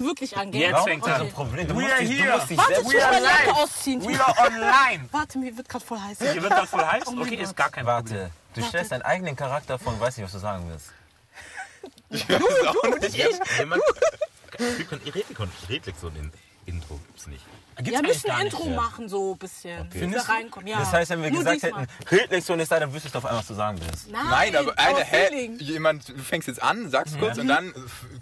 Wirklich 0.00 0.36
angehen. 0.36 0.70
Jetzt 0.70 0.84
fängt 0.84 1.02
okay. 1.02 1.12
ein 1.12 1.32
Problem. 1.32 1.66
Du 1.66 1.74
We 1.74 1.80
musst 1.80 1.92
are 1.92 2.04
dich, 2.04 2.18
du 2.22 2.30
musst 2.30 2.50
dich 2.50 2.58
Warte, 2.58 2.72
ich 2.72 2.76
selbst 2.76 2.84
muss 2.84 2.94
meine. 2.94 3.26
Jacke 3.26 3.54
ausziehen. 3.56 4.04
We 4.04 4.24
are 4.24 4.46
online. 4.46 5.08
Warte, 5.10 5.38
mir 5.38 5.56
wird 5.56 5.68
gerade 5.68 5.84
voll 5.84 5.98
heiß. 6.00 6.18
Hier 6.18 6.40
wird 6.40 6.52
das 6.52 6.70
voll 6.70 6.84
heiß? 6.84 7.02
Oh 7.08 7.20
Okay, 7.20 7.34
ist 7.34 7.56
gar 7.56 7.68
kein 7.68 7.84
Problem. 7.84 8.16
Warte, 8.16 8.30
du 8.54 8.62
stellst 8.62 8.92
deinen 8.92 9.02
eigenen 9.02 9.34
Charakter 9.34 9.76
vor 9.76 9.92
und 9.92 10.00
weißt 10.00 10.18
nicht, 10.18 10.26
was 10.26 10.32
du 10.32 10.38
sagen 10.38 10.70
willst. 10.70 10.92
Jemand, 13.58 13.82
wir 14.56 14.84
können 14.84 15.02
Redlektion 15.04 15.50
Redlektion 15.68 16.14
in 16.14 16.32
Intro 16.68 16.96
gibt's 17.06 17.26
nicht. 17.26 17.44
Gibt's 17.76 17.92
Ja, 17.92 18.00
wir 18.00 18.08
müssen 18.08 18.30
ein 18.30 18.44
nicht. 18.44 18.52
Intro 18.54 18.68
machen, 18.70 19.08
so 19.08 19.32
ein 19.34 19.38
bisschen. 19.38 19.80
Okay. 19.82 19.88
Wir 19.92 20.00
Findest 20.00 20.28
du? 20.28 20.32
reinkommen. 20.32 20.66
Ja. 20.66 20.78
Das 20.80 20.92
heißt, 20.92 21.10
wenn 21.10 21.22
wir 21.22 21.30
Nur 21.30 21.38
gesagt 21.44 21.62
diesmal. 21.62 21.82
hätten, 21.82 22.04
Bildlektion 22.10 22.60
ist 22.60 22.72
da, 22.72 22.80
dann 22.80 22.92
wüsstest 22.92 23.14
du 23.14 23.18
auf 23.18 23.24
einmal, 23.26 23.40
was 23.40 23.46
du 23.46 23.54
sagen 23.54 23.78
willst. 23.80 24.10
Nein, 24.10 24.24
Nein, 24.30 24.56
aber 24.56 24.78
eine, 24.78 25.04
hä, 25.04 25.50
jemand, 25.58 26.08
du 26.08 26.18
fängst 26.18 26.48
jetzt 26.48 26.60
an, 26.62 26.90
sagst 26.90 27.18
kurz 27.20 27.38
und 27.38 27.46
dann, 27.46 27.68
äh, 27.70 27.72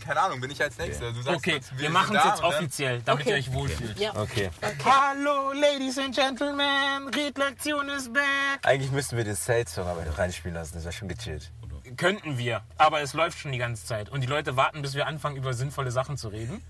keine 0.04 0.20
Ahnung, 0.20 0.40
bin 0.42 0.50
ich 0.50 0.62
als 0.62 0.76
Nächster. 0.76 1.10
Du 1.12 1.22
sagst 1.22 1.38
Okay, 1.38 1.52
kurz, 1.52 1.70
wir 1.72 1.78
sind 1.80 1.92
machen 1.92 2.16
es 2.16 2.22
da 2.22 2.28
jetzt 2.28 2.38
dann- 2.42 2.44
offiziell, 2.52 3.02
damit 3.02 3.22
Okay. 3.22 3.30
ihr 3.30 3.36
euch 3.36 3.52
wohlfühlt. 3.52 3.98
Ja. 3.98 4.14
Okay. 4.14 4.50
Hallo, 4.84 5.52
Ladies 5.52 5.98
and 5.98 6.14
Gentlemen, 6.14 7.08
Redlektion 7.14 7.88
ist 7.88 8.12
back. 8.12 8.22
Eigentlich 8.62 8.90
müssten 8.92 9.16
wir 9.16 9.24
den 9.24 9.36
Sales-Song 9.36 9.86
aber 9.88 10.04
reinspielen 10.18 10.54
lassen, 10.54 10.74
das 10.74 10.84
wäre 10.84 10.92
schon 10.92 11.08
gechillt. 11.08 11.50
Könnten 11.96 12.36
wir, 12.36 12.62
aber 12.76 13.00
es 13.00 13.14
läuft 13.14 13.38
schon 13.38 13.52
die 13.52 13.58
ganze 13.58 13.86
Zeit. 13.86 14.10
Und 14.10 14.20
die 14.20 14.26
Leute 14.26 14.56
warten, 14.56 14.82
bis 14.82 14.92
wir 14.94 15.06
anfangen, 15.06 15.36
über 15.36 15.54
sinnvolle 15.54 15.90
Sachen 15.90 16.18
zu 16.18 16.28
reden. 16.28 16.62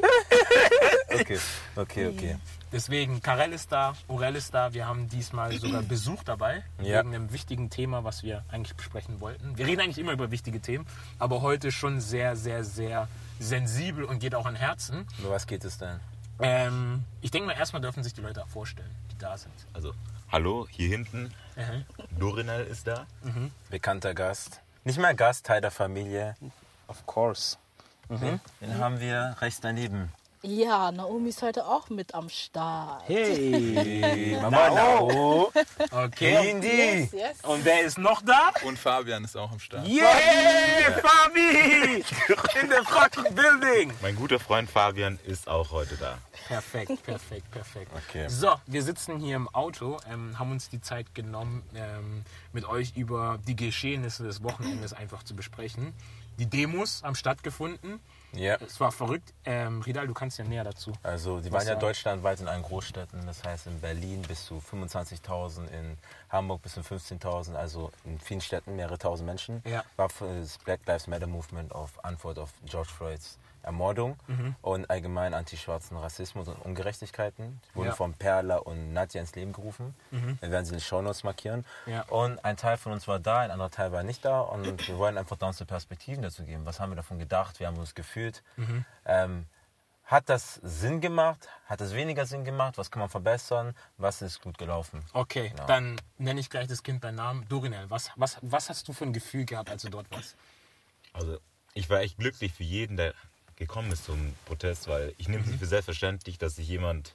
Okay, 1.12 1.38
okay, 1.76 2.06
okay. 2.08 2.36
Deswegen, 2.72 3.20
Karel 3.20 3.52
ist 3.52 3.72
da, 3.72 3.94
Orel 4.06 4.36
ist 4.36 4.54
da. 4.54 4.72
Wir 4.72 4.86
haben 4.86 5.08
diesmal 5.08 5.52
sogar 5.58 5.82
Besuch 5.82 6.22
dabei. 6.22 6.62
Ja. 6.80 7.00
Wegen 7.00 7.14
einem 7.14 7.32
wichtigen 7.32 7.68
Thema, 7.68 8.04
was 8.04 8.22
wir 8.22 8.44
eigentlich 8.48 8.76
besprechen 8.76 9.20
wollten. 9.20 9.58
Wir 9.58 9.66
reden 9.66 9.80
eigentlich 9.80 9.98
immer 9.98 10.12
über 10.12 10.30
wichtige 10.30 10.60
Themen, 10.60 10.86
aber 11.18 11.42
heute 11.42 11.72
schon 11.72 12.00
sehr, 12.00 12.36
sehr, 12.36 12.62
sehr 12.64 13.08
sensibel 13.40 14.04
und 14.04 14.20
geht 14.20 14.36
auch 14.36 14.46
an 14.46 14.54
Herzen. 14.54 15.06
Über 15.18 15.30
was 15.30 15.48
geht 15.48 15.64
es 15.64 15.78
denn? 15.78 15.98
Ähm, 16.38 17.04
ich 17.20 17.30
denke 17.32 17.48
mal, 17.48 17.54
erstmal 17.54 17.82
dürfen 17.82 18.04
sich 18.04 18.14
die 18.14 18.20
Leute 18.20 18.42
auch 18.44 18.48
vorstellen, 18.48 18.90
die 19.10 19.18
da 19.18 19.36
sind. 19.36 19.52
Also, 19.72 19.92
hallo, 20.30 20.66
hier 20.70 20.88
hinten, 20.88 21.32
Mhm. 21.56 21.84
Dorinel 22.18 22.64
ist 22.66 22.86
da. 22.86 23.06
Bekannter 23.68 24.14
Gast. 24.14 24.60
Nicht 24.84 24.98
mehr 24.98 25.12
Gast, 25.12 25.44
Teil 25.44 25.60
der 25.60 25.70
Familie. 25.72 26.36
Of 26.86 27.04
course. 27.04 27.58
Den 28.08 28.78
haben 28.78 29.00
wir 29.00 29.36
rechts 29.40 29.60
daneben. 29.60 30.10
Ja, 30.42 30.90
Naomi 30.90 31.28
ist 31.28 31.42
heute 31.42 31.66
auch 31.66 31.90
mit 31.90 32.14
am 32.14 32.30
Start. 32.30 33.02
Hey, 33.06 34.38
Mama 34.40 34.70
Nao. 34.70 35.52
Okay. 35.90 36.50
Indy. 36.50 36.66
Yes, 36.66 37.12
yes. 37.12 37.40
Und 37.42 37.62
wer 37.66 37.82
ist 37.82 37.98
noch 37.98 38.22
da? 38.22 38.50
Und 38.64 38.78
Fabian 38.78 39.22
ist 39.24 39.36
auch 39.36 39.52
am 39.52 39.58
Start. 39.58 39.86
Yeah, 39.86 40.06
Fabi! 41.02 42.02
In 42.58 42.70
the 42.70 42.82
fucking 42.86 43.34
building! 43.34 43.92
Mein 44.00 44.16
guter 44.16 44.40
Freund 44.40 44.70
Fabian 44.70 45.18
ist 45.26 45.46
auch 45.46 45.72
heute 45.72 45.98
da. 45.98 46.16
Perfekt, 46.48 47.02
perfekt, 47.02 47.50
perfekt. 47.50 47.92
Okay. 48.08 48.26
So, 48.28 48.54
wir 48.66 48.82
sitzen 48.82 49.18
hier 49.18 49.36
im 49.36 49.46
Auto, 49.48 49.98
ähm, 50.10 50.38
haben 50.38 50.52
uns 50.52 50.70
die 50.70 50.80
Zeit 50.80 51.14
genommen, 51.14 51.62
ähm, 51.74 52.24
mit 52.54 52.64
euch 52.64 52.96
über 52.96 53.38
die 53.46 53.56
Geschehnisse 53.56 54.22
des 54.22 54.42
Wochenendes 54.42 54.94
einfach 54.94 55.22
zu 55.22 55.36
besprechen. 55.36 55.92
Die 56.38 56.46
Demos 56.46 57.02
haben 57.02 57.14
stattgefunden. 57.14 58.00
Ja. 58.32 58.56
Es 58.60 58.80
war 58.80 58.92
verrückt. 58.92 59.32
Ähm, 59.44 59.82
Ridal, 59.82 60.06
du 60.06 60.14
kannst 60.14 60.38
ja 60.38 60.44
näher 60.44 60.64
dazu. 60.64 60.92
Also, 61.02 61.40
die 61.40 61.50
waren 61.52 61.62
ja 61.62 61.68
sagen? 61.68 61.80
deutschlandweit 61.80 62.40
in 62.40 62.48
allen 62.48 62.62
Großstädten. 62.62 63.26
Das 63.26 63.44
heißt, 63.44 63.66
in 63.66 63.80
Berlin 63.80 64.22
bis 64.22 64.46
zu 64.46 64.62
25.000, 64.70 65.68
in 65.68 65.96
Hamburg 66.28 66.62
bis 66.62 66.74
zu 66.74 66.80
15.000, 66.80 67.54
also 67.54 67.90
in 68.04 68.18
vielen 68.20 68.40
Städten 68.40 68.76
mehrere 68.76 68.98
tausend 68.98 69.26
Menschen. 69.26 69.62
Ja. 69.64 69.84
War 69.96 70.08
für 70.08 70.40
das 70.40 70.58
Black 70.58 70.80
Lives 70.86 71.06
Matter 71.06 71.26
Movement 71.26 71.72
auf 71.72 72.04
Antwort 72.04 72.38
auf 72.38 72.50
George 72.66 72.90
Floyds 72.96 73.38
Ermordung 73.62 74.16
Mhm. 74.26 74.54
und 74.62 74.90
allgemein 74.90 75.34
antischwarzen 75.34 75.96
Rassismus 75.96 76.48
und 76.48 76.56
Ungerechtigkeiten. 76.64 77.60
Die 77.70 77.74
wurden 77.76 77.86
Ja. 77.88 77.92
Mhm. 77.92 77.96
von 77.96 78.14
Perla 78.14 78.56
und 78.56 78.92
Nadja 78.92 79.20
ins 79.20 79.34
Leben 79.34 79.52
gerufen. 79.52 79.94
Wir 80.10 80.50
werden 80.50 80.64
sie 80.64 80.72
in 80.72 80.78
den 80.78 80.84
Shownotes 80.84 81.24
markieren. 81.24 81.64
Ja. 81.86 82.02
Und 82.02 82.44
ein 82.44 82.56
Teil 82.56 82.76
von 82.76 82.92
uns 82.92 83.06
war 83.08 83.18
da, 83.20 83.40
ein 83.40 83.50
anderer 83.50 83.70
Teil 83.70 83.92
war 83.92 84.02
nicht 84.02 84.24
da. 84.24 84.40
Und 84.40 84.86
wir 84.88 84.98
wollen 84.98 85.18
einfach 85.18 85.36
da 85.36 85.46
unsere 85.48 85.66
Perspektiven 85.66 86.22
dazu 86.22 86.44
geben. 86.44 86.66
Was 86.66 86.80
haben 86.80 86.90
wir 86.90 86.96
davon 86.96 87.18
gedacht? 87.18 87.60
Wie 87.60 87.66
haben 87.66 87.76
wir 87.76 87.80
uns 87.82 87.94
gefühlt? 87.94 88.42
Mhm. 88.56 88.84
Ähm, 89.06 89.46
hat 90.04 90.28
das 90.28 90.54
Sinn 90.64 91.00
gemacht? 91.00 91.48
Hat 91.66 91.80
es 91.80 91.94
weniger 91.94 92.26
Sinn 92.26 92.42
gemacht? 92.44 92.78
Was 92.78 92.90
kann 92.90 92.98
man 92.98 93.08
verbessern? 93.08 93.76
Was 93.96 94.22
ist 94.22 94.42
gut 94.42 94.58
gelaufen? 94.58 95.04
Okay, 95.12 95.50
Genau. 95.50 95.66
dann 95.66 96.00
nenne 96.18 96.40
ich 96.40 96.50
gleich 96.50 96.66
das 96.66 96.82
Kind 96.82 97.00
beim 97.00 97.14
Namen. 97.14 97.46
Dorinel, 97.48 97.88
was, 97.90 98.10
was, 98.16 98.36
was 98.42 98.68
hast 98.70 98.88
du 98.88 98.92
für 98.92 99.04
ein 99.04 99.12
Gefühl 99.12 99.44
gehabt, 99.44 99.70
als 99.70 99.82
du 99.82 99.88
dort 99.88 100.10
warst? 100.10 100.34
Also, 101.12 101.38
ich 101.74 101.88
war 101.90 102.00
echt 102.00 102.18
glücklich 102.18 102.52
für 102.52 102.64
jeden, 102.64 102.96
der 102.96 103.14
gekommen 103.60 103.92
ist 103.92 104.04
zum 104.04 104.34
Protest, 104.46 104.88
weil 104.88 105.14
ich 105.18 105.28
nehme 105.28 105.42
es 105.44 105.48
nicht 105.48 105.60
für 105.60 105.66
selbstverständlich, 105.66 106.38
dass 106.38 106.56
sich 106.56 106.66
jemand 106.66 107.14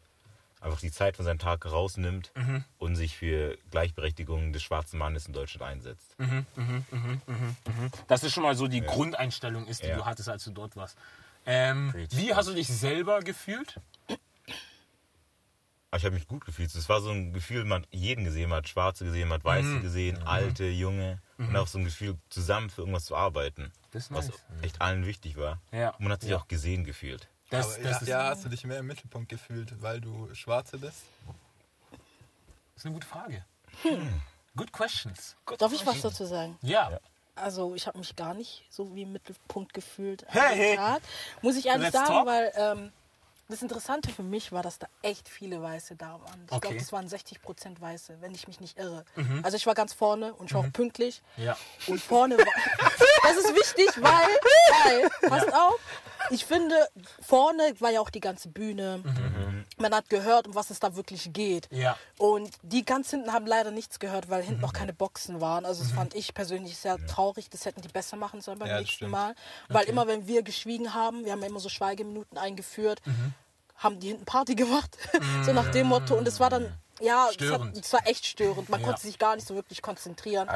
einfach 0.61 0.79
die 0.79 0.91
Zeit 0.91 1.15
von 1.17 1.25
seinem 1.25 1.39
Tag 1.39 1.65
rausnimmt 1.65 2.31
und 2.77 2.95
sich 2.95 3.17
für 3.17 3.57
Gleichberechtigung 3.71 4.53
des 4.53 4.63
schwarzen 4.63 4.97
Mannes 4.97 5.25
in 5.27 5.33
Deutschland 5.33 5.63
einsetzt. 5.69 6.15
Das 8.07 8.23
ist 8.23 8.33
schon 8.33 8.43
mal 8.43 8.55
so 8.55 8.67
die 8.67 8.81
Grundeinstellung 8.81 9.67
ist, 9.67 9.83
die 9.83 9.87
Ja. 9.87 9.97
du 9.97 10.05
hattest, 10.05 10.29
als 10.29 10.43
du 10.45 10.51
dort 10.51 10.75
warst. 10.75 10.97
Ähm, 11.45 11.93
wie 12.11 12.33
hast 12.33 12.47
du 12.49 12.53
dich 12.53 12.67
selber 12.67 13.19
gefühlt? 13.19 13.79
Aber 15.91 15.97
ich 15.99 16.05
habe 16.05 16.15
mich 16.15 16.27
gut 16.27 16.45
gefühlt. 16.45 16.73
Es 16.73 16.89
war 16.89 16.99
so 17.01 17.09
ein 17.11 17.31
Gefühl, 17.31 17.63
man 17.65 17.83
hat 17.83 17.87
jeden 17.91 18.25
gesehen, 18.25 18.49
man 18.49 18.57
hat 18.59 18.67
Schwarze 18.69 19.05
gesehen, 19.05 19.29
man 19.29 19.39
hat 19.39 19.45
Weiße 19.45 19.67
Mhm. 19.67 19.81
gesehen, 19.81 20.23
Alte, 20.23 20.65
Junge. 20.65 21.21
Und 21.37 21.55
auch 21.55 21.67
so 21.67 21.77
ein 21.77 21.83
Gefühl, 21.85 22.17
zusammen 22.29 22.69
für 22.69 22.81
irgendwas 22.81 23.05
zu 23.05 23.15
arbeiten. 23.15 23.71
Das 23.91 24.03
ist 24.05 24.13
was 24.13 24.27
nice. 24.29 24.39
echt 24.61 24.81
allen 24.81 25.05
wichtig 25.05 25.35
war. 25.37 25.59
Ja. 25.71 25.89
Und 25.91 26.01
man 26.01 26.11
hat 26.13 26.21
sich 26.21 26.33
auch 26.33 26.47
gesehen 26.47 26.83
gefühlt. 26.85 27.27
Das, 27.49 27.75
Aber 27.75 27.83
das, 27.83 27.91
ja, 27.91 27.97
ist, 28.01 28.07
ja, 28.07 28.23
hast 28.29 28.45
du 28.45 28.49
dich 28.49 28.63
mehr 28.65 28.79
im 28.79 28.87
Mittelpunkt 28.87 29.29
gefühlt, 29.29 29.81
weil 29.81 30.01
du 30.01 30.33
Schwarze 30.33 30.77
bist? 30.77 31.03
das 31.91 32.77
ist 32.77 32.85
eine 32.85 32.93
gute 32.95 33.07
Frage. 33.07 33.45
Good 34.55 34.71
questions. 34.71 35.35
Darf 35.57 35.73
ich 35.73 35.85
was 35.85 36.01
dazu 36.01 36.25
sagen? 36.25 36.57
Ja. 36.61 36.99
Also 37.35 37.75
ich 37.75 37.85
habe 37.87 37.97
mich 37.97 38.15
gar 38.15 38.33
nicht 38.33 38.63
so 38.69 38.95
wie 38.95 39.01
im 39.01 39.11
Mittelpunkt 39.11 39.73
gefühlt. 39.73 40.25
Hey, 40.29 40.77
hey. 40.77 40.97
Muss 41.41 41.57
ich 41.57 41.65
ehrlich 41.65 41.91
Let's 41.91 41.93
sagen, 41.97 42.07
talk. 42.07 42.25
weil 42.27 42.51
ähm, 42.55 42.91
das 43.47 43.61
Interessante 43.61 44.09
für 44.11 44.23
mich 44.23 44.51
war, 44.51 44.63
dass 44.63 44.79
da 44.79 44.87
echt 45.01 45.29
viele 45.29 45.61
Weiße 45.61 45.95
da 45.95 46.19
waren. 46.21 46.43
Ich 46.45 46.51
Okay. 46.51 46.61
glaube, 46.61 46.77
das 46.77 46.91
waren 46.91 47.07
60 47.07 47.41
Prozent 47.41 47.79
Weiße, 47.81 48.17
wenn 48.21 48.33
ich 48.33 48.47
mich 48.47 48.59
nicht 48.59 48.77
irre. 48.79 49.05
Also 49.43 49.55
ich 49.57 49.65
war 49.67 49.75
ganz 49.75 49.93
vorne 49.93 50.33
und 50.33 50.47
ich 50.47 50.53
war 50.53 50.61
auch 50.61 50.73
pünktlich. 50.73 51.21
Ja. 51.37 51.55
Und 51.87 52.01
vorne 52.01 52.37
war. 52.37 52.45
Das 53.25 53.37
ist 53.37 53.55
wichtig, 53.55 53.89
weil. 54.03 54.11
weil 54.83 55.09
passt 55.29 55.51
auf. 55.51 55.79
Ich 56.29 56.45
finde, 56.45 56.75
vorne 57.21 57.73
war 57.79 57.89
ja 57.89 57.99
auch 57.99 58.11
die 58.11 58.19
ganze 58.19 58.49
Bühne. 58.49 59.01
Man 59.77 59.93
hat 59.93 60.09
gehört, 60.09 60.47
um 60.47 60.55
was 60.55 60.69
es 60.69 60.79
da 60.79 60.95
wirklich 60.95 61.31
geht. 61.33 61.67
Ja. 61.71 61.97
Und 62.17 62.49
die 62.63 62.85
ganz 62.85 63.09
hinten 63.09 63.33
haben 63.33 63.45
leider 63.45 63.71
nichts 63.71 63.99
gehört, 63.99 64.29
weil 64.29 64.41
hinten 64.43 64.61
noch 64.61 64.73
keine 64.73 64.93
Boxen 64.93 65.41
waren. 65.41 65.65
Also 65.65 65.83
das 65.83 65.91
fand 65.91 66.15
ich 66.15 66.33
persönlich 66.33 66.77
sehr 66.77 66.97
traurig. 67.07 67.49
Das 67.49 67.65
hätten 67.65 67.81
die 67.81 67.87
besser 67.89 68.15
machen 68.15 68.41
sollen 68.41 68.59
beim 68.59 68.69
Ja, 68.69 68.77
nächsten 68.79 68.95
stimmt. 68.95 69.11
Mal. 69.11 69.35
Weil 69.69 69.85
immer, 69.85 70.07
wenn 70.07 70.27
wir 70.27 70.43
geschwiegen 70.43 70.93
haben, 70.93 71.25
wir 71.25 71.31
haben 71.33 71.41
ja 71.41 71.47
immer 71.47 71.59
so 71.59 71.69
Schweigeminuten 71.69 72.37
eingeführt, 72.37 73.01
haben 73.77 73.99
die 73.99 74.07
hinten 74.09 74.25
Party 74.25 74.55
gemacht. 74.55 74.97
so 75.43 75.51
nach 75.53 75.69
dem 75.71 75.87
Motto. 75.87 76.15
Und 76.15 76.27
es 76.27 76.39
war 76.39 76.49
dann. 76.49 76.73
Ja, 77.01 77.27
es, 77.37 77.51
hat, 77.51 77.75
es 77.77 77.91
war 77.91 78.07
echt 78.07 78.25
störend. 78.25 78.69
Man 78.69 78.79
Ja. 78.79 78.85
konnte 78.87 79.01
sich 79.01 79.19
gar 79.19 79.35
nicht 79.35 79.45
so 79.45 79.53
wirklich 79.53 79.81
konzentrieren. 79.81 80.47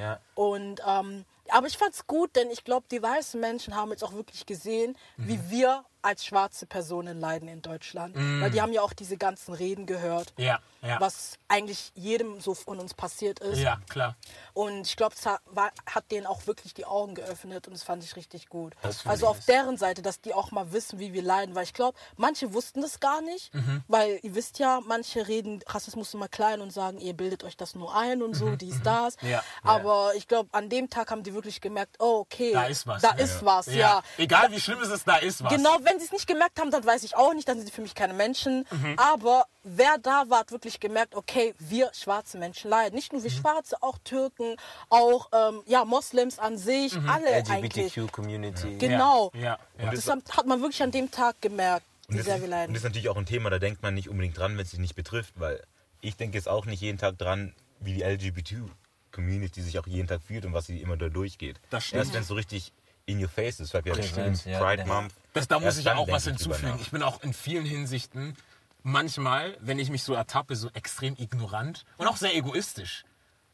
Ja. 0.00 0.20
Und 0.36 0.80
ähm, 0.86 1.24
aber 1.50 1.66
ich 1.66 1.76
fand's 1.76 2.06
gut, 2.06 2.36
denn 2.36 2.50
ich 2.50 2.62
glaube, 2.62 2.86
die 2.90 3.02
weißen 3.02 3.40
Menschen 3.40 3.74
haben 3.74 3.90
jetzt 3.90 4.04
auch 4.04 4.12
wirklich 4.12 4.46
gesehen, 4.46 4.96
wie 5.16 5.40
wir 5.50 5.84
als 6.08 6.24
schwarze 6.24 6.64
Personen 6.66 7.20
leiden 7.20 7.48
in 7.48 7.60
Deutschland. 7.62 8.16
Weil 8.16 8.50
die 8.50 8.62
haben 8.62 8.72
ja 8.72 8.80
auch 8.82 8.94
diese 8.94 9.16
ganzen 9.18 9.52
Reden 9.54 9.84
gehört, 9.86 10.32
Ja. 10.38 10.58
Ja. 10.80 11.00
was 11.00 11.38
eigentlich 11.48 11.90
jedem 11.96 12.40
so 12.40 12.54
von 12.54 12.78
uns 12.78 12.94
passiert 12.94 13.40
ist. 13.40 13.58
Ja, 13.58 13.78
klar. 13.88 14.14
Und 14.54 14.86
ich 14.86 14.96
glaube, 14.96 15.14
es 15.18 15.26
hat, 15.26 15.40
war- 15.46 15.72
hat 15.86 16.10
denen 16.12 16.24
auch 16.26 16.46
wirklich 16.46 16.72
die 16.72 16.86
Augen 16.86 17.14
geöffnet 17.16 17.66
und 17.66 17.74
das 17.74 17.82
fand 17.82 18.02
ich 18.04 18.14
richtig 18.16 18.48
gut. 18.48 18.74
Also 19.04 19.26
auf 19.26 19.36
nice. 19.38 19.46
deren 19.46 19.76
Seite, 19.76 20.02
dass 20.02 20.20
die 20.20 20.32
auch 20.34 20.50
mal 20.52 20.72
wissen, 20.72 20.98
wie 21.00 21.12
wir 21.12 21.22
leiden. 21.22 21.54
Weil 21.56 21.64
ich 21.64 21.74
glaube, 21.74 21.98
manche 22.16 22.54
wussten 22.54 22.80
das 22.80 23.00
gar 23.00 23.20
nicht. 23.22 23.52
Mhm. 23.54 23.82
Weil 23.88 24.20
ihr 24.22 24.34
wisst 24.36 24.58
ja, 24.60 24.80
manche 24.86 25.26
reden 25.28 25.60
Rassismus 25.66 26.14
immer 26.14 26.28
klein 26.28 26.60
und 26.60 26.72
sagen, 26.72 26.98
ihr 26.98 27.12
bildet 27.12 27.42
euch 27.44 27.56
das 27.56 27.74
nur 27.74 27.94
ein 27.94 28.22
und 28.22 28.34
so, 28.34 28.54
dies, 28.56 28.80
das. 28.82 29.20
Mhm. 29.20 29.28
Ja. 29.30 29.42
Aber 29.64 30.12
ich 30.14 30.28
glaube, 30.28 30.48
an 30.52 30.68
dem 30.70 30.88
Tag 30.88 31.10
haben 31.10 31.24
die 31.24 31.34
wirklich 31.34 31.60
gemerkt, 31.60 31.96
oh, 31.98 32.20
okay, 32.20 32.52
Da 32.52 32.64
ist 32.66 32.86
was. 32.86 33.02
Da 33.02 33.10
ist 33.10 33.44
was, 33.44 33.66
ja. 33.66 34.00
Egal 34.16 34.50
wie 34.52 34.60
schlimm 34.60 34.80
es 34.80 34.90
ist, 34.90 35.06
da 35.08 35.16
ist 35.16 35.42
was. 35.42 35.52
Genau, 35.52 35.76
wenn 35.82 35.97
sie 35.98 36.06
es 36.06 36.12
nicht 36.12 36.26
gemerkt 36.26 36.58
haben, 36.60 36.70
dann 36.70 36.84
weiß 36.84 37.02
ich 37.04 37.16
auch 37.16 37.34
nicht, 37.34 37.48
dann 37.48 37.56
sind 37.58 37.66
sie 37.66 37.72
für 37.72 37.82
mich 37.82 37.94
keine 37.94 38.14
Menschen. 38.14 38.66
Mhm. 38.70 38.94
Aber 38.98 39.46
wer 39.64 39.98
da 39.98 40.28
war, 40.28 40.40
hat 40.40 40.50
wirklich 40.52 40.80
gemerkt, 40.80 41.14
okay, 41.14 41.54
wir 41.58 41.90
schwarze 41.94 42.38
Menschen 42.38 42.70
leiden. 42.70 42.94
Nicht 42.94 43.12
nur 43.12 43.22
wir 43.22 43.30
Mhm. 43.30 43.34
Schwarze, 43.36 43.76
auch 43.82 43.98
Türken, 44.04 44.56
auch 44.88 45.28
ähm, 45.32 45.62
ja, 45.66 45.84
Moslems 45.84 46.38
an 46.38 46.58
sich, 46.58 46.94
Mhm. 46.94 47.08
alle. 47.08 47.30
LGBTQ-Community. 47.38 48.76
Genau. 48.78 49.30
Ja. 49.34 49.58
ja. 49.78 49.90
Das 49.90 50.08
hat, 50.08 50.46
man 50.46 50.60
wirklich 50.60 50.82
an 50.82 50.90
dem 50.90 51.10
Tag 51.10 51.40
gemerkt, 51.40 51.84
Und 52.08 52.14
wie 52.14 52.18
das, 52.18 52.26
sehr 52.26 52.36
ist, 52.36 52.42
wir 52.42 52.56
und 52.56 52.68
das 52.70 52.78
ist 52.78 52.84
natürlich 52.84 53.08
auch 53.08 53.16
ein 53.16 53.26
Thema, 53.26 53.50
da 53.50 53.58
denkt 53.58 53.82
man 53.82 53.94
nicht 53.94 54.08
unbedingt 54.08 54.36
dran, 54.38 54.56
wenn 54.56 54.64
es 54.64 54.70
sich 54.70 54.80
nicht 54.80 54.94
betrifft, 54.94 55.34
weil 55.36 55.62
ich 56.00 56.16
denke 56.16 56.36
jetzt 56.36 56.48
auch 56.48 56.64
nicht 56.66 56.80
jeden 56.80 56.98
Tag 56.98 57.18
dran, 57.18 57.54
wie 57.80 57.94
die 57.94 58.02
LGBT-Community 58.02 59.62
sich 59.62 59.78
auch 59.78 59.86
jeden 59.86 60.08
Tag 60.08 60.22
fühlt 60.22 60.44
und 60.44 60.52
was 60.52 60.66
sie 60.66 60.80
immer 60.80 60.96
da 60.96 61.08
durchgeht. 61.08 61.60
Das 61.70 61.84
stimmt. 61.86 62.00
Erst 62.00 62.14
wenn 62.14 62.22
es 62.22 62.28
so 62.28 62.34
richtig 62.34 62.72
in 63.08 63.22
your 63.22 63.28
face. 63.28 63.56
Das 63.56 63.72
war 63.74 63.84
ja 63.84 63.94
Präsent, 63.94 64.32
bestimmt 64.32 64.54
ja, 64.54 64.60
Pride 64.60 64.82
ja. 64.82 64.86
Month. 64.86 65.14
Das, 65.32 65.48
da 65.48 65.58
muss 65.58 65.78
ich 65.78 65.84
ja 65.86 65.96
auch 65.96 66.08
was 66.08 66.26
ich 66.26 66.36
hinzufügen. 66.36 66.78
Ich 66.80 66.90
bin 66.90 67.02
auch 67.02 67.22
in 67.22 67.32
vielen 67.32 67.64
Hinsichten 67.64 68.36
manchmal, 68.82 69.56
wenn 69.60 69.78
ich 69.78 69.90
mich 69.90 70.02
so 70.02 70.14
ertappe, 70.14 70.56
so 70.56 70.70
extrem 70.74 71.14
ignorant 71.18 71.84
und 71.96 72.06
auch 72.06 72.16
sehr 72.16 72.34
egoistisch. 72.34 73.04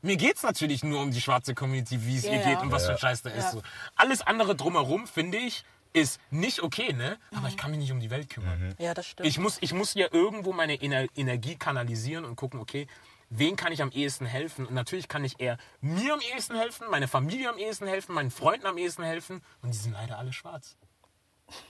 Mir 0.03 0.17
geht 0.17 0.37
es 0.37 0.43
natürlich 0.43 0.85
nur 0.85 1.01
um 1.01 1.13
die 1.13 1.21
schwarze 1.21 1.55
Community, 1.55 2.05
wie 2.05 2.17
es 2.17 2.25
ihr 2.25 2.33
Ja, 2.33 2.39
geht 2.39 2.53
ja. 2.53 2.61
und 2.61 2.71
was 2.71 2.85
für 2.85 2.93
ein. 2.93 2.99
Scheiß 2.99 3.23
da 3.23 3.31
ist. 3.31 3.45
Ja. 3.45 3.51
So. 3.53 3.63
Alles 3.97 4.21
andere 4.21 4.55
drumherum, 4.55 5.07
finde 5.07 5.39
ich, 5.39 5.65
ist 5.95 6.21
nicht 6.31 6.63
okay, 6.63 6.93
ne? 6.93 7.17
Mhm. 7.31 7.39
Aber 7.39 7.49
ich 7.49 7.57
kann 7.57 7.71
mich 7.71 7.81
nicht 7.81 7.93
um 7.93 8.01
die 8.01 8.11
Welt 8.11 8.29
kümmern. 8.29 8.75
Ja, 8.79 8.93
das 8.93 9.07
stimmt. 9.07 9.27
Ich 9.27 9.39
muss, 9.39 9.57
ich 9.61 9.73
muss 9.73 9.95
ja 9.95 10.07
irgendwo 10.13 10.53
meine 10.53 10.83
Ener 10.83 11.07
Energie 11.17 11.57
kanalisieren 11.57 12.25
und 12.27 12.37
gucken, 12.37 12.61
okay, 12.61 12.87
wen 13.31 13.57
kann 13.57 13.73
ich 13.73 13.83
am 13.83 13.91
ehesten 13.91 14.27
helfen? 14.27 14.67
Und 14.67 14.75
natürlich 14.75 15.09
kann 15.09 15.25
ich 15.25 15.41
eher 15.41 15.59
mir 15.81 16.15
am 16.15 16.21
ehesten 16.21 16.57
helfen, 16.57 16.89
meine 16.91 17.09
Familie 17.09 17.49
am 17.49 17.59
ehesten 17.59 17.87
helfen, 17.87 18.15
meinen 18.15 18.31
Freunden 18.31 18.67
am 18.67 18.79
ehesten 18.79 19.03
helfen. 19.03 19.43
Und 19.63 19.73
die 19.73 19.79
sind 19.79 19.93
leider 19.93 20.19
alle 20.19 20.33
schwarz. 20.33 20.77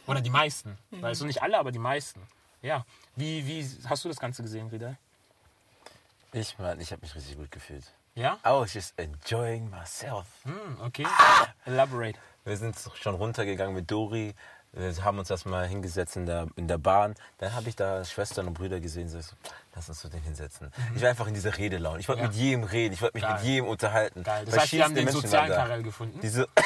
Oder 0.07 0.21
die 0.21 0.31
meisten. 0.31 0.79
Weißt 0.91 1.21
du, 1.21 1.27
nicht 1.27 1.43
alle, 1.43 1.59
aber 1.59 1.73
die 1.73 1.79
meisten. 1.79 2.21
Ja. 2.63 2.87
Wie, 3.17 3.47
wie 3.47 3.69
hast 3.89 4.05
du 4.05 4.09
das 4.09 4.19
Ganze 4.19 4.43
gesehen, 4.43 4.69
Rida? 4.69 4.97
Ich, 6.33 6.59
Mann, 6.59 6.81
ich 6.81 6.91
habe 6.93 7.03
mich 7.03 7.15
richtig 7.15 7.37
gut 7.37 7.51
gefühlt. 7.51 7.85
Ja? 8.15 8.39
I 8.45 8.51
was 8.51 8.75
just 8.75 8.99
enjoying 8.99 9.69
myself. 9.71 10.27
Hm, 10.45 10.81
okay. 10.81 11.07
Elaborate. 11.65 12.19
Wir 12.45 12.57
sind 12.57 12.77
schon 12.95 13.15
runtergegangen 13.15 13.75
mit 13.75 13.91
Dori. 13.91 14.35
Wir 14.77 15.05
haben 15.05 15.19
uns 15.21 15.31
erstmal 15.31 15.69
hingesetzt 15.69 16.17
in 16.17 16.27
der, 16.27 16.49
in 16.57 16.67
der 16.67 16.79
Bahn. 16.79 17.15
Dann 17.39 17.55
habe 17.55 17.69
ich 17.69 17.77
da 17.77 18.05
Schwestern 18.05 18.49
und 18.49 18.55
Brüder 18.55 18.81
gesehen. 18.81 19.09
So, 19.09 19.19
lass 19.75 19.89
uns 19.89 20.01
so 20.01 20.09
den 20.09 20.21
hinsetzen. 20.23 20.73
Ich 20.97 21.03
war 21.03 21.11
einfach 21.11 21.29
in 21.29 21.35
dieser 21.35 21.57
Redelaune. 21.57 22.01
Ich 22.01 22.09
wollte 22.09 22.23
Ja. 22.23 22.27
mit 22.29 22.37
jedem 22.37 22.65
reden. 22.65 22.93
Ich 22.93 23.01
wollte 23.01 23.17
mich 23.17 23.23
Geil. 23.23 23.35
mit 23.35 23.43
jedem 23.45 23.69
unterhalten. 23.69 24.25
Geil. 24.25 24.45
Das 24.47 24.59
heißt, 24.59 24.73
wir 24.73 24.83
haben 24.85 24.95
den 24.97 25.05
Menschen 25.05 25.21
sozialen. 25.23 25.53
Karel 25.53 25.83
gefunden. 25.85 26.19
Diese, 26.21 26.49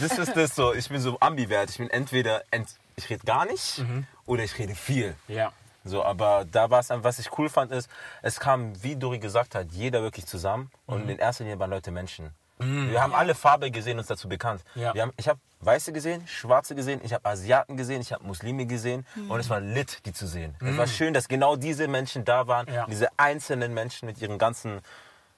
das 0.00 0.18
ist 0.18 0.36
das 0.36 0.54
so. 0.54 0.74
Ich 0.74 0.88
bin 0.88 1.00
so 1.00 1.16
ambivert. 1.20 1.70
Ich 1.70 1.78
bin 1.78 1.90
entweder, 1.90 2.42
ent, 2.50 2.68
ich 2.96 3.08
rede 3.10 3.24
gar 3.24 3.44
nicht 3.46 3.78
Mhm. 3.78 4.06
oder 4.26 4.42
ich 4.44 4.58
rede 4.58 4.74
viel. 4.74 5.14
Ja. 5.28 5.52
So, 5.84 6.04
aber 6.04 6.44
da 6.50 6.70
war 6.70 6.80
es 6.80 6.90
was 6.90 7.18
ich 7.18 7.36
cool 7.38 7.48
fand, 7.48 7.72
ist, 7.72 7.88
es 8.22 8.38
kam, 8.38 8.72
wie 8.84 8.94
Dori 8.96 9.18
gesagt 9.18 9.54
hat, 9.56 9.66
jeder 9.72 10.02
wirklich 10.02 10.26
zusammen 10.26 10.70
Mhm. 10.86 10.94
und 10.94 11.08
in 11.08 11.18
erster 11.18 11.44
Linie 11.44 11.58
waren 11.58 11.70
Leute 11.70 11.90
Menschen. 11.90 12.30
Wir 12.64 13.02
haben 13.02 13.14
alle 13.14 13.34
Farbe 13.34 13.70
gesehen, 13.70 13.98
uns 13.98 14.06
dazu 14.08 14.28
bekannt. 14.28 14.62
Ja. 14.74 14.94
Wir 14.94 15.02
haben, 15.02 15.12
ich 15.16 15.28
habe 15.28 15.40
Weiße 15.60 15.92
gesehen, 15.92 16.26
Schwarze 16.26 16.74
gesehen, 16.74 17.00
ich 17.04 17.12
habe 17.12 17.24
Asiaten 17.28 17.76
gesehen, 17.76 18.00
ich 18.00 18.12
habe 18.12 18.24
Muslime 18.24 18.66
gesehen 18.66 19.06
und 19.28 19.38
es 19.40 19.48
war 19.50 19.60
lit, 19.60 20.04
die 20.06 20.12
zu 20.12 20.26
sehen. 20.26 20.54
Es 20.60 20.76
war 20.76 20.86
schön, 20.86 21.14
dass 21.14 21.28
genau 21.28 21.56
diese 21.56 21.86
Menschen 21.88 22.24
da 22.24 22.46
waren, 22.46 22.66
Mhm. 22.66 22.74
Ja. 22.74 22.86
diese 22.86 23.08
einzelnen 23.16 23.72
Menschen 23.74 24.06
mit 24.06 24.20
ihren 24.20 24.38
ganzen 24.38 24.80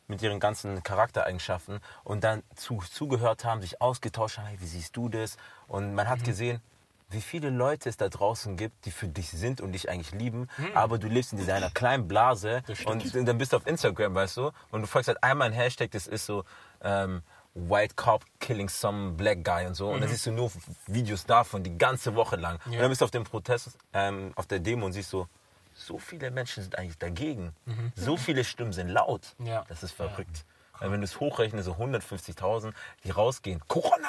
mit 0.06 0.20
ihren 0.20 0.38
ganzen 0.38 0.82
Charaktereigenschaften 0.82 1.80
und 2.04 2.24
dann 2.24 2.42
zu, 2.56 2.82
zugehört 2.90 3.44
haben, 3.46 3.62
sich 3.62 3.80
ausgetauscht 3.80 4.36
haben, 4.36 4.46
hey, 4.48 4.60
wie 4.60 4.66
siehst 4.66 4.94
du 4.96 5.08
das? 5.08 5.38
Und 5.66 5.94
man 5.94 6.10
hat 6.10 6.20
Mhm. 6.20 6.24
gesehen, 6.24 6.60
wie 7.08 7.22
viele 7.22 7.48
Leute 7.48 7.88
es 7.88 7.96
da 7.96 8.10
draußen 8.10 8.56
gibt, 8.58 8.84
die 8.84 8.90
für 8.90 9.08
dich 9.08 9.30
sind 9.30 9.62
und 9.62 9.72
dich 9.72 9.88
eigentlich 9.88 10.12
lieben, 10.12 10.48
Mhm. 10.58 10.66
aber 10.74 10.98
du 10.98 11.06
lebst 11.08 11.32
in 11.32 11.38
dieser 11.38 11.54
einer 11.54 11.70
kleinen 11.70 12.06
Blase 12.06 12.62
und 12.84 13.14
dann 13.14 13.38
bist 13.38 13.52
du 13.54 13.56
auf 13.56 13.66
Instagram, 13.66 14.14
weißt 14.14 14.36
du, 14.36 14.50
und 14.72 14.82
du 14.82 14.86
folgst 14.86 15.08
halt 15.08 15.22
einmal 15.22 15.46
ein 15.48 15.54
Hashtag, 15.54 15.90
das 15.92 16.06
ist 16.06 16.26
so 16.26 16.44
ähm, 16.84 17.22
White 17.54 17.94
Cop 17.96 18.24
killing 18.40 18.68
some 18.68 19.12
black 19.12 19.44
guy 19.44 19.66
und 19.66 19.74
so 19.74 19.90
und 19.90 20.00
dann 20.00 20.08
siehst 20.08 20.26
du 20.26 20.32
nur 20.32 20.50
Videos 20.86 21.24
davon 21.24 21.62
die 21.62 21.76
ganze 21.78 22.14
Woche 22.14 22.36
lang. 22.36 22.58
Und 22.66 22.78
dann 22.78 22.88
bist 22.88 23.00
du 23.00 23.04
auf 23.04 23.10
dem 23.12 23.24
Protest, 23.24 23.76
ähm, 23.92 24.32
auf 24.36 24.46
der 24.46 24.58
Demo 24.60 24.86
und 24.86 24.92
siehst 24.92 25.10
so, 25.10 25.28
so 25.72 25.98
viele 25.98 26.30
Menschen 26.30 26.62
sind 26.64 26.76
eigentlich 26.78 26.98
dagegen. 26.98 27.52
So 27.96 28.16
viele 28.16 28.44
Stimmen 28.44 28.72
sind 28.72 28.88
laut. 28.88 29.34
Ja. 29.38 29.64
Das 29.68 29.82
ist 29.82 29.92
verrückt. 29.92 30.44
Weil 30.80 30.90
Wenn 30.90 31.00
du 31.00 31.04
es 31.04 31.20
hochrechnest, 31.20 31.66
so 31.66 31.72
150.000, 31.74 32.72
die 33.04 33.10
rausgehen. 33.10 33.60
Corona! 33.68 34.08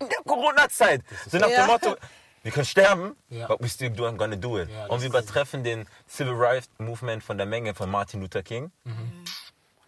In 0.00 0.08
der 0.08 0.18
Corona-Zeit! 0.26 1.02
So 1.28 1.38
nach 1.38 1.48
Ja. 1.48 1.62
dem 1.64 1.66
Motto, 1.68 1.96
wir 2.42 2.50
können 2.50 2.66
sterben, 2.66 3.16
Ja. 3.28 3.46
but 3.46 3.60
we 3.62 3.68
still 3.68 3.90
do, 3.90 4.04
I'm 4.08 4.16
gonna 4.16 4.34
do 4.34 4.58
it. 4.60 4.68
Ja, 4.68 4.86
Und 4.86 5.00
wir 5.00 5.08
übertreffen 5.08 5.62
den 5.62 5.86
Civil 6.08 6.34
Rights 6.34 6.68
Movement 6.78 7.22
von 7.22 7.36
der 7.36 7.46
Menge 7.46 7.72
von 7.74 7.88
Martin 7.88 8.20
Luther 8.20 8.42
King. 8.42 8.72
Mhm. 8.82 9.24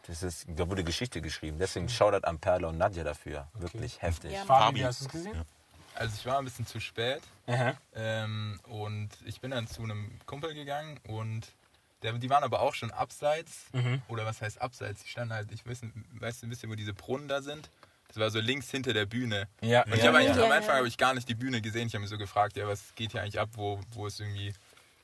Das 0.07 0.23
ist, 0.23 0.47
da 0.49 0.69
wurde 0.69 0.85
Geschichte 0.85 1.21
geschrieben. 1.21 1.59
Deswegen 1.59 1.89
Shoutout 1.89 2.27
an 2.27 2.39
Perla 2.39 2.69
und 2.69 2.79
Nadja 2.79 3.05
dafür. 3.05 3.49
Wirklich 3.55 4.03
heftig. 4.03 4.33
Ja. 4.33 4.45
Fabi, 4.45 4.81
hast 4.81 5.01
du 5.01 5.07
es 5.07 5.11
gesehen? 5.11 5.45
Also 5.95 6.15
ich 6.19 6.27
war 6.27 6.39
ein 6.39 6.45
bisschen 6.45 6.67
zu 6.67 6.81
spät 6.81 7.23
ähm, 7.95 8.61
und 8.65 9.11
ich 9.25 9.41
bin 9.41 9.53
dann 9.53 9.69
zu 9.69 9.83
einem 9.83 10.19
Kumpel 10.27 10.53
gegangen 10.53 10.99
und 11.07 11.47
der, 12.03 12.13
die 12.15 12.29
waren 12.29 12.43
aber 12.43 12.61
auch 12.61 12.75
schon 12.75 12.91
abseits. 12.91 13.67
Oder 14.09 14.27
was 14.27 14.43
heißt 14.43 14.61
abseits? 14.61 15.03
Die 15.05 15.09
standen 15.09 15.33
halt, 15.33 15.53
ich 15.53 15.67
weiß, 15.67 15.81
du 15.81 16.47
ein 16.47 16.51
bisschen, 16.51 16.71
wo 16.71 16.75
diese 16.75 16.93
Brunnen 16.93 17.29
da 17.29 17.41
sind? 17.43 17.71
Das 18.09 18.19
war 18.19 18.31
so 18.31 18.41
links 18.41 18.71
hinter 18.71 18.93
der 18.93 19.07
Bühne. 19.07 19.49
Ja, 19.61 19.83
Und 19.85 19.95
ich 19.95 20.01
ja, 20.01 20.09
habe 20.09 20.19
eigentlich 20.19 20.37
ja. 20.37 20.45
am 20.45 20.53
Anfang 20.53 20.77
habe 20.77 20.89
ich 20.89 20.99
gar 20.99 21.15
nicht 21.15 21.29
die 21.29 21.35
Bühne 21.35 21.61
gesehen. 21.61 21.87
Ich 21.87 21.95
habe 21.95 22.03
mich 22.03 22.11
so 22.11 22.19
gefragt, 22.19 22.57
ja, 22.57 22.69
was 22.69 22.95
geht 22.95 23.13
hier 23.13 23.23
eigentlich 23.23 23.41
ab? 23.41 23.49
Wo, 23.55 23.81
wo 23.93 24.07
ist 24.07 24.21
irgendwie 24.21 24.53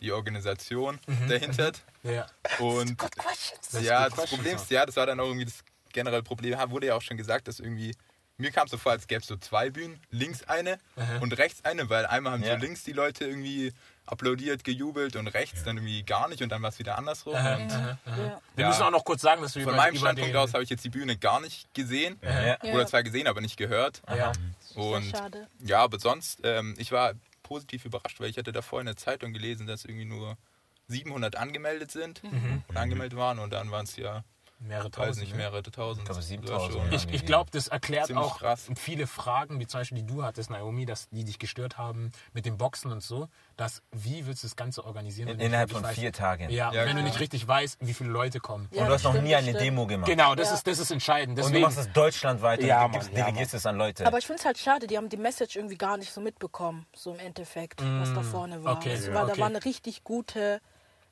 die 0.00 0.12
Organisation 0.12 0.98
dahinter? 1.28 1.72
Ja. 2.02 2.26
Und 2.58 2.96
ist 3.02 3.82
ja, 3.82 4.08
das 4.08 4.30
Problem 4.30 4.56
ist, 4.56 4.70
ja, 4.70 4.86
das 4.86 4.96
war 4.96 5.06
dann 5.06 5.20
auch 5.20 5.26
irgendwie 5.26 5.44
das 5.46 5.62
generelle 5.92 6.22
Problem. 6.22 6.58
Wurde 6.70 6.86
ja 6.88 6.94
auch 6.94 7.02
schon 7.02 7.16
gesagt, 7.16 7.48
dass 7.48 7.60
irgendwie, 7.60 7.94
mir 8.38 8.50
kam 8.52 8.64
es 8.66 8.70
so 8.70 8.78
vor, 8.78 8.92
als 8.92 9.06
gäbe 9.06 9.20
es 9.20 9.26
so 9.26 9.36
zwei 9.36 9.70
Bühnen, 9.70 10.00
links 10.10 10.44
eine 10.44 10.78
und 11.20 11.36
rechts 11.36 11.64
eine, 11.64 11.90
weil 11.90 12.06
einmal 12.06 12.32
haben 12.32 12.42
Ja. 12.42 12.54
so 12.54 12.60
links 12.64 12.84
die 12.84 12.92
Leute 12.92 13.24
irgendwie 13.26 13.72
applaudiert, 14.06 14.64
gejubelt 14.64 15.14
und 15.14 15.28
rechts 15.28 15.62
dann 15.62 15.76
irgendwie 15.76 16.02
gar 16.02 16.28
nicht 16.28 16.42
und 16.42 16.48
dann 16.48 16.62
war 16.62 16.70
es 16.70 16.78
wieder 16.80 16.98
andersrum. 16.98 17.34
Und 17.34 17.40
ja. 17.40 17.98
Wir 18.06 18.64
Ja. 18.64 18.68
müssen 18.68 18.82
auch 18.82 18.90
noch 18.90 19.04
kurz 19.04 19.20
sagen, 19.22 19.40
dass 19.42 19.54
wir 19.54 19.62
von 19.62 19.74
über, 19.74 19.82
meinem 19.82 19.94
über 19.94 20.06
Standpunkt 20.06 20.34
aus 20.36 20.52
habe 20.52 20.64
ich 20.64 20.70
jetzt 20.70 20.84
die 20.84 20.88
Bühne 20.88 21.16
gar 21.16 21.40
nicht 21.40 21.72
gesehen. 21.74 22.18
Ja. 22.22 22.46
Ja. 22.46 22.74
Oder 22.74 22.86
zwar 22.86 23.02
gesehen, 23.04 23.28
aber 23.28 23.40
nicht 23.40 23.56
gehört. 23.56 24.02
ja. 24.08 24.32
Und 24.74 25.02
Sehr 25.04 25.16
schade. 25.18 25.48
ja, 25.60 25.82
aber 25.82 25.98
sonst, 26.00 26.40
ähm, 26.44 26.74
ich 26.78 26.90
war 26.92 27.12
positiv 27.50 27.84
überrascht, 27.84 28.20
weil 28.20 28.30
ich 28.30 28.38
hatte 28.38 28.52
davor 28.52 28.78
in 28.78 28.86
der 28.86 28.96
Zeitung 28.96 29.32
gelesen, 29.32 29.66
dass 29.66 29.84
irgendwie 29.84 30.04
nur 30.04 30.38
700 30.86 31.34
angemeldet 31.34 31.90
sind 31.90 32.22
oder 32.68 32.80
angemeldet 32.80 33.18
waren 33.18 33.40
und 33.40 33.52
dann 33.52 33.72
waren 33.72 33.84
es 33.84 33.96
ja, 33.96 34.22
mehrere 34.60 34.84
weiß 34.86 34.92
tausend. 34.92 35.20
nicht, 35.24 35.30
ne? 35.32 35.38
mehrere 35.38 35.62
tausend. 35.62 36.02
Ich 36.02 36.04
glaube, 36.04 36.08
Das 36.08 36.16
war 36.16 36.22
7000. 36.22 36.72
schon- 36.72 36.92
Ich, 36.92 37.14
ich 37.14 37.26
glaube, 37.26 37.50
das 37.50 37.68
erklärt 37.68 38.06
Ziemlich 38.06 38.24
auch 38.24 38.38
krass. 38.38 38.68
viele 38.76 39.06
Fragen, 39.06 39.58
wie 39.58 39.66
zum 39.66 39.80
Beispiel 39.80 39.98
die 40.02 40.06
du 40.06 40.22
hattest, 40.22 40.50
Naomi, 40.50 40.86
dass 40.86 41.08
die 41.10 41.24
dich 41.24 41.38
gestört 41.38 41.78
haben 41.78 42.10
mit 42.32 42.46
dem 42.46 42.58
Boxen 42.58 42.92
und 42.92 43.02
so. 43.02 43.28
Dass, 43.56 43.82
wie 43.92 44.26
willst 44.26 44.42
du 44.42 44.46
das 44.48 44.56
Ganze 44.56 44.84
organisieren? 44.84 45.36
du 45.38 45.44
Innerhalb 45.44 45.70
von 45.70 45.84
richtig 45.84 46.00
vier 46.02 46.12
Tagen. 46.12 46.50
Ja, 46.50 46.72
Ja, 46.72 46.80
wenn 46.82 46.88
du 46.90 46.94
genau. 46.96 47.04
nicht 47.06 47.20
richtig 47.20 47.46
weißt, 47.48 47.78
wie 47.80 47.94
viele 47.94 48.10
Leute 48.10 48.40
kommen. 48.40 48.68
Ja, 48.70 48.82
Und 48.82 48.88
du 48.88 48.94
hast 48.94 49.02
noch 49.04 49.12
stimmt, 49.12 49.26
nie 49.26 49.34
eine 49.34 49.52
Demo 49.54 49.86
gemacht. 49.86 50.08
Genau, 50.10 50.34
das, 50.34 50.48
Ja. 50.48 50.54
ist, 50.54 50.66
das 50.66 50.78
ist 50.78 50.90
entscheidend. 50.90 51.30
Und 51.30 51.36
du 51.36 51.42
Deswegen, 51.42 51.62
machst 51.62 51.78
es 51.78 51.90
deutschlandweit 51.92 52.62
Ja, 52.62 52.84
und 52.84 52.92
du 52.94 52.98
Mann, 52.98 53.06
gibst, 53.06 53.16
ja, 53.18 53.24
delegierst 53.26 53.54
es 53.54 53.66
an 53.66 53.76
Leute. 53.76 54.06
Aber 54.06 54.18
ich 54.18 54.26
finde 54.26 54.40
es 54.40 54.44
halt 54.44 54.58
schade, 54.58 54.86
die 54.86 54.96
haben 54.96 55.08
die 55.08 55.16
Message 55.16 55.56
irgendwie 55.56 55.76
gar 55.78 55.96
nicht 55.96 56.12
so 56.12 56.20
mitbekommen, 56.20 56.86
so 56.94 57.12
im 57.14 57.20
Endeffekt, 57.20 57.80
was 57.82 58.12
da 58.14 58.22
vorne 58.22 58.62
war. 58.64 58.74
Mm, 58.74 58.78
okay, 58.78 58.90
Also, 58.92 59.08
ja. 59.10 59.14
weil 59.14 59.24
okay. 59.24 59.32
Da 59.36 59.40
waren 59.42 59.56
richtig 59.56 60.04
gute 60.04 60.60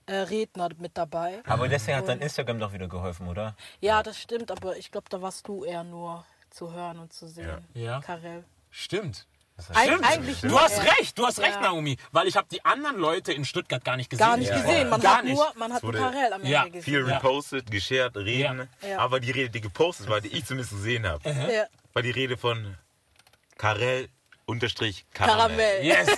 Redner 0.09 0.69
mit 0.79 0.97
dabei. 0.97 1.43
Aber 1.47 1.69
deswegen 1.69 1.99
hat 1.99 2.09
dein 2.09 2.21
Instagram 2.21 2.59
doch 2.59 2.73
wieder 2.73 2.88
geholfen, 2.88 3.29
oder? 3.29 3.55
Ja, 3.81 4.03
das 4.03 4.19
stimmt, 4.19 4.50
aber 4.50 4.77
ich 4.77 4.91
glaube, 4.91 5.09
da 5.11 5.21
warst 5.23 5.47
du 5.49 5.65
eher 5.65 5.85
nur 5.85 6.25
zu 6.50 6.73
hören 6.73 6.99
und 6.99 7.12
zu 7.12 7.29
sehen. 7.29 7.67
Ja. 7.75 8.00
Karel. 8.00 8.45
stimmt. 8.71 9.27
Eig 9.75 9.88
Stimmt. 9.88 10.05
eigentlich 10.05 10.41
Du 10.41 10.57
hast 10.57 10.79
er. 10.79 10.85
recht, 10.85 11.19
du 11.19 11.27
hast 11.27 11.41
recht, 11.41 11.57
Ja. 11.57 11.62
Naomi. 11.62 11.97
Weil 12.12 12.29
ich 12.29 12.37
habe 12.37 12.47
die 12.49 12.65
anderen 12.65 12.97
Leute 12.97 13.33
in 13.33 13.45
Stuttgart 13.45 13.85
gar 13.85 13.97
nicht 13.97 14.09
gesehen. 14.09 14.25
Gar 14.25 14.37
nicht 14.37 14.53
gesehen. 14.53 14.88
Man 14.88 15.00
Gar 15.00 15.17
hat 15.17 15.25
nicht. 15.25 15.35
nur, 15.35 15.53
man 15.57 15.73
hat 15.73 15.83
nur 15.83 15.93
Karel 15.95 16.33
am 16.33 16.41
Ende 16.43 16.53
Ja, 16.53 16.65
gesehen. 16.67 16.83
Viel 16.83 17.09
Ja. 17.09 17.17
repostet, 17.17 17.69
geshared, 17.69 18.17
Reden. 18.17 18.69
Ja. 18.83 18.88
Ja. 18.88 18.99
Aber 19.00 19.19
die 19.19 19.33
Rede, 19.33 19.50
die 19.50 19.61
gepostet 19.61 20.09
war, 20.09 20.21
die 20.21 20.29
ich 20.29 20.45
zumindest 20.45 20.71
gesehen 20.71 21.05
habe, 21.09 21.29
Ja. 21.29 21.65
war 21.93 22.03
die 22.03 22.12
Rede 22.12 22.37
von 22.37 22.77
Karel 23.57 24.09
unterstrich 24.49 25.05
Karamell. 25.12 25.37
Karamell. 25.37 25.85
Yes. 25.85 26.09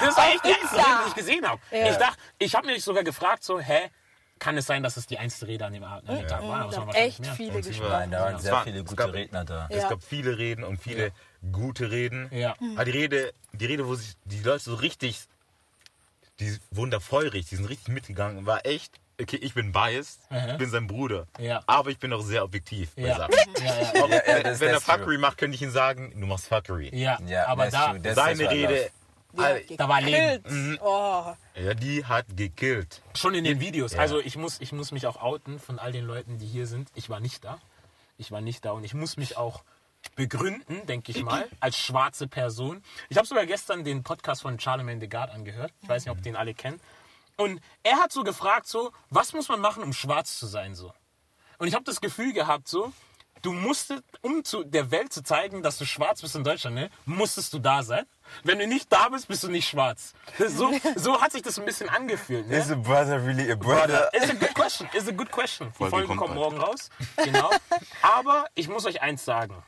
Das 0.00 0.16
war 0.16 0.28
echt 0.32 0.44
die 0.44 0.48
einzige 0.48 0.60
Insta. 0.62 0.76
Rede, 0.76 0.98
die 1.04 1.08
ich 1.08 1.14
gesehen 1.14 1.48
habe. 1.48 1.60
Ja. 1.70 1.90
Ich 1.90 1.96
dachte, 1.96 2.18
ich 2.38 2.54
habe 2.54 2.66
mich 2.66 2.84
sogar 2.84 3.02
gefragt, 3.02 3.42
so, 3.42 3.58
hä, 3.58 3.90
kann 4.38 4.56
es 4.56 4.66
sein, 4.66 4.82
dass 4.82 4.96
es 4.96 5.06
die 5.06 5.18
einzige 5.18 5.48
Rede 5.48 5.66
an 5.66 5.72
dem, 5.72 5.82
Abend- 5.82 6.08
an 6.08 6.16
dem 6.18 6.28
Tag 6.28 6.42
war? 6.42 6.68
Da 6.70 6.86
echt 6.92 7.20
mehr. 7.20 7.32
viele 7.34 7.60
gesprochen. 7.60 8.10
Da 8.10 8.20
waren 8.20 8.36
Es 8.36 8.42
sehr 8.42 8.52
war- 8.52 8.64
viele 8.64 8.84
gute 8.84 8.94
gab- 8.96 9.12
Redner 9.12 9.44
da. 9.44 9.66
Es 9.70 9.82
Ja. 9.82 9.88
gab 9.88 10.02
viele 10.02 10.38
Reden 10.38 10.62
und 10.64 10.80
viele 10.82 11.12
gute 11.50 11.90
Reden. 11.90 12.28
Ja. 12.32 12.54
Aber 12.74 12.84
die 12.84 12.90
Rede, 12.92 13.32
die 13.52 13.66
Rede, 13.66 13.86
wo 13.88 13.94
sich 13.94 14.14
die 14.24 14.40
Leute 14.42 14.62
so 14.64 14.74
richtig, 14.76 15.18
die 16.40 16.56
wurden 16.70 16.90
da 16.92 17.00
feurig, 17.00 17.46
die 17.48 17.56
sind 17.56 17.64
richtig 17.68 17.88
mitgegangen, 17.88 18.46
war 18.46 18.64
echt, 18.64 18.94
okay, 19.20 19.36
ich 19.36 19.54
bin 19.54 19.72
biased, 19.72 20.20
Aha. 20.30 20.52
ich 20.52 20.58
bin 20.58 20.70
sein 20.70 20.86
Bruder, 20.86 21.26
Ja. 21.38 21.62
aber 21.66 21.90
ich 21.90 21.98
bin 21.98 22.12
auch 22.12 22.20
sehr 22.22 22.44
objektiv 22.44 22.94
bei. 22.96 23.14
Sachen. 23.14 23.34
Ja, 23.58 23.64
ja, 23.64 23.92
Ja, 23.94 24.22
ja, 24.36 24.42
das, 24.42 24.60
Wenn 24.60 24.68
er 24.70 24.76
ist 24.78 24.84
true. 24.86 24.98
Fuckery 24.98 25.18
macht, 25.18 25.38
könnte 25.38 25.54
ich 25.54 25.62
ihm 25.62 25.70
sagen, 25.70 26.12
du 26.18 26.26
machst 26.26 26.46
Fuckery. 26.48 26.90
ja. 26.96 27.18
Ja, 27.26 27.46
aber 27.46 27.68
da, 27.70 27.94
Seine 28.14 28.44
war 28.44 28.50
Rede, 28.52 28.90
Da 29.76 29.88
war 29.88 30.00
Leben. 30.00 30.42
gekillt. 30.42 30.80
Oh. 30.82 31.34
ja, 31.54 31.74
die 31.74 32.04
hat 32.04 32.26
gekillt. 32.36 33.02
schon 33.14 33.34
in 33.34 33.44
den 33.44 33.60
Videos. 33.60 33.92
Ja. 33.92 34.00
Also 34.00 34.20
ich 34.20 34.36
muss, 34.36 34.60
ich 34.60 34.72
muss 34.72 34.90
mich 34.92 35.06
auch 35.06 35.20
outen 35.20 35.58
von 35.60 35.78
all 35.78 35.92
den 35.92 36.04
Leuten, 36.06 36.38
die 36.38 36.46
hier 36.46 36.66
sind. 36.66 36.88
Ich 36.94 37.08
war 37.10 37.20
nicht 37.20 37.44
da. 37.44 37.58
Ich 38.16 38.30
war 38.32 38.40
nicht 38.40 38.64
da 38.64 38.72
und 38.72 38.84
ich 38.84 38.94
muss 38.94 39.16
mich 39.16 39.36
auch 39.36 39.62
begründen, 40.16 40.86
denke 40.86 41.10
ich 41.12 41.22
mal, 41.22 41.46
als 41.60 41.76
schwarze 41.78 42.26
Person. 42.28 42.82
Ich 43.08 43.16
habe 43.16 43.26
sogar 43.26 43.46
gestern 43.46 43.84
den 43.84 44.02
Podcast 44.02 44.42
von 44.42 44.58
Charlemagne 44.58 44.98
de 45.00 45.08
Gard 45.08 45.30
angehört. 45.30 45.72
Ich 45.82 45.88
weiß 45.88 46.04
nicht, 46.04 46.12
ob 46.12 46.22
den 46.22 46.34
alle 46.36 46.54
kennen. 46.54 46.80
Und 47.38 47.60
er 47.82 47.96
hat 47.96 48.12
so 48.12 48.22
gefragt, 48.22 48.66
so, 48.66 48.92
was 49.08 49.32
muss 49.32 49.48
man 49.48 49.60
machen, 49.60 49.82
um 49.82 49.94
schwarz 49.94 50.38
zu 50.38 50.46
sein, 50.46 50.74
so. 50.74 50.92
Und 51.58 51.68
ich 51.68 51.74
habe 51.74 51.84
das 51.84 52.00
Gefühl 52.00 52.32
gehabt, 52.32 52.68
so, 52.68 52.92
Du 53.42 53.52
musstest, 53.52 54.02
um 54.20 54.44
zu 54.44 54.64
der 54.64 54.90
Welt 54.90 55.12
zu 55.12 55.22
zeigen, 55.22 55.62
dass 55.62 55.78
du 55.78 55.84
schwarz 55.84 56.20
bist 56.22 56.34
in 56.34 56.42
Deutschland, 56.42 56.74
ne, 56.74 56.90
musstest 57.04 57.52
du 57.52 57.58
da 57.58 57.82
sein. 57.82 58.04
Wenn 58.42 58.58
du 58.58 58.66
nicht 58.66 58.92
da 58.92 59.08
bist, 59.08 59.28
bist 59.28 59.44
du 59.44 59.48
nicht 59.48 59.68
schwarz. 59.68 60.12
So, 60.48 60.72
so 60.96 61.20
hat 61.20 61.32
sich 61.32 61.42
das 61.42 61.58
ein 61.58 61.64
bisschen 61.64 61.88
angefühlt. 61.88 62.48
Ne? 62.48 62.58
Is 62.58 62.70
a 62.70 62.74
brother 62.74 63.24
really 63.24 63.50
a 63.50 63.54
brother? 63.54 64.10
It's 64.12 64.30
a 64.30 64.34
good 64.34 64.54
question. 64.54 64.88
It's 64.92 65.08
a 65.08 65.12
good 65.12 65.30
question. 65.30 65.72
Die 65.78 65.88
Folge 65.88 66.14
kommt 66.16 66.34
morgen 66.34 66.58
raus. 66.58 66.90
Genau. 67.16 67.50
Aber 68.02 68.46
ich 68.54 68.68
muss 68.68 68.86
euch 68.86 69.02
eins 69.02 69.24
sagen. 69.24 69.62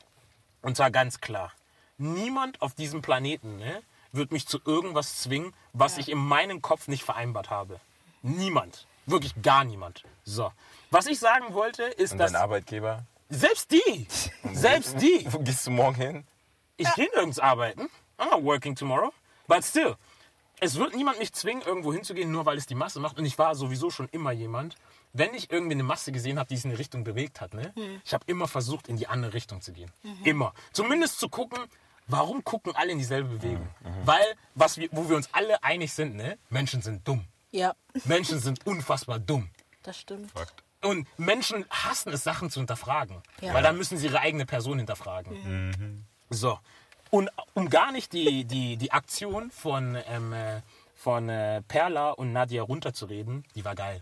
Und 0.61 0.75
zwar 0.75 0.91
ganz 0.91 1.21
klar. 1.21 1.53
Niemand 1.97 2.61
auf 2.61 2.73
diesem 2.73 3.01
Planeten 3.01 3.57
ne, 3.57 3.81
wird 4.11 4.31
mich 4.31 4.47
zu 4.47 4.59
irgendwas 4.65 5.21
zwingen, 5.21 5.53
was 5.73 5.97
ich 5.97 6.09
in 6.09 6.17
meinem 6.17 6.61
Kopf 6.61 6.87
nicht 6.87 7.03
vereinbart 7.03 7.49
habe. 7.49 7.79
Niemand. 8.21 8.85
Wirklich 9.05 9.33
gar 9.41 9.63
niemand. 9.63 10.03
So. 10.23 10.51
Was 10.91 11.07
ich 11.07 11.19
sagen 11.19 11.53
wollte, 11.53 11.83
ist, 11.83 12.11
Und 12.13 12.17
dass 12.19 12.31
dein 12.31 12.41
Arbeitgeber? 12.41 13.05
selbst 13.29 13.71
die, 13.71 14.07
selbst 14.53 15.01
die, 15.01 15.25
Wo 15.31 15.39
gehst 15.43 15.65
du 15.67 15.71
morgen 15.71 15.95
hin? 15.95 16.27
ich 16.77 16.91
gehe 16.95 17.09
nirgends 17.13 17.39
arbeiten. 17.39 17.89
I'm 18.17 18.29
not 18.29 18.43
working 18.43 18.75
tomorrow. 18.75 19.11
But 19.47 19.63
still, 19.63 19.95
es 20.59 20.75
wird 20.77 20.95
niemand 20.95 21.19
mich 21.19 21.33
zwingen, 21.33 21.61
irgendwo 21.63 21.93
hinzugehen, 21.93 22.31
nur 22.31 22.45
weil 22.45 22.57
es 22.57 22.65
die 22.65 22.75
Masse 22.75 22.99
macht. 22.99 23.17
Und 23.17 23.25
ich 23.25 23.37
war 23.37 23.55
sowieso 23.55 23.89
schon 23.89 24.07
immer 24.09 24.31
jemand, 24.31 24.75
wenn 25.13 25.33
ich 25.33 25.51
irgendwie 25.51 25.73
eine 25.73 25.83
Masse 25.83 26.11
gesehen 26.11 26.37
habe, 26.39 26.47
die 26.49 26.55
sich 26.55 26.65
in 26.65 26.71
eine 26.71 26.79
Richtung 26.79 27.03
bewegt 27.03 27.41
hat, 27.41 27.53
ne? 27.53 27.73
ich 28.05 28.13
habe 28.13 28.23
immer 28.27 28.47
versucht, 28.47 28.87
in 28.87 28.95
die 28.97 29.07
andere 29.07 29.33
Richtung 29.33 29.61
zu 29.61 29.73
gehen. 29.73 29.91
Immer. 30.23 30.53
Zumindest 30.71 31.19
zu 31.19 31.29
gucken, 31.29 31.59
warum 32.11 32.43
gucken 32.43 32.75
alle 32.75 32.91
in 32.91 32.97
dieselbe 32.97 33.29
Bewegung. 33.29 33.67
Weil, 34.05 34.35
was 34.55 34.77
wir, 34.77 34.89
wo 34.91 35.07
wir 35.09 35.15
uns 35.15 35.29
alle 35.31 35.63
einig 35.63 35.93
sind, 35.93 36.15
ne? 36.15 36.37
Menschen 36.49 36.81
sind 36.81 37.07
dumm. 37.07 37.25
Ja, 37.51 37.73
Menschen 38.05 38.39
sind 38.39 38.65
unfassbar 38.65 39.19
dumm. 39.19 39.49
das 39.83 39.97
stimmt. 39.97 40.31
Und 40.83 41.07
Menschen 41.17 41.65
hassen 41.69 42.11
es, 42.11 42.23
Sachen 42.23 42.49
zu 42.49 42.59
hinterfragen. 42.59 43.21
Ja. 43.41 43.53
Weil 43.53 43.61
dann 43.61 43.77
müssen 43.77 43.97
sie 43.97 44.07
ihre 44.07 44.19
eigene 44.19 44.45
Person 44.45 44.77
hinterfragen. 44.79 46.05
So. 46.29 46.59
Und 47.11 47.29
um 47.53 47.69
gar 47.69 47.91
nicht 47.91 48.13
die, 48.13 48.45
die, 48.45 48.77
die 48.77 48.91
Aktion 48.91 49.51
von, 49.51 49.97
ähm, 50.07 50.33
äh, 50.33 50.61
von 50.95 51.29
äh, 51.29 51.61
Perla 51.67 52.11
und 52.11 52.31
Nadia 52.31 52.63
runterzureden, 52.63 53.43
die 53.53 53.65
war 53.65 53.75
geil. 53.75 54.01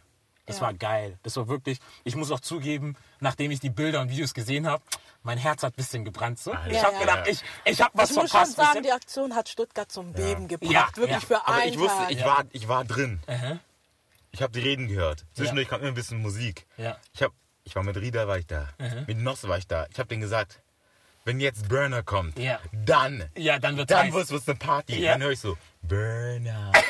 Das 0.49 0.57
Ja. 0.57 0.63
war 0.63 0.73
geil. 0.73 1.17
Das 1.23 1.35
war 1.37 1.47
wirklich, 1.47 1.79
ich 2.03 2.15
muss 2.15 2.31
auch 2.31 2.39
zugeben, 2.39 2.95
nachdem 3.19 3.51
ich 3.51 3.59
die 3.59 3.69
Bilder 3.69 4.01
und 4.01 4.09
Videos 4.09 4.33
gesehen 4.33 4.67
habe, 4.67 4.83
mein 5.23 5.37
Herz 5.37 5.63
hat 5.63 5.73
ein 5.73 5.75
bisschen 5.75 6.03
gebrannt. 6.05 6.39
So. 6.39 6.51
Ich 6.67 6.73
Ja, 6.73 6.83
habe 6.83 6.93
ja. 6.95 6.99
gedacht, 7.01 7.27
ich, 7.27 7.41
ich 7.65 7.81
habe 7.81 7.91
was 7.93 8.09
Ich 8.11 8.15
muss 8.15 8.31
schon 8.31 8.39
verpasst. 8.45 8.55
sagen, 8.55 8.83
die? 8.83 8.91
Aktion 8.91 9.35
hat 9.35 9.47
Stuttgart 9.49 9.91
zum 9.91 10.11
Beben 10.13 10.47
gebracht. 10.47 10.71
Ja, 10.71 10.87
Wirklich 10.95 11.11
ja. 11.11 11.19
für 11.19 11.47
Aber 11.47 11.55
einen 11.57 11.71
ich 11.73 11.79
wusste, 11.79 11.97
Tag. 11.97 12.11
ich 12.11 12.25
war, 12.25 12.45
ich 12.51 12.67
war 12.67 12.83
drin. 12.85 13.19
Aha. 13.27 13.59
Ich 14.31 14.41
habe 14.41 14.51
die 14.53 14.59
Reden 14.59 14.87
gehört. 14.87 15.25
Zwischendurch 15.33 15.67
kam 15.67 15.81
immer 15.81 15.89
ein 15.89 15.93
bisschen 15.95 16.21
Musik. 16.21 16.65
Ja. 16.77 16.97
Ich, 17.13 17.21
hab, 17.23 17.31
ich 17.63 17.75
war 17.75 17.83
mit 17.83 17.97
Rieder 17.97 18.27
war 18.27 18.37
ich 18.37 18.47
da. 18.47 18.67
Mit 19.07 19.17
Noss 19.17 19.47
war 19.47 19.57
ich 19.57 19.67
da. 19.67 19.87
Ich 19.91 19.99
habe 19.99 20.07
denen 20.07 20.21
gesagt, 20.21 20.61
wenn 21.25 21.39
jetzt 21.39 21.67
Burner 21.67 22.01
kommt, 22.03 22.39
Ja. 22.39 22.59
dann, 22.71 23.29
Ja, 23.35 23.59
dann 23.59 23.77
wird 23.77 23.91
dann 23.91 24.11
wird 24.13 24.31
es 24.31 24.47
eine 24.47 24.57
Party. 24.57 24.99
Ja. 24.99 25.13
Dann 25.13 25.23
höre 25.23 25.31
ich 25.31 25.39
so, 25.39 25.57
Burner. 25.81 26.71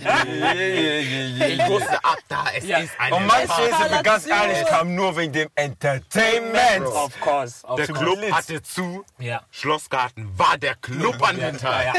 Ich 0.00 1.66
wusste 1.68 2.02
ab 2.04 2.18
da, 2.28 2.44
es 2.54 2.64
Ja. 2.64 2.78
ist 2.78 2.92
eine 2.98 3.16
Und 3.16 3.30
sind 3.30 3.90
wir 3.90 4.02
ganz 4.02 4.26
ehrlich, 4.26 4.64
kam 4.66 4.94
nur 4.94 5.16
wegen 5.16 5.32
dem 5.32 5.48
Entertainment. 5.54 6.86
Of 6.86 7.18
course. 7.20 7.66
Of 7.66 7.76
Der 7.76 7.86
course. 7.88 8.02
Club 8.04 8.20
Lit. 8.20 8.32
hatte 8.32 8.62
zu. 8.62 9.04
Ja. 9.18 9.42
Schlossgarten 9.50 10.36
war 10.38 10.56
der 10.58 10.74
Club 10.76 11.20
an 11.26 11.38
den 11.38 11.58
Tag. 11.58 11.94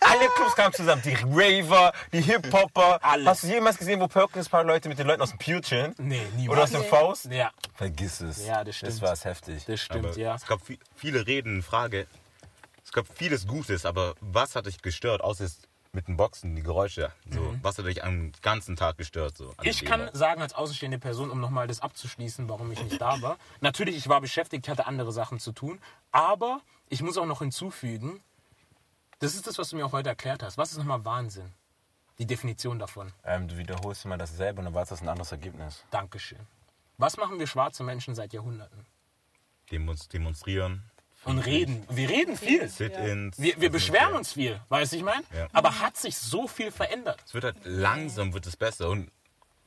Alle 0.00 0.28
Clubs 0.36 0.54
kamen 0.56 0.72
zusammen, 0.74 1.02
die 1.04 1.14
Raver, 1.14 1.92
die 2.12 2.20
Hip-Hopper. 2.22 3.00
Hast 3.02 3.42
du 3.44 3.48
jemals 3.48 3.76
gesehen, 3.78 4.00
wo 4.00 4.06
Perkins 4.08 4.46
ein 4.46 4.50
paar 4.50 4.64
Leute 4.64 4.88
mit 4.88 4.98
den 4.98 5.06
Leuten 5.06 5.22
aus 5.22 5.30
dem 5.30 5.38
Pew 5.38 5.60
chillen? 5.60 5.94
Nee, 5.98 6.22
niemals. 6.36 6.50
Oder 6.50 6.62
aus 6.64 6.70
dem 6.70 6.84
Faust? 6.84 7.26
Ja, 7.26 7.50
Vergiss 7.74 8.20
es. 8.20 8.46
Ja, 8.46 8.64
das 8.64 8.76
stimmt. 8.76 8.92
Das 8.92 9.02
war 9.02 9.16
heftig. 9.16 9.64
das 9.66 9.80
stimmt, 9.80 10.06
Aber 10.06 10.18
ja. 10.18 10.34
Es 10.34 10.46
gab 10.46 10.60
vi- 10.68 10.78
viele 10.96 11.26
Reden, 11.26 11.62
Frage. 11.62 12.06
Gab 12.94 13.06
vieles 13.12 13.46
Gutes, 13.48 13.84
aber 13.86 14.14
was 14.20 14.54
hat 14.54 14.66
dich 14.66 14.80
gestört, 14.80 15.20
außer 15.20 15.42
jetzt 15.44 15.68
mit 15.92 16.06
den 16.06 16.16
Boxen, 16.16 16.54
die 16.54 16.62
Geräusche? 16.62 17.12
So, 17.28 17.54
Was 17.60 17.76
hat 17.76 17.86
dich 17.86 18.04
am 18.04 18.30
ganzen 18.40 18.76
Tag 18.76 18.96
gestört? 18.98 19.36
So, 19.36 19.52
Ich 19.62 19.84
kann 19.84 20.08
sagen, 20.12 20.40
als 20.40 20.54
außenstehende 20.54 20.98
Person, 21.00 21.30
um 21.30 21.40
nochmal 21.40 21.66
das 21.66 21.80
abzuschließen, 21.80 22.48
warum 22.48 22.70
ich 22.70 22.80
nicht 22.84 23.00
da 23.00 23.20
war. 23.22 23.36
Natürlich, 23.60 23.96
ich 23.96 24.08
war 24.08 24.20
beschäftigt, 24.20 24.68
hatte 24.68 24.86
andere 24.86 25.10
Sachen 25.12 25.40
zu 25.40 25.50
tun. 25.50 25.80
Aber 26.12 26.60
ich 26.88 27.02
muss 27.02 27.18
auch 27.18 27.26
noch 27.26 27.40
hinzufügen, 27.40 28.22
das 29.18 29.34
ist 29.34 29.48
das, 29.48 29.58
was 29.58 29.70
du 29.70 29.76
mir 29.76 29.86
auch 29.86 29.92
heute 29.92 30.08
erklärt 30.10 30.44
hast. 30.44 30.56
Was 30.56 30.70
ist 30.70 30.78
nochmal 30.78 31.04
Wahnsinn? 31.04 31.52
Die 32.20 32.26
Definition 32.26 32.78
davon. 32.78 33.12
Ähm, 33.24 33.48
du 33.48 33.56
wiederholst 33.56 34.04
immer 34.04 34.16
dasselbe 34.16 34.60
und 34.60 34.66
dann 34.66 34.74
wartest 34.74 35.00
du 35.00 35.06
ein 35.06 35.08
anderes 35.08 35.32
Ergebnis. 35.32 35.82
Dankeschön. 35.90 36.38
Was 36.96 37.16
machen 37.16 37.40
wir 37.40 37.48
schwarze 37.48 37.82
Menschen 37.82 38.14
seit 38.14 38.32
Jahrhunderten? 38.32 38.86
Demonst- 39.72 40.12
Demonstrieren. 40.12 40.84
Und 41.24 41.38
reden. 41.38 41.84
Wir 41.88 42.08
reden 42.08 42.36
viel. 42.36 42.68
Sit-ins. 42.68 43.38
Wir, 43.38 43.54
wir 43.56 43.68
Also, 43.68 43.70
beschweren 43.70 44.10
ja. 44.12 44.16
uns 44.18 44.32
viel, 44.32 44.60
weißt 44.68 44.92
du, 44.92 44.96
ich 44.96 45.02
meine? 45.02 45.22
Ja. 45.34 45.46
Aber 45.52 45.80
hat 45.80 45.96
sich 45.96 46.16
so 46.16 46.46
viel 46.48 46.70
verändert? 46.70 47.22
Es 47.26 47.34
wird 47.34 47.44
halt 47.44 47.56
langsam, 47.64 48.32
wird 48.34 48.46
es 48.46 48.56
besser. 48.56 48.88
Und 48.90 49.10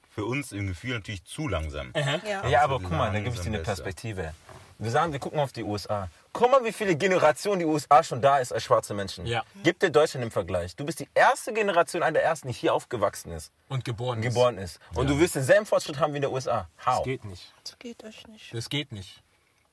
für 0.10 0.26
uns 0.26 0.52
im 0.52 0.68
Gefühl 0.68 0.96
natürlich 0.96 1.24
zu 1.26 1.48
langsam. 1.48 1.94
Ja. 1.96 2.48
Ja, 2.48 2.62
aber 2.64 2.80
guck 2.80 2.92
mal, 2.92 3.12
dann 3.12 3.24
gebe 3.24 3.36
ich 3.36 3.42
dir 3.42 3.48
eine. 3.48 3.60
Perspektive. 3.60 4.34
Wir 4.80 4.92
sagen, 4.92 5.12
wir 5.12 5.20
gucken 5.20 5.40
auf 5.40 5.52
die 5.52 5.64
USA. 5.64 6.08
Guck 6.34 6.52
mal, 6.52 6.64
wie 6.64 6.72
viele 6.72 6.96
Generationen 6.96 7.60
die 7.60 7.66
USA 7.66 8.04
schon 8.04 8.22
da 8.22 8.38
ist 8.38 8.52
als 8.52 8.64
schwarze 8.64 8.94
Menschen. 8.94 9.26
Ja. 9.26 9.44
Gib 9.64 9.80
dir 9.80 9.90
Deutschland 9.90 10.24
im 10.24 10.30
Vergleich. 10.30 10.76
Du 10.76 10.86
bist 10.86 11.00
die 11.00 11.10
erste 11.16 11.52
Generation, 11.52 12.04
eine 12.04 12.14
der 12.20 12.24
ersten, 12.24 12.48
die 12.48 12.54
hier 12.54 12.76
aufgewachsen 12.76 13.32
ist, 13.32 13.52
Und 13.70 13.84
geboren. 13.86 14.22
ist. 14.22 14.30
geboren 14.36 14.60
ist. 14.60 14.80
Und 14.94 15.10
du 15.10 15.20
wirst 15.20 15.34
denselben 15.34 15.66
Fortschritt 15.66 15.98
haben 16.00 16.14
wie 16.14 16.18
in 16.18 16.22
der 16.22 16.32
USA. 16.32 16.68
Das 16.78 16.98
How? 16.98 17.04
geht 17.04 17.26
nicht. 17.26 17.52
Das 17.64 17.80
geht 17.80 18.04
euch 18.04 18.28
nicht. 18.28 18.54
Das 18.54 18.70
geht 18.70 18.92
nicht. 18.92 19.24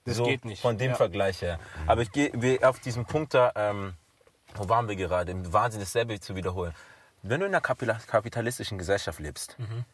Das 0.05 0.17
so 0.17 0.25
geht 0.25 0.45
nicht. 0.45 0.61
Von 0.63 0.77
dem 0.79 0.91
Ja. 0.91 0.97
Vergleich 0.97 1.41
her. 1.43 1.59
Aber 1.87 2.03
ich 2.03 2.13
gehe 2.13 2.31
auf 2.69 2.79
diesen 2.81 3.07
Punkt 3.07 3.35
da, 3.35 3.53
ähm, 3.55 3.95
wo 4.55 4.69
waren 4.69 4.87
wir 4.89 4.97
gerade? 4.97 5.33
Im 5.33 5.53
Wahnsinn, 5.53 5.81
dasselbe 5.81 6.21
zu 6.21 6.37
wiederholen. 6.37 6.75
Wenn 7.23 7.41
du 7.41 7.47
in 7.47 7.55
einer 7.55 7.61
kapitalistischen 7.63 8.77
Gesellschaft 8.79 9.19
lebst, 9.19 9.57
Mhm. 9.59 9.85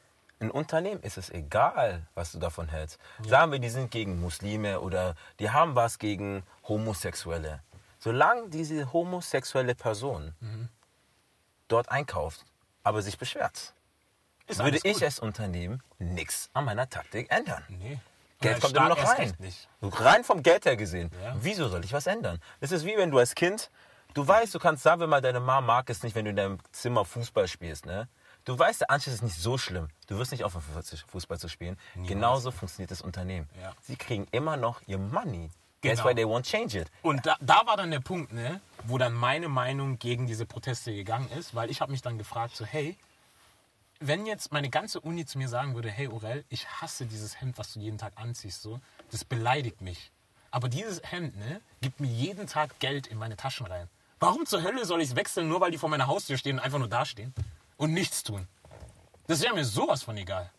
in 0.41 0.51
Unternehmen 0.51 1.01
ist 1.03 1.17
es 1.17 1.31
egal, 1.31 2.03
was 2.15 2.33
du 2.33 2.39
davon 2.39 2.69
hältst. 2.69 2.99
Sagen 3.25 3.53
wir, 3.53 3.59
die 3.61 3.69
sind 3.69 3.91
gegen 3.93 4.21
Muslime 4.21 4.81
oder 4.81 5.15
die 5.39 5.51
haben 5.51 5.77
was 5.77 5.99
gegen 5.99 6.43
Homosexuelle. 6.67 7.61
Solange 8.01 8.49
diese 8.49 8.93
homosexuelle 8.93 9.75
Person 9.77 10.35
Mhm. 10.41 10.69
dort 11.69 11.89
einkauft, 11.91 12.45
aber 12.83 13.01
sich 13.03 13.17
beschwert, 13.17 13.75
würde 14.49 14.81
ich 14.83 15.05
als 15.05 15.21
Unternehmen 15.21 15.83
nichts 16.01 16.51
an 16.55 16.65
meiner 16.65 16.89
Taktik 16.91 17.31
ändern. 17.31 17.63
Nee. 17.69 18.01
Geld 18.41 18.61
kommt 18.61 18.77
immer 18.77 18.89
noch 18.89 19.05
rein. 19.19 19.35
Rein 19.83 20.25
vom 20.25 20.43
Geld 20.43 20.65
her 20.65 20.77
gesehen. 20.77 21.11
Ja. 21.23 21.37
Wieso 21.41 21.69
soll 21.69 21.85
ich 21.85 21.93
was 21.93 22.07
ändern? 22.07 22.41
Das 22.61 22.73
ist 22.73 22.85
wie 22.87 22.97
wenn 22.97 23.11
du 23.11 23.19
als 23.19 23.35
Kind, 23.35 23.71
du 24.15 24.27
weißt, 24.27 24.55
du 24.55 24.59
kannst, 24.59 24.83
sagen 24.83 25.01
wir 25.01 25.07
mal, 25.07 25.21
deine 25.21 25.41
Mama 25.41 25.61
mag 25.61 25.91
es 25.91 26.03
nicht, 26.03 26.15
wenn 26.17 26.25
du 26.25 26.31
in 26.31 26.37
deinem 26.37 26.59
Zimmer 26.73 27.05
Fußball 27.05 27.47
spielst, 27.49 27.87
ne? 27.87 28.09
Du 28.47 28.59
weißt, 28.59 28.81
der 28.81 28.91
Anschluss 28.91 29.17
ist 29.17 29.23
nicht 29.23 29.37
so 29.37 29.59
schlimm. 29.59 29.89
Du 30.07 30.17
wirst 30.17 30.33
nicht 30.33 30.45
aufhören, 30.45 30.65
Fußball 31.09 31.39
zu 31.39 31.49
spielen. 31.49 31.79
Genauso 32.07 32.51
funktioniert 32.51 32.91
das 32.91 33.03
Unternehmen. 33.03 33.47
Ja. 33.61 33.75
Sie 33.83 33.97
kriegen 33.97 34.27
immer 34.33 34.57
noch 34.57 34.81
ihr 34.87 34.97
Money. 34.99 35.51
That's 35.83 35.99
Genau. 36.03 36.09
why 36.11 36.15
they 36.15 36.25
won't 36.25 36.43
change 36.45 36.79
it. 36.79 36.91
Und 37.03 37.25
da, 37.27 37.37
da 37.41 37.67
war 37.67 37.77
dann 37.77 37.91
der 37.91 38.01
Punkt, 38.01 38.33
ne, 38.33 38.61
wo 38.85 38.97
dann 38.97 39.13
meine 39.13 39.49
Meinung 39.49 39.99
gegen 39.99 40.27
diese 40.27 40.47
Proteste 40.47 40.95
gegangen 40.95 41.29
ist, 41.39 41.55
weil 41.55 41.71
ich 41.71 41.81
habe 41.83 41.93
mich 41.93 42.01
dann 42.03 42.17
gefragt, 42.19 42.57
so 42.57 42.65
hey, 42.65 42.97
wenn 44.01 44.27
jetzt 44.27 44.51
meine 44.51 44.71
ganze 44.71 45.01
Uni 45.01 45.27
zu 45.27 45.39
mir 45.39 45.49
sagen 45.49 45.75
würde, 45.75 45.91
hey 45.91 46.09
Orel, 46.09 46.45
ich 46.49 46.67
hasse 46.69 47.07
dieses 47.07 47.41
Hemd, 47.41 47.59
was 47.59 47.75
du 47.75 47.81
jeden 47.81 47.99
Tag 47.99 48.15
anziehst, 48.17 48.63
so, 48.63 48.81
das 49.11 49.25
beleidigt 49.25 49.83
mich. 49.83 50.11
Aber 50.51 50.69
dieses 50.69 51.01
Hemd, 51.05 51.37
ne, 51.37 51.61
gibt 51.81 52.01
mir 52.01 52.09
jeden 52.09 52.47
Tag 52.47 52.79
Geld 52.81 53.07
in 53.07 53.19
meine 53.19 53.37
Taschen 53.37 53.67
rein. 53.67 53.89
Warum 54.19 54.47
zur 54.47 54.63
Hölle 54.63 54.85
soll 54.85 55.01
ich 55.01 55.11
es 55.11 55.17
wechseln, 55.17 55.49
nur 55.49 55.61
weil 55.61 55.71
die 55.71 55.79
vor 55.79 55.89
meiner 55.89 56.07
Haustür 56.07 56.37
stehen 56.39 56.59
und 56.59 56.65
einfach 56.65 56.79
nur 56.79 56.89
dastehen 56.89 57.33
und 57.77 57.93
nichts 57.93 58.23
tun? 58.23 58.49
Das 59.27 59.43
wäre 59.43 59.55
mir 59.55 59.65
sowas 59.65 60.03
von 60.03 60.17
egal. 60.17 60.51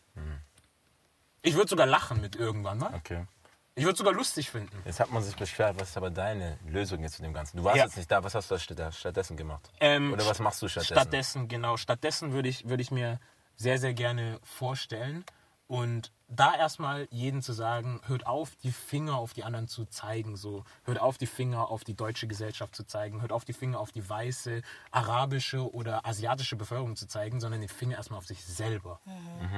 Ich 1.41 1.55
würde 1.55 1.69
sogar 1.69 1.88
lachen 1.88 2.21
mit 2.21 2.36
irgendwann, 2.36 2.77
ne? 2.77 2.91
Okay. 2.93 3.25
Ich 3.75 3.85
würde 3.85 3.97
sogar 3.97 4.13
lustig 4.13 4.49
finden. 4.49 4.77
Jetzt 4.85 4.99
hat 4.99 5.11
man 5.11 5.23
sich 5.23 5.35
beschwert, 5.35 5.79
was 5.79 5.89
ist 5.91 5.97
aber 5.97 6.09
deine 6.09 6.57
Lösung 6.67 7.01
jetzt 7.01 7.15
zu 7.15 7.21
dem 7.21 7.33
Ganzen? 7.33 7.57
Du 7.57 7.63
warst 7.63 7.77
Ja. 7.77 7.85
jetzt 7.85 7.95
nicht 7.95 8.11
da, 8.11 8.21
was 8.23 8.35
hast 8.35 8.51
du 8.51 8.59
statt- 8.59 8.93
stattdessen 8.93 9.37
gemacht? 9.37 9.71
Ähm, 9.79 10.11
Oder 10.11 10.25
was 10.25 10.39
machst 10.39 10.61
du 10.61 10.67
stattdessen? 10.67 10.93
Stattdessen, 10.93 11.47
genau. 11.47 11.77
Stattdessen 11.77 12.33
würde 12.33 12.49
ich, 12.49 12.67
würde 12.67 12.81
ich 12.83 12.91
mir 12.91 13.19
sehr, 13.55 13.77
sehr 13.77 13.93
gerne 13.93 14.39
vorstellen 14.43 15.23
und 15.67 16.11
da 16.27 16.53
erstmal 16.55 17.07
jeden 17.11 17.41
zu 17.41 17.53
sagen, 17.53 18.01
hört 18.07 18.25
auf, 18.25 18.55
die 18.57 18.71
Finger 18.71 19.15
auf 19.15 19.33
die 19.33 19.43
anderen 19.45 19.67
zu 19.67 19.85
zeigen. 19.85 20.35
So. 20.37 20.63
Hört 20.83 20.99
auf, 20.99 21.17
die 21.17 21.27
Finger 21.27 21.69
auf 21.69 21.83
die 21.83 21.93
deutsche 21.93 22.25
Gesellschaft 22.27 22.73
zu 22.75 22.85
zeigen. 22.85 23.19
Hört 23.21 23.31
auf, 23.33 23.43
die 23.45 23.51
Finger 23.53 23.79
auf 23.81 23.91
die 23.91 24.07
weiße, 24.07 24.61
arabische 24.91 25.69
oder 25.73 26.05
asiatische 26.05 26.55
Bevölkerung 26.55 26.95
zu 26.95 27.05
zeigen, 27.07 27.39
sondern 27.41 27.59
den 27.61 27.69
Finger 27.69 27.97
erstmal 27.97 28.17
auf 28.17 28.25
sich 28.25 28.43
selber. 28.45 28.99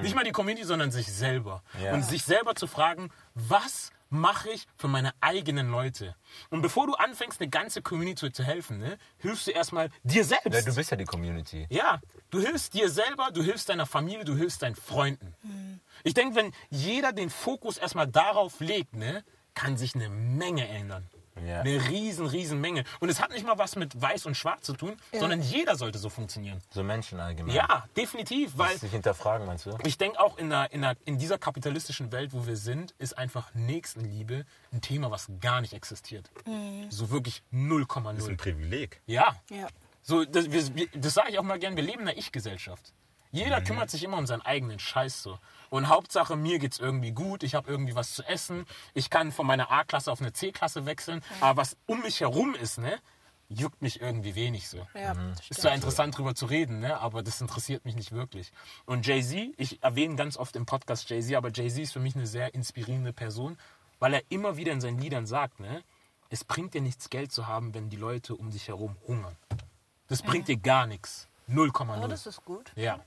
Nicht 0.01 0.15
mal 0.15 0.23
die 0.23 0.31
Community, 0.31 0.65
sondern 0.65 0.89
sich 0.91 1.11
selber. 1.11 1.61
Ja. 1.81 1.93
Und 1.93 2.03
sich 2.03 2.23
selber 2.23 2.55
zu 2.55 2.65
fragen, 2.67 3.09
was 3.35 3.91
mache 4.13 4.51
ich 4.51 4.67
für 4.77 4.87
meine 4.87 5.13
eigenen 5.19 5.69
Leute? 5.69 6.15
Und 6.49 6.61
bevor 6.61 6.87
du 6.87 6.93
anfängst, 6.93 7.41
eine 7.41 7.49
ganze 7.49 7.81
Community 7.81 8.31
zu 8.31 8.43
helfen, 8.43 8.77
ne, 8.77 8.97
hilfst 9.17 9.47
du 9.47 9.51
erstmal 9.51 9.89
dir 10.03 10.23
selbst. 10.23 10.53
Ja, 10.53 10.61
du 10.61 10.75
bist 10.75 10.91
ja 10.91 10.97
die 10.97 11.05
Community. 11.05 11.67
Ja, 11.69 11.99
du 12.29 12.39
hilfst 12.39 12.73
dir 12.73 12.89
selber, 12.89 13.31
du 13.33 13.43
hilfst 13.43 13.67
deiner 13.69 13.85
Familie, 13.85 14.23
du 14.23 14.35
hilfst 14.35 14.61
deinen 14.61 14.75
Freunden. 14.75 15.35
Ich 16.03 16.13
denke, 16.13 16.35
wenn 16.35 16.53
jeder 16.69 17.11
den 17.11 17.29
Fokus 17.29 17.77
erstmal 17.77 18.07
darauf 18.07 18.59
legt, 18.59 18.95
ne, 18.95 19.23
kann 19.53 19.77
sich 19.77 19.95
eine 19.95 20.09
Menge 20.09 20.67
ändern. 20.67 21.09
Ja. 21.45 21.61
Eine 21.61 21.87
riesen, 21.89 22.25
riesen 22.27 22.61
Menge. 22.61 22.83
Und 22.99 23.09
es 23.09 23.19
hat 23.21 23.31
nicht 23.31 23.45
mal 23.45 23.57
was 23.57 23.75
mit 23.75 23.99
weiß 23.99 24.25
und 24.27 24.35
schwarz 24.37 24.65
zu 24.65 24.73
tun, 24.73 24.95
sondern 25.11 25.41
jeder 25.41 25.75
sollte 25.75 25.97
so 25.97 26.09
funktionieren. 26.09 26.61
So 26.69 26.83
Menschen 26.83 27.19
allgemein. 27.19 27.55
Ja, 27.55 27.85
definitiv, 27.97 28.57
weil 28.57 28.77
Sich 28.77 28.91
hinterfragen, 28.91 29.47
meinst 29.47 29.65
du? 29.65 29.77
ich 29.83 29.97
denke 29.97 30.19
auch 30.19 30.37
in, 30.37 30.49
der, 30.51 30.71
in, 30.71 30.81
der, 30.81 30.95
in 31.05 31.17
dieser 31.17 31.37
kapitalistischen 31.39 32.11
Welt, 32.11 32.33
wo 32.33 32.45
wir 32.45 32.55
sind, 32.55 32.91
ist 32.99 33.17
einfach 33.17 33.53
Nächstenliebe 33.55 34.45
ein 34.71 34.81
Thema, 34.81 35.09
was 35.11 35.27
gar 35.41 35.61
nicht 35.61 35.73
existiert. 35.73 36.29
So 36.89 37.09
wirklich 37.09 37.41
0,0. 37.51 38.13
Das 38.13 38.23
ist 38.23 38.29
ein 38.29 38.37
Privileg. 38.37 39.01
Ja, 39.07 39.35
Ja. 39.49 39.67
so, 40.01 40.23
das, 40.25 40.45
das 40.95 41.13
sage 41.13 41.31
ich 41.31 41.39
auch 41.39 41.43
mal 41.43 41.59
gern, 41.59 41.75
wir 41.75 41.83
leben 41.83 42.01
in 42.01 42.07
einer 42.09 42.17
Ich-Gesellschaft. 42.17 42.93
Jeder 43.31 43.59
Mhm. 43.61 43.63
kümmert 43.65 43.89
sich 43.89 44.03
immer 44.03 44.17
um 44.17 44.27
seinen 44.27 44.41
eigenen 44.43 44.77
Scheiß 44.77 45.23
so. 45.23 45.39
Und 45.73 45.89
Hauptsache, 45.89 46.35
mir 46.35 46.59
geht's 46.59 46.77
irgendwie 46.77 47.13
gut, 47.13 47.41
ich 47.41 47.55
habe 47.55 47.67
irgendwie 47.67 47.95
was 47.95 48.13
zu 48.13 48.21
essen, 48.27 48.67
ich 48.93 49.09
kann 49.09 49.31
von 49.31 49.47
meiner 49.47 49.71
A-Klasse 49.71 50.11
auf 50.11 50.21
eine 50.21 50.31
C-Klasse 50.31 50.85
wechseln, 50.85 51.23
aber 51.41 51.63
was 51.63 51.77
um 51.87 52.01
mich 52.01 52.19
herum 52.19 52.53
ist, 52.53 52.77
ne, 52.77 52.99
juckt 53.49 53.81
mich 53.81 53.99
irgendwie 53.99 54.35
wenig 54.35 54.69
so. 54.69 54.85
Ja, 54.93 55.15
Ist 55.49 55.61
zwar 55.61 55.73
interessant 55.73 56.15
drüber 56.15 56.35
zu 56.35 56.45
reden, 56.45 56.79
ne, 56.79 56.99
aber 56.99 57.23
das 57.23 57.41
interessiert 57.41 57.85
mich 57.85 57.95
nicht 57.95 58.11
wirklich. 58.11 58.51
Und 58.85 59.07
Jay-Z, 59.07 59.55
ich 59.57 59.81
erwähne 59.81 60.15
ganz 60.15 60.37
oft 60.37 60.55
im 60.55 60.67
Podcast 60.67 61.09
Jay-Z, 61.09 61.35
aber 61.35 61.49
Jay-Z 61.51 61.81
ist 61.81 61.93
für 61.93 61.99
mich 61.99 62.13
eine 62.15 62.27
sehr 62.27 62.53
inspirierende 62.53 63.11
Person, 63.11 63.57
weil 63.97 64.13
er 64.13 64.21
immer 64.29 64.57
wieder 64.57 64.73
in 64.73 64.79
seinen 64.79 64.99
Liedern 64.99 65.25
sagt, 65.25 65.59
ne, 65.59 65.81
es 66.29 66.43
bringt 66.43 66.75
dir 66.75 66.81
nichts 66.81 67.09
Geld 67.09 67.31
zu 67.31 67.47
haben, 67.47 67.73
wenn 67.73 67.89
die 67.89 67.97
Leute 67.97 68.35
um 68.35 68.51
dich 68.51 68.67
herum 68.67 68.95
hungern. 69.07 69.35
Das 70.05 70.21
bringt 70.21 70.47
dir 70.49 70.57
gar 70.57 70.85
nichts. 70.85 71.27
0,0. 71.49 72.03
Oh, 72.03 72.07
das 72.07 72.27
ist 72.27 72.45
gut. 72.45 72.71
Ja. 72.75 72.99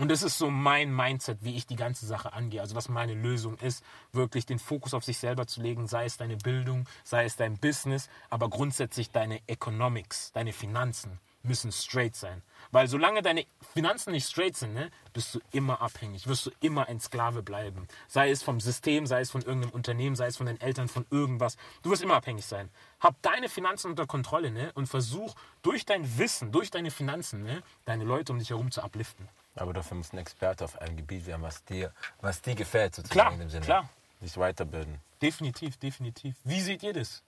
Und 0.00 0.10
das 0.10 0.22
ist 0.22 0.38
so 0.38 0.48
mein 0.48 0.96
Mindset, 0.96 1.44
wie 1.44 1.54
ich 1.54 1.66
die 1.66 1.76
ganze 1.76 2.06
Sache 2.06 2.32
angehe. 2.32 2.62
Also 2.62 2.74
was 2.74 2.88
meine 2.88 3.12
Lösung 3.12 3.58
ist, 3.58 3.84
wirklich 4.12 4.46
den 4.46 4.58
Fokus 4.58 4.94
auf 4.94 5.04
sich 5.04 5.18
selber 5.18 5.46
zu 5.46 5.60
legen, 5.60 5.86
sei 5.88 6.06
es 6.06 6.16
deine 6.16 6.38
Bildung, 6.38 6.86
sei 7.04 7.26
es 7.26 7.36
dein 7.36 7.58
Business, 7.58 8.08
aber 8.30 8.48
grundsätzlich 8.48 9.10
deine 9.10 9.46
Economics, 9.46 10.32
deine 10.32 10.54
Finanzen 10.54 11.20
müssen 11.42 11.70
straight 11.70 12.16
sein. 12.16 12.40
Weil 12.70 12.88
solange 12.88 13.20
deine 13.20 13.44
Finanzen 13.74 14.12
nicht 14.12 14.26
straight 14.26 14.56
sind, 14.56 14.72
ne, 14.72 14.90
bist 15.12 15.34
du 15.34 15.40
immer 15.52 15.82
abhängig, 15.82 16.26
wirst 16.26 16.46
du 16.46 16.50
immer 16.60 16.88
ein 16.88 16.98
Sklave 16.98 17.42
bleiben. 17.42 17.86
Sei 18.08 18.30
es 18.30 18.42
vom 18.42 18.58
System, 18.58 19.06
sei 19.06 19.20
es 19.20 19.30
von 19.30 19.42
irgendeinem 19.42 19.72
Unternehmen, 19.72 20.16
sei 20.16 20.28
es 20.28 20.38
von 20.38 20.46
deinen 20.46 20.62
Eltern, 20.62 20.88
von 20.88 21.04
irgendwas. 21.10 21.58
Du 21.82 21.90
wirst 21.90 22.02
immer 22.02 22.14
abhängig 22.14 22.46
sein. 22.46 22.70
Hab 23.00 23.20
deine 23.20 23.50
Finanzen 23.50 23.90
unter 23.90 24.06
Kontrolle 24.06 24.50
ne, 24.50 24.72
und 24.72 24.86
versuch 24.86 25.34
durch 25.60 25.84
dein 25.84 26.16
Wissen, 26.16 26.52
durch 26.52 26.70
deine 26.70 26.90
Finanzen, 26.90 27.42
ne, 27.42 27.62
deine 27.84 28.04
Leute 28.04 28.32
um 28.32 28.38
dich 28.38 28.48
herum 28.48 28.70
zu 28.70 28.82
upliften. 28.82 29.28
Aber 29.56 29.72
dafür 29.72 29.96
muss 29.96 30.12
ein 30.12 30.18
Experte 30.18 30.64
auf 30.64 30.80
einem 30.80 30.96
Gebiet 30.96 31.26
werden, 31.26 31.42
was 31.42 31.64
dir, 31.64 31.92
was 32.20 32.40
dir 32.40 32.54
gefällt, 32.54 32.94
sozusagen 32.94 33.14
Klar, 33.20 33.32
in 33.32 33.40
dem 33.40 33.50
Sinne. 33.50 33.64
klar. 33.64 33.88
Sich 34.20 34.36
weiterbilden. 34.36 35.00
Definitiv, 35.22 35.76
definitiv. 35.78 36.36
Wie 36.44 36.60
seht 36.60 36.82
ihr 36.82 36.92
das? 36.92 37.22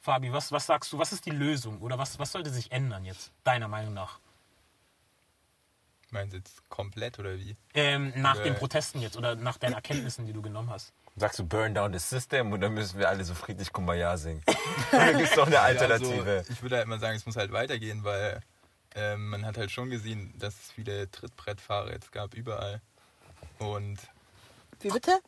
Fabi, 0.00 0.32
was, 0.32 0.50
was 0.52 0.66
sagst 0.66 0.92
du? 0.92 0.98
Was 0.98 1.12
ist 1.12 1.26
die 1.26 1.30
Lösung? 1.30 1.80
Oder 1.80 1.98
was, 1.98 2.18
was 2.18 2.32
sollte 2.32 2.50
sich 2.50 2.72
ändern 2.72 3.04
jetzt, 3.04 3.32
deiner 3.44 3.68
Meinung 3.68 3.94
nach? 3.94 4.18
Meinen 6.10 6.30
Sie 6.30 6.36
jetzt 6.38 6.68
komplett 6.68 7.18
oder 7.18 7.36
wie? 7.36 7.56
Ähm, 7.74 8.12
nach 8.16 8.38
Äh. 8.38 8.44
den 8.44 8.54
Protesten 8.54 9.00
jetzt 9.00 9.16
oder 9.16 9.34
nach 9.34 9.58
deinen 9.58 9.74
Erkenntnissen, 9.74 10.24
die 10.26 10.32
du 10.32 10.40
genommen 10.40 10.70
hast. 10.70 10.92
Sagst 11.16 11.38
du 11.38 11.44
burn 11.46 11.74
down 11.74 11.92
the 11.92 11.98
system 11.98 12.52
und 12.52 12.60
dann 12.60 12.74
müssen 12.74 12.98
wir 12.98 13.08
alle 13.08 13.24
so 13.24 13.34
friedlich 13.34 13.72
Kumbaya 13.72 14.16
singen. 14.18 14.42
Oder 14.92 15.14
gibt 15.14 15.30
es 15.30 15.34
doch 15.34 15.46
eine 15.46 15.60
Alternative? 15.60 16.30
Also, 16.38 16.52
ich 16.52 16.60
würde 16.62 16.76
halt 16.76 16.84
immer 16.86 16.98
sagen, 16.98 17.16
es 17.16 17.24
muss 17.24 17.36
halt 17.36 17.52
weitergehen, 17.52 18.04
weil 18.04 18.40
ähm, 18.96 19.28
man 19.28 19.44
hat 19.46 19.56
halt 19.58 19.70
schon 19.70 19.90
gesehen, 19.90 20.34
dass 20.38 20.54
es 20.54 20.72
viele 20.72 21.08
Trittbrettfahrer 21.10 21.92
jetzt 21.92 22.10
gab, 22.12 22.34
überall. 22.34 22.80
Und 23.58 23.98
Wie 24.80 24.88
bitte? 24.90 25.18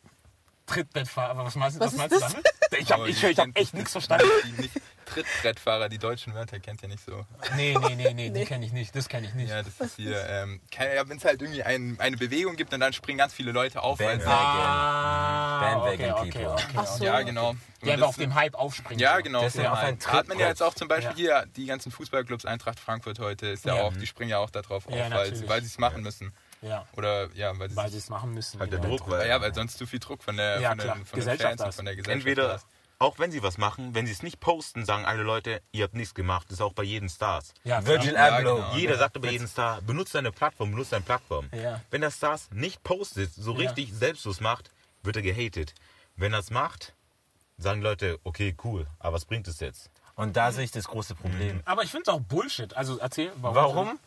Trittbettfahrer, 0.65 1.31
aber 1.31 1.45
was 1.45 1.55
meinst, 1.55 1.77
du- 1.77 1.79
Was 1.81 1.93
was 1.93 1.97
meinst 1.97 2.15
du 2.15 2.19
das? 2.19 2.31
damit? 2.33 2.47
Ich 2.79 2.91
habe 2.91 3.03
Oh, 3.03 3.05
ich, 3.07 3.23
ich 3.23 3.39
hab 3.39 3.47
echt 3.47 3.55
nichts 3.55 3.73
nicht. 3.73 3.89
verstanden. 3.91 4.27
Die 4.45 4.61
nicht 4.63 4.81
Trittbrettfahrer, 5.13 5.89
die 5.89 5.97
deutschen 5.97 6.33
Wörter 6.33 6.59
kennt 6.59 6.81
ihr 6.83 6.89
nicht 6.89 7.03
so. 7.03 7.25
Nee, 7.55 7.75
nee, 7.79 7.95
nee, 7.95 8.13
nee, 8.13 8.29
die 8.29 8.45
kenne 8.45 8.65
ich 8.65 8.71
nicht. 8.71 8.95
Das 8.95 9.09
kenne 9.09 9.27
ich 9.27 9.33
nicht. 9.33 9.49
Ja, 9.49 9.63
das 9.63 9.79
ist 9.79 9.95
hier, 9.95 10.23
ähm, 10.29 10.61
wenn 11.05 11.17
es 11.17 11.25
halt 11.25 11.41
irgendwie 11.41 11.63
ein, 11.63 11.97
eine 11.99 12.17
Bewegung 12.17 12.55
gibt 12.55 12.73
und 12.73 12.79
dann 12.79 12.93
springen 12.93 13.17
ganz 13.17 13.33
viele 13.33 13.51
Leute 13.51 13.81
auf. 13.81 13.99
Weil 13.99 14.17
Bandwagon. 14.17 14.55
sie, 14.55 14.61
Ah, 14.61 15.59
Bandwagon 15.61 16.11
okay, 16.11 16.11
okay, 16.11 16.31
people. 16.31 16.51
okay, 16.53 16.63
Ach 16.75 16.85
so. 16.87 16.93
okay. 16.95 17.05
ja, 17.05 17.21
genau. 17.21 17.53
Die 17.81 17.85
Und 17.85 17.91
einfach 17.91 17.99
das 18.07 18.09
auf 18.09 18.15
dem 18.17 18.35
Hype 18.35 18.55
aufspringen. 18.55 18.99
Ja, 18.99 19.19
genau. 19.21 19.41
Das 19.43 19.55
ist 19.55 19.61
ja 19.63 19.71
auf 19.71 19.79
ein- 19.79 19.85
einen 19.87 19.99
da 19.99 20.11
hat 20.11 20.27
man 20.27 20.37
ja 20.39 20.47
jetzt 20.47 20.61
auch 20.63 20.73
zum 20.73 20.87
Beispiel 20.87 21.15
hier 21.15 21.45
die 21.55 21.65
ganzen 21.65 21.91
Fußballclubs, 21.91 22.45
Eintracht 22.45 22.79
Frankfurt 22.79 23.19
heute, 23.19 23.47
ist 23.47 23.65
ja, 23.65 23.75
Ja. 23.75 23.83
auch, 23.83 23.93
die 23.93 24.05
springen 24.07 24.29
ja 24.31 24.37
auch 24.39 24.49
darauf 24.49 24.87
auf, 24.87 24.93
Ja, 24.95 25.09
weil, 25.11 25.47
weil 25.47 25.61
sie 25.61 25.67
es 25.67 25.77
machen 25.77 26.01
müssen. 26.03 26.33
Ja, 26.61 26.85
Oder 26.97 27.29
ja, 27.35 27.57
weil 27.57 27.69
sie 27.69 27.75
weil 27.77 27.89
sie 27.89 27.97
es 27.99 28.09
machen 28.09 28.33
müssen. 28.33 28.59
Halt 28.59 28.73
der 28.73 28.79
genau. 28.79 28.97
Druck, 28.97 29.09
weil 29.09 29.27
ja, 29.29 29.39
weil 29.39 29.53
sonst 29.53 29.77
zu 29.77 29.85
viel 29.87 29.99
Druck 29.99 30.21
von 30.23 30.35
der 30.35 30.59
Ja, 30.59 30.69
von, 30.71 30.79
den, 30.79 30.87
von 30.89 30.97
den 31.05 31.15
Gesellschaft 31.15 31.49
Fans 31.57 31.61
und 31.61 31.73
von 31.73 31.85
der 31.85 31.95
Gesellschaft. 31.95 32.27
entweder, 32.27 32.47
das. 32.49 32.65
Auch 32.99 33.17
wenn 33.17 33.31
sie 33.31 33.41
was 33.41 33.57
machen, 33.57 33.95
wenn 33.95 34.05
sie 34.05 34.11
es 34.11 34.21
nicht 34.23 34.39
posten, 34.41 34.85
sagen 34.85 35.05
alle 35.05 35.23
Leute, 35.23 35.61
ihr 35.71 35.85
habt 35.85 35.95
nichts 35.95 36.13
gemacht. 36.13 36.47
Das 36.49 36.55
ist 36.55 36.61
auch 36.61 36.73
bei 36.73 36.83
jedem 36.83 37.07
Stars. 37.09 37.53
Ja, 37.63 37.85
Virgil 37.85 38.11
klar. 38.11 38.29
Ja, 38.29 38.37
Abloh. 38.37 38.55
genau. 38.57 38.75
Jeder 38.75 38.97
sagt 38.97 39.15
über 39.15 39.31
jeden 39.31 39.47
Star, 39.47 39.81
benutzt 39.81 40.13
deine 40.13 40.31
Plattform, 40.31 40.71
benutzt 40.71 40.91
deine 40.91 41.03
Plattform. 41.05 41.49
Ja. 41.53 41.81
Wenn 41.91 42.01
der 42.01 42.11
Stars 42.11 42.49
nicht 42.51 42.83
postet, 42.83 43.33
so 43.33 43.53
Ja. 43.53 43.69
richtig 43.69 43.93
selbstlos 43.93 44.41
macht, 44.41 44.69
wird 45.01 45.15
er 45.15 45.21
gehatet. 45.21 45.73
Wenn 46.17 46.33
er 46.33 46.39
es 46.39 46.49
macht, 46.51 46.93
sagen 47.57 47.79
die 47.79 47.85
Leute, 47.87 48.19
okay, 48.25 48.55
cool, 48.65 48.85
aber 48.99 49.15
was 49.15 49.23
bringt 49.25 49.47
es 49.47 49.59
jetzt? 49.61 49.89
Und 50.15 50.35
da 50.35 50.51
sehe 50.51 50.65
ich 50.65 50.71
das 50.71 50.85
große 50.85 51.15
Problem. 51.15 51.61
Aber 51.63 51.83
ich 51.83 51.91
finde 51.91 52.03
es 52.03 52.13
auch 52.13 52.19
Bullshit. 52.19 52.75
Also 52.75 52.97
erzähl, 52.99 53.31
warum? 53.37 53.55
Warum? 53.55 53.99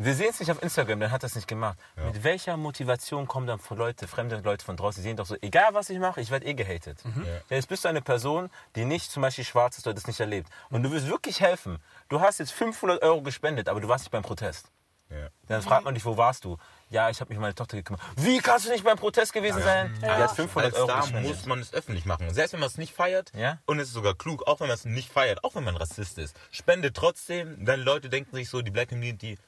Wir 0.00 0.14
sehen 0.14 0.28
es 0.30 0.38
nicht 0.38 0.50
auf 0.50 0.62
Instagram, 0.62 1.00
dann 1.00 1.10
hat 1.10 1.24
das 1.24 1.34
nicht 1.34 1.48
gemacht. 1.48 1.76
Mit 1.96 2.22
welcher 2.22 2.56
Motivation 2.56 3.26
kommen 3.26 3.48
dann 3.48 3.58
Leute, 3.70 4.06
fremde 4.06 4.36
Leute 4.38 4.64
von 4.64 4.76
draußen, 4.76 5.02
die 5.02 5.08
sehen 5.08 5.16
doch 5.16 5.26
so, 5.26 5.34
egal 5.42 5.70
was 5.74 5.90
ich 5.90 5.98
mache, 5.98 6.20
ich 6.20 6.30
werde 6.30 6.46
eh 6.46 6.54
gehatet. 6.54 7.00
Ja. 7.04 7.56
Jetzt 7.56 7.68
bist 7.68 7.84
du 7.84 7.88
eine 7.88 8.00
Person, 8.00 8.48
die 8.76 8.84
nicht 8.84 9.10
zum 9.10 9.22
Beispiel 9.22 9.44
schwarz 9.44 9.76
ist 9.76 9.86
oder 9.88 9.94
das 9.94 10.06
nicht 10.06 10.20
erlebt. 10.20 10.48
Und 10.70 10.84
du 10.84 10.92
willst 10.92 11.08
wirklich 11.08 11.40
helfen. 11.40 11.78
Du 12.08 12.20
hast 12.20 12.38
jetzt 12.38 12.52
500 12.52 13.02
Euro 13.02 13.22
gespendet, 13.22 13.68
aber 13.68 13.80
du 13.80 13.88
warst 13.88 14.04
nicht 14.04 14.12
beim 14.12 14.22
Protest. 14.22 14.70
Ja. 15.10 15.28
Dann 15.46 15.62
fragt 15.62 15.84
man 15.86 15.94
dich, 15.94 16.04
wo 16.04 16.18
warst 16.18 16.44
du? 16.44 16.58
Ja, 16.90 17.08
ich 17.08 17.18
habe 17.20 17.30
mich 17.30 17.38
um 17.38 17.42
meine 17.42 17.54
Tochter 17.54 17.78
gekümmert. 17.78 18.02
Wie 18.16 18.38
kannst 18.38 18.66
du 18.66 18.70
nicht 18.70 18.84
beim 18.84 18.98
Protest 18.98 19.32
gewesen 19.32 19.62
sein? 19.62 19.92
Die 20.02 20.06
hat 20.06 20.30
500 20.32 20.66
Als 20.66 20.74
Euro 20.76 20.86
Star 20.86 21.00
gespendet. 21.00 21.30
muss 21.34 21.46
man 21.46 21.58
es 21.60 21.72
öffentlich 21.72 22.04
machen. 22.04 22.32
Selbst 22.32 22.52
wenn 22.52 22.60
man 22.60 22.68
es 22.68 22.76
nicht 22.76 22.94
feiert, 22.94 23.32
Ja. 23.34 23.58
und 23.64 23.80
es 23.80 23.88
ist 23.88 23.94
sogar 23.94 24.14
klug, 24.14 24.46
auch 24.46 24.60
wenn 24.60 24.68
man 24.68 24.74
es 24.74 24.84
nicht 24.84 25.10
feiert, 25.10 25.42
auch 25.44 25.54
wenn 25.54 25.64
man 25.64 25.76
Rassist 25.76 26.18
ist, 26.18 26.36
spende 26.50 26.92
trotzdem, 26.92 27.64
dann 27.64 27.80
Leute 27.80 28.10
denken 28.10 28.36
sich 28.36 28.50
so, 28.50 28.60
die 28.60 28.70
Black 28.70 28.90
Community, 28.90 29.38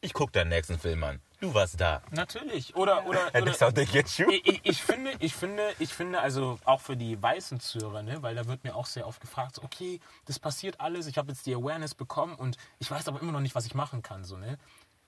ich 0.00 0.12
gucke 0.12 0.32
deinen 0.32 0.48
nächsten 0.48 0.78
Film 0.78 1.02
an. 1.04 1.20
Du 1.40 1.54
warst 1.54 1.80
da. 1.80 2.02
Natürlich. 2.10 2.74
Oder, 2.74 3.06
oder, 3.06 3.28
oder 3.42 3.82
ich, 4.30 4.44
ich, 4.44 4.60
ich 4.64 4.82
finde, 4.82 5.12
ich 5.20 5.34
finde, 5.34 5.72
ich 5.78 5.94
finde, 5.94 6.20
also 6.20 6.58
auch 6.64 6.80
für 6.80 6.96
die 6.96 7.20
weißen 7.20 7.60
Zuhörer, 7.60 8.02
ne, 8.02 8.22
weil 8.22 8.34
da 8.34 8.46
wird 8.46 8.64
mir 8.64 8.74
auch 8.74 8.86
sehr 8.86 9.06
oft 9.06 9.20
gefragt, 9.20 9.54
so, 9.56 9.62
okay, 9.62 10.00
das 10.26 10.38
passiert 10.38 10.80
alles, 10.80 11.06
ich 11.06 11.16
habe 11.16 11.30
jetzt 11.30 11.46
die 11.46 11.54
Awareness 11.54 11.94
bekommen 11.94 12.34
und 12.34 12.56
ich 12.80 12.90
weiß 12.90 13.06
aber 13.06 13.20
immer 13.20 13.32
noch 13.32 13.40
nicht, 13.40 13.54
was 13.54 13.66
ich 13.66 13.74
machen 13.74 14.02
kann, 14.02 14.24
so, 14.24 14.36
ne. 14.36 14.58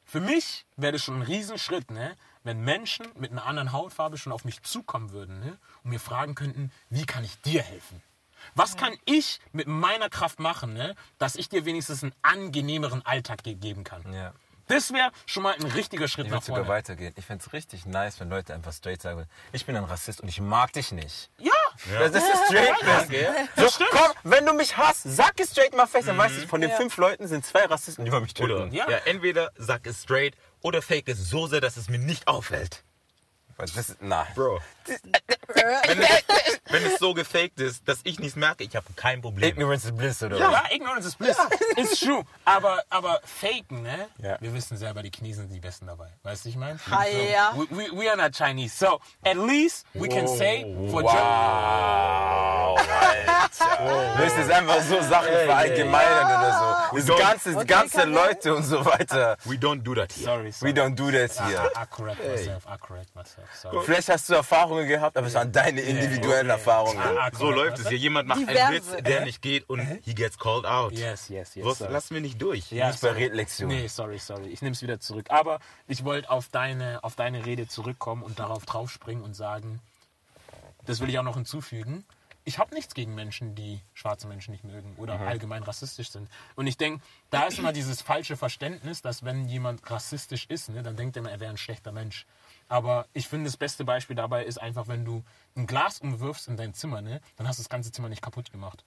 Für 0.04 0.20
mich 0.20 0.66
wäre 0.76 0.92
das 0.94 1.02
schon 1.02 1.16
ein 1.16 1.22
Riesenschritt, 1.22 1.90
ne, 1.90 2.16
wenn 2.44 2.60
Menschen 2.60 3.06
mit 3.16 3.32
einer 3.32 3.44
anderen 3.46 3.72
Hautfarbe 3.72 4.16
schon 4.18 4.32
auf 4.32 4.44
mich 4.44 4.62
zukommen 4.62 5.10
würden, 5.10 5.40
ne, 5.40 5.58
und 5.82 5.90
mir 5.90 6.00
fragen 6.00 6.34
könnten, 6.36 6.70
wie 6.90 7.06
kann 7.06 7.24
ich 7.24 7.40
dir 7.42 7.62
helfen? 7.62 8.02
Was 8.54 8.76
kann 8.76 8.96
ich 9.04 9.38
mit 9.52 9.66
meiner 9.66 10.08
Kraft 10.08 10.38
machen, 10.40 10.74
ne, 10.74 10.94
dass 11.18 11.34
ich 11.36 11.48
dir 11.48 11.64
wenigstens 11.64 12.02
einen 12.04 12.14
angenehmeren 12.22 13.04
Alltag 13.04 13.42
ge- 13.42 13.54
geben 13.54 13.82
kann? 13.84 14.12
Ja. 14.12 14.32
Das 14.70 14.92
wäre 14.92 15.10
schon 15.26 15.42
mal 15.42 15.54
ein 15.54 15.62
richtiger 15.64 16.08
Schritt 16.08 16.26
Ich 16.26 16.30
nach 16.30 16.38
würde 16.38 16.46
sogar 16.46 16.64
vorne. 16.64 16.78
weitergehen. 16.78 17.12
Ich 17.16 17.26
fände 17.26 17.44
es 17.46 17.52
richtig 17.52 17.86
nice, 17.86 18.20
wenn 18.20 18.30
Leute 18.30 18.54
einfach 18.54 18.72
straight 18.72 19.02
sagen, 19.02 19.26
ich 19.52 19.66
bin 19.66 19.76
ein 19.76 19.84
Rassist 19.84 20.20
und 20.20 20.28
ich 20.28 20.40
mag 20.40 20.72
dich 20.72 20.92
nicht. 20.92 21.30
Ja, 21.38 21.52
Das 21.98 22.14
ist 22.14 22.46
Straightness. 22.46 23.08
So, 23.56 23.84
komm, 23.90 24.12
wenn 24.24 24.46
du 24.46 24.52
mich 24.52 24.76
hasst, 24.76 25.02
sag 25.04 25.38
es 25.40 25.50
straight 25.50 25.74
mal 25.74 25.86
fest, 25.86 26.08
dann 26.08 26.18
weißt 26.18 26.36
du, 26.42 26.46
von 26.48 26.60
den 26.60 26.70
fünf 26.70 26.96
Leuten 26.96 27.26
sind 27.26 27.44
zwei 27.44 27.64
Rassisten, 27.64 28.04
die 28.04 28.08
über 28.08 28.20
mich 28.20 28.38
Oder, 28.40 28.58
töten. 28.58 28.72
Ja. 28.74 28.88
ja. 28.90 28.98
entweder 29.04 29.50
sag 29.56 29.86
es 29.86 30.02
straight 30.02 30.36
oder 30.62 30.82
fake 30.82 31.08
es 31.08 31.18
so 31.30 31.46
sehr, 31.46 31.60
dass 31.60 31.76
es 31.76 31.88
mir 31.88 31.98
nicht 31.98 32.28
auffällt. 32.28 32.84
Das 33.60 33.76
ist, 33.76 33.96
na. 34.00 34.26
Bro. 34.34 34.60
Wenn 34.86 36.00
es, 36.02 36.24
wenn 36.70 36.84
es 36.84 36.98
so 36.98 37.14
gefaked 37.14 37.60
ist, 37.60 37.86
dass 37.86 38.00
ich 38.04 38.18
nichts 38.18 38.36
merke, 38.36 38.64
ich 38.64 38.74
habe 38.74 38.86
kein 38.96 39.20
Problem. 39.20 39.50
Ignorance 39.50 39.86
is 39.88 39.94
bliss, 39.96 40.22
oder 40.22 40.38
Ja, 40.38 40.50
was? 40.52 40.70
Ignorance 40.72 41.06
is 41.08 41.14
bliss. 41.16 41.36
It's 41.76 42.00
true. 42.00 42.24
Aber, 42.44 42.82
aber 42.90 43.20
faken, 43.24 43.82
ne? 43.82 44.08
Ja. 44.22 44.36
Wir 44.40 44.52
wissen 44.54 44.76
selber, 44.76 45.02
die 45.02 45.10
Chinesen 45.14 45.44
sind 45.48 45.52
die 45.54 45.60
Besten 45.60 45.86
dabei. 45.86 46.08
Weißt 46.22 46.44
du, 46.44 46.48
ich 46.48 46.56
meine? 46.56 46.78
Ah, 46.90 47.04
ja. 47.06 47.52
We, 47.56 47.66
we, 47.70 47.98
we 48.00 48.08
are 48.10 48.16
not 48.16 48.32
Chinese. 48.34 48.74
So, 48.76 49.00
at 49.24 49.36
least 49.36 49.86
we 49.94 50.08
can 50.08 50.26
say 50.26 50.64
for 50.90 51.02
Wow, 51.02 51.12
Alter. 52.78 52.80
Du 54.14 54.18
willst 54.22 54.36
jetzt 54.36 54.50
einfach 54.50 54.80
so 54.82 55.00
Sachen 55.02 55.28
verallgemeinern 55.32 56.26
oder 56.26 56.86
so. 56.92 56.96
Das 56.96 57.18
ganze, 57.18 57.56
Okay, 57.56 57.66
ganze 57.66 58.04
Leute 58.04 58.54
und 58.54 58.62
so 58.62 58.84
weiter. 58.84 59.36
We 59.44 59.56
don't 59.56 59.82
do 59.82 59.94
that 59.94 60.12
here. 60.12 60.24
Sorry, 60.24 60.46
We 60.46 60.52
sorry. 60.52 60.72
don't 60.72 60.94
do 60.94 61.10
that 61.10 61.30
here. 61.46 61.70
I, 61.76 61.82
I 61.82 61.86
correct 61.86 62.20
myself. 62.26 62.64
I 62.66 62.76
correct 62.78 63.14
myself. 63.14 63.48
Vielleicht 63.84 64.08
hast 64.08 64.28
du 64.28 64.34
Erfahrungen 64.34 64.86
gehabt, 64.88 65.16
aber 65.16 65.26
es 65.26 65.34
waren 65.34 65.50
deine 65.52 65.80
individuellen 65.80 66.48
Erfahrungen. 66.50 66.98
I, 66.98 67.28
I 67.32 67.36
So 67.36 67.50
läuft 67.50 67.78
es 67.78 67.88
hier. 67.88 67.98
Jemand 67.98 68.28
macht 68.28 68.38
einen 68.38 68.48
Diverse. 68.48 68.72
Witz, 68.96 69.02
der 69.04 69.24
nicht 69.24 69.42
geht 69.42 69.68
und 69.68 69.80
he 70.04 70.14
gets 70.14 70.38
called 70.38 70.64
out. 70.66 70.92
Yes, 70.92 71.28
yes, 71.28 71.54
yes. 71.54 71.64
Was, 71.66 71.78
sorry. 71.78 71.92
lass 71.92 72.10
mir 72.10 72.20
nicht 72.20 72.40
durch. 72.40 72.70
Ja, 72.72 72.88
Nicht 72.88 73.00
bei 73.00 73.08
sorry. 73.08 73.24
Redlektionen. 73.24 73.76
Nee, 73.76 73.86
sorry, 73.88 74.18
sorry. 74.18 74.48
Ich 74.48 74.62
nehme 74.62 74.72
es 74.74 74.82
wieder 74.82 75.00
zurück. 75.00 75.26
Aber 75.30 75.58
ich 75.88 76.04
wollte 76.04 76.30
auf 76.30 76.48
deine, 76.48 77.02
auf 77.04 77.16
deine 77.16 77.44
Rede 77.46 77.68
zurückkommen 77.68 78.22
und 78.22 78.38
darauf 78.38 78.64
draufspringen 78.66 79.22
und 79.24 79.34
sagen, 79.34 79.80
das 80.86 81.00
will 81.00 81.08
ich 81.10 81.18
auch 81.18 81.24
noch 81.24 81.36
hinzufügen. 81.36 82.04
ich 82.44 82.58
habe 82.58 82.74
nichts 82.74 82.94
gegen 82.94 83.14
Menschen, 83.14 83.54
die 83.54 83.80
schwarze 83.94 84.26
Menschen 84.26 84.50
nicht 84.52 84.64
mögen 84.64 84.94
oder 84.96 85.18
Mhm. 85.18 85.28
allgemein 85.28 85.62
rassistisch 85.62 86.10
sind. 86.10 86.28
Und 86.56 86.66
ich 86.66 86.76
denke, 86.78 87.04
da 87.30 87.44
ist 87.44 87.58
immer 87.58 87.72
dieses 87.72 88.00
falsche 88.02 88.36
Verständnis, 88.36 89.02
dass 89.02 89.24
wenn 89.24 89.46
jemand 89.46 89.88
rassistisch 89.88 90.46
ist, 90.48 90.70
ne, 90.70 90.82
dann 90.82 90.96
denkt 90.96 91.16
er 91.16 91.20
immer, 91.20 91.30
er 91.30 91.38
wäre 91.38 91.50
ein 91.50 91.58
schlechter 91.58 91.92
Mensch. 91.92 92.26
Aber 92.70 93.06
ich 93.12 93.26
finde, 93.28 93.46
das 93.46 93.56
beste 93.56 93.84
Beispiel 93.84 94.14
dabei 94.14 94.44
ist 94.44 94.58
einfach, 94.58 94.86
wenn 94.86 95.04
du 95.04 95.24
ein 95.56 95.66
Glas 95.66 95.98
umwirfst 95.98 96.46
in 96.48 96.56
dein 96.56 96.72
Zimmer, 96.72 97.02
ne, 97.02 97.20
dann 97.36 97.48
hast 97.48 97.58
du 97.58 97.62
das 97.64 97.68
ganze 97.68 97.90
Zimmer 97.90 98.08
nicht 98.08 98.22
kaputt 98.22 98.50
gemacht. 98.52 98.84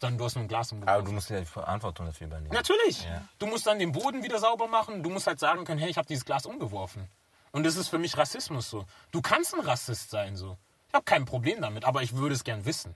Sondern 0.00 0.16
du 0.18 0.24
hast 0.24 0.34
nur 0.36 0.44
ein 0.44 0.48
Glas 0.48 0.72
umgeworfen. 0.72 0.94
Aber 0.96 1.04
du 1.06 1.12
musst 1.12 1.28
ja 1.28 1.38
die 1.40 1.44
Verantwortung 1.44 2.06
dafür 2.06 2.28
übernehmen. 2.28 2.52
Natürlich. 2.54 3.06
Du 3.38 3.46
musst 3.46 3.66
dann 3.66 3.78
den 3.78 3.92
Boden 3.92 4.22
wieder 4.22 4.38
sauber 4.38 4.66
machen. 4.66 5.02
Du 5.02 5.10
musst 5.10 5.26
halt 5.26 5.38
sagen 5.40 5.64
können, 5.64 5.78
hey, 5.78 5.90
ich 5.90 5.98
habe 5.98 6.08
dieses 6.08 6.24
Glas 6.24 6.46
umgeworfen. 6.46 7.06
Und 7.52 7.64
das 7.64 7.76
ist 7.76 7.88
für 7.88 7.98
mich 7.98 8.16
Rassismus 8.16 8.70
so. 8.70 8.86
Du 9.10 9.20
kannst 9.20 9.54
ein 9.54 9.60
Rassist 9.60 10.10
sein 10.10 10.36
so. 10.36 10.56
Ich 10.88 10.94
habe 10.94 11.04
kein 11.04 11.24
Problem 11.26 11.60
damit, 11.60 11.84
aber 11.84 12.02
ich 12.02 12.14
würde 12.16 12.34
es 12.34 12.44
gern 12.44 12.64
wissen. 12.64 12.94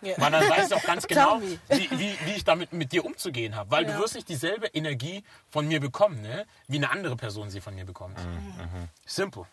Ja. 0.00 0.14
Weil 0.16 0.30
dann 0.30 0.48
weiß 0.48 0.68
ich 0.68 0.74
auch 0.74 0.82
ganz 0.84 1.06
genau, 1.08 1.42
wie, 1.42 1.90
wie, 1.90 2.16
wie 2.24 2.32
ich 2.36 2.44
damit 2.44 2.72
mit 2.72 2.92
dir 2.92 3.04
umzugehen 3.04 3.54
habe. 3.56 3.70
Weil 3.70 3.84
Ja. 3.86 3.92
du 3.96 3.98
wirst 4.02 4.14
nicht 4.14 4.28
dieselbe 4.28 4.68
Energie 4.68 5.24
von 5.50 5.66
mir 5.68 5.80
bekommen, 5.80 6.22
ne? 6.22 6.46
wie 6.68 6.76
eine 6.76 6.90
andere 6.90 7.16
Person 7.16 7.50
sie 7.50 7.60
von 7.60 7.74
mir 7.74 7.84
bekommt. 7.84 8.16
Simple. 9.04 9.44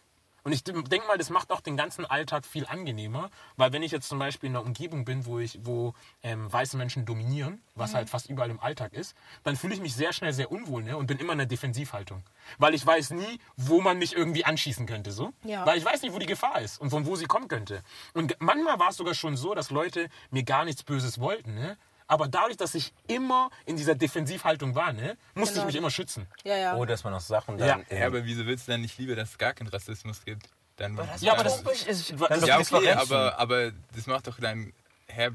Und 0.43 0.54
ich 0.54 0.63
denke 0.63 1.06
mal, 1.08 1.17
das 1.17 1.30
macht 1.30 1.51
auch 1.51 1.62
den 1.62 1.77
ganzen 1.77 2.06
Alltag 2.06 2.45
viel 2.45 2.65
angenehmer, 2.65 3.30
weil 3.58 3.73
wenn 3.73 3.84
ich 3.84 3.91
jetzt 3.91 4.10
zum 4.10 4.17
Beispiel 4.17 4.49
in 4.49 4.56
einer 4.56 4.65
Umgebung 4.65 5.06
bin, 5.06 5.25
wo 5.25 5.38
ich, 5.39 5.60
wo 5.63 5.93
ähm, 6.23 6.51
weiße 6.51 6.77
Menschen 6.77 7.06
dominieren, 7.06 7.62
was 7.75 7.93
halt 7.93 8.10
fast 8.10 8.27
überall 8.30 8.49
im 8.49 8.60
Alltag 8.60 8.93
ist, 8.93 9.15
dann 9.43 9.56
fühle 9.56 9.75
ich 9.75 9.82
mich 9.82 9.93
sehr 9.95 10.13
schnell 10.13 10.34
sehr 10.34 10.51
unwohl 10.51 10.84
ne? 10.84 10.97
und 10.97 11.06
bin 11.08 11.19
immer 11.19 11.34
in 11.34 11.38
der 11.39 11.47
Defensivhaltung, 11.47 12.23
weil 12.58 12.73
ich 12.73 12.86
weiß 12.86 13.12
nie, 13.12 13.39
wo 13.56 13.82
man 13.82 13.97
mich 13.99 14.15
irgendwie 14.15 14.43
anschießen 14.43 14.86
könnte, 14.88 15.12
so, 15.12 15.32
Ja. 15.43 15.65
weil 15.65 15.77
ich 15.77 15.86
weiß 15.86 16.01
nicht, 16.01 16.13
wo 16.13 16.19
die 16.19 16.25
Gefahr 16.25 16.60
ist 16.62 16.82
und 16.82 16.89
von 16.89 17.06
wo 17.06 17.15
sie 17.15 17.25
kommen 17.25 17.47
könnte. 17.47 17.84
Und 18.13 18.36
manchmal 18.39 18.80
war 18.80 18.89
es 18.89 18.97
sogar 18.97 19.13
schon 19.13 19.38
so, 19.38 19.54
dass 19.54 19.69
Leute 19.69 20.10
mir 20.32 20.43
gar 20.43 20.65
nichts 20.65 20.84
Böses 20.84 21.19
wollten, 21.19 21.54
ne? 21.54 21.77
Aber 22.12 22.28
dadurch, 22.28 22.58
dass 22.58 22.76
ich 22.76 22.91
immer 23.08 23.50
in 23.65 23.78
dieser 23.78 23.95
Defensivhaltung 23.95 24.76
war, 24.76 24.91
ne, 24.91 25.15
musste 25.34 25.54
Genau. 25.54 25.62
ich 25.62 25.67
mich 25.67 25.76
immer 25.78 25.89
schützen. 25.89 26.28
Ja, 26.43 26.58
ja. 26.58 26.76
Oder 26.76 26.91
dass 26.91 27.06
man 27.06 27.13
auch 27.13 27.21
Sachen 27.21 27.58
dann. 27.58 27.86
Ja. 27.89 27.97
Ja, 27.97 28.08
aber 28.08 28.26
wieso 28.26 28.45
willst 28.45 28.67
du 28.67 28.74
denn 28.74 28.82
nicht 28.82 28.97
lieber, 28.97 29.15
dass 29.15 29.30
es 29.30 29.38
gar 29.38 29.54
keinen 29.54 29.69
Rassismus 29.69 30.26
gibt? 30.26 30.50
Dann, 30.76 31.00
Ja, 31.21 31.32
aber 31.32 31.45
das, 31.45 31.63
Dann 31.63 31.71
das, 31.71 32.10
doch 32.41 32.47
ja, 32.47 32.60
okay, 32.60 32.91
aber, 32.91 33.39
aber 33.39 33.71
das 33.95 34.08
macht 34.08 34.28
doch 34.28 34.38
dann 34.41 34.74
Herr, 35.08 35.32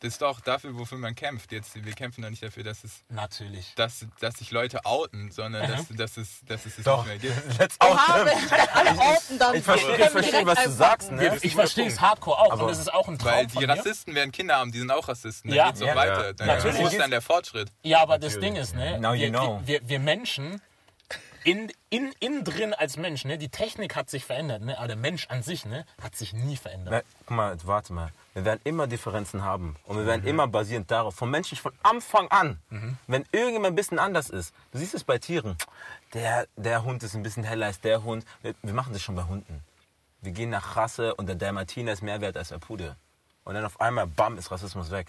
das 0.00 0.12
ist 0.14 0.22
doch 0.22 0.40
dafür, 0.40 0.76
wofür 0.78 0.98
man 0.98 1.14
kämpft. 1.14 1.52
Jetzt, 1.52 1.74
wir 1.84 1.92
kämpfen 1.94 2.22
doch 2.22 2.30
nicht 2.30 2.42
dafür, 2.42 2.62
dass 2.64 2.84
es, 2.84 3.02
natürlich. 3.08 3.72
dass, 3.76 4.06
dass 4.20 4.34
sich 4.36 4.50
Leute 4.50 4.84
outen, 4.84 5.30
sondern 5.30 5.70
dass, 5.70 5.86
dass 5.88 6.16
es, 6.16 6.40
dass 6.46 6.66
es 6.66 6.78
es 6.78 6.84
Doch, 6.84 7.06
nicht 7.06 7.22
mehr 7.22 7.32
gibt. 7.32 7.58
let's 7.58 7.80
out 7.80 7.92
Oha, 7.92 8.26
alle 8.74 8.90
outen, 8.98 9.38
dann 9.38 9.54
Ich 9.54 9.64
verstehe, 9.64 9.96
ich 9.96 10.10
verstehe 10.10 10.46
was 10.46 10.62
du 10.64 10.70
sagst, 10.70 11.10
ne? 11.12 11.38
Ich 11.42 11.54
verstehe 11.54 11.86
es 11.86 12.00
hardcore 12.00 12.38
auch 12.38 12.52
Aber- 12.52 12.62
und 12.64 12.70
das 12.70 12.78
ist 12.78 12.92
auch 12.92 13.08
ein 13.08 13.18
Traum 13.18 13.32
Weil 13.32 13.48
von 13.48 13.60
die 13.60 13.66
mir. 13.66 13.72
Rassisten 13.76 14.14
werden 14.14 14.32
Kinder 14.32 14.56
haben, 14.56 14.72
die 14.72 14.78
sind 14.78 14.90
auch 14.90 15.08
Rassisten. 15.08 15.50
Dann 15.50 15.56
Ja. 15.56 15.66
geht's 15.68 15.80
doch 15.80 15.86
Ja. 15.86 15.96
weiter. 15.96 16.26
Ja. 16.26 16.32
Dann 16.34 16.46
Natürlich. 16.48 16.78
wo 16.78 16.86
ist 16.86 16.98
dann 16.98 17.10
der 17.10 17.22
Fortschritt? 17.22 17.70
Ja, 17.82 18.00
aber 18.02 18.18
das 18.18 18.38
Ding 18.38 18.56
ist, 18.56 18.74
ne, 18.74 18.98
Now 19.00 19.14
you 19.14 19.20
wir, 19.22 19.30
know. 19.30 19.60
wir, 19.64 19.80
wir, 19.80 19.88
wir 19.88 19.98
Menschen, 20.00 20.60
in, 21.44 21.70
in, 21.90 22.12
innen 22.18 22.42
drin 22.44 22.74
als 22.74 22.96
Mensch, 22.96 23.24
ne, 23.24 23.38
die 23.38 23.48
Technik 23.48 23.94
hat 23.94 24.10
sich 24.10 24.24
verändert, 24.24 24.62
ne, 24.62 24.76
aber 24.78 24.88
der 24.88 24.96
Mensch 24.96 25.26
an 25.28 25.42
sich, 25.44 25.64
ne, 25.64 25.86
hat 26.02 26.16
sich 26.16 26.32
nie 26.32 26.56
verändert. 26.56 26.92
Na, 26.92 27.02
Guck 27.26 27.36
mal, 27.36 27.56
warte 27.64 27.92
mal. 27.92 28.10
Wir 28.36 28.44
werden 28.44 28.60
immer 28.64 28.86
Differenzen 28.86 29.42
haben. 29.42 29.76
Und 29.86 29.96
wir 29.96 30.04
werden 30.04 30.20
Mhm. 30.20 30.28
immer 30.28 30.46
basierend 30.46 30.90
darauf, 30.90 31.14
von 31.14 31.30
Menschen 31.30 31.56
von 31.56 31.72
Anfang 31.82 32.28
an, 32.28 32.58
wenn 33.06 33.24
irgendjemand 33.32 33.72
ein 33.72 33.76
bisschen 33.76 33.98
anders 33.98 34.28
ist. 34.28 34.52
Du 34.72 34.78
siehst 34.78 34.94
es 34.94 35.04
bei 35.04 35.16
Tieren. 35.16 35.56
Der, 36.12 36.46
der 36.54 36.84
Hund 36.84 37.02
ist 37.02 37.14
ein 37.14 37.22
bisschen 37.22 37.44
heller 37.44 37.64
als 37.64 37.80
der 37.80 38.04
Hund. 38.04 38.26
Wir, 38.42 38.54
wir 38.62 38.74
machen 38.74 38.92
das 38.92 39.00
schon 39.00 39.14
bei 39.14 39.22
Hunden. 39.24 39.64
Wir 40.20 40.32
gehen 40.32 40.50
nach 40.50 40.76
Rasse 40.76 41.14
und 41.14 41.26
der 41.30 41.36
Dalmatiner 41.36 41.92
ist 41.92 42.02
mehr 42.02 42.20
wert 42.20 42.36
als 42.36 42.50
der 42.50 42.58
Pudel. 42.58 42.94
Und 43.44 43.54
dann 43.54 43.64
auf 43.64 43.80
einmal, 43.80 44.06
bam, 44.06 44.36
ist 44.36 44.50
Rassismus 44.50 44.90
weg. 44.90 45.06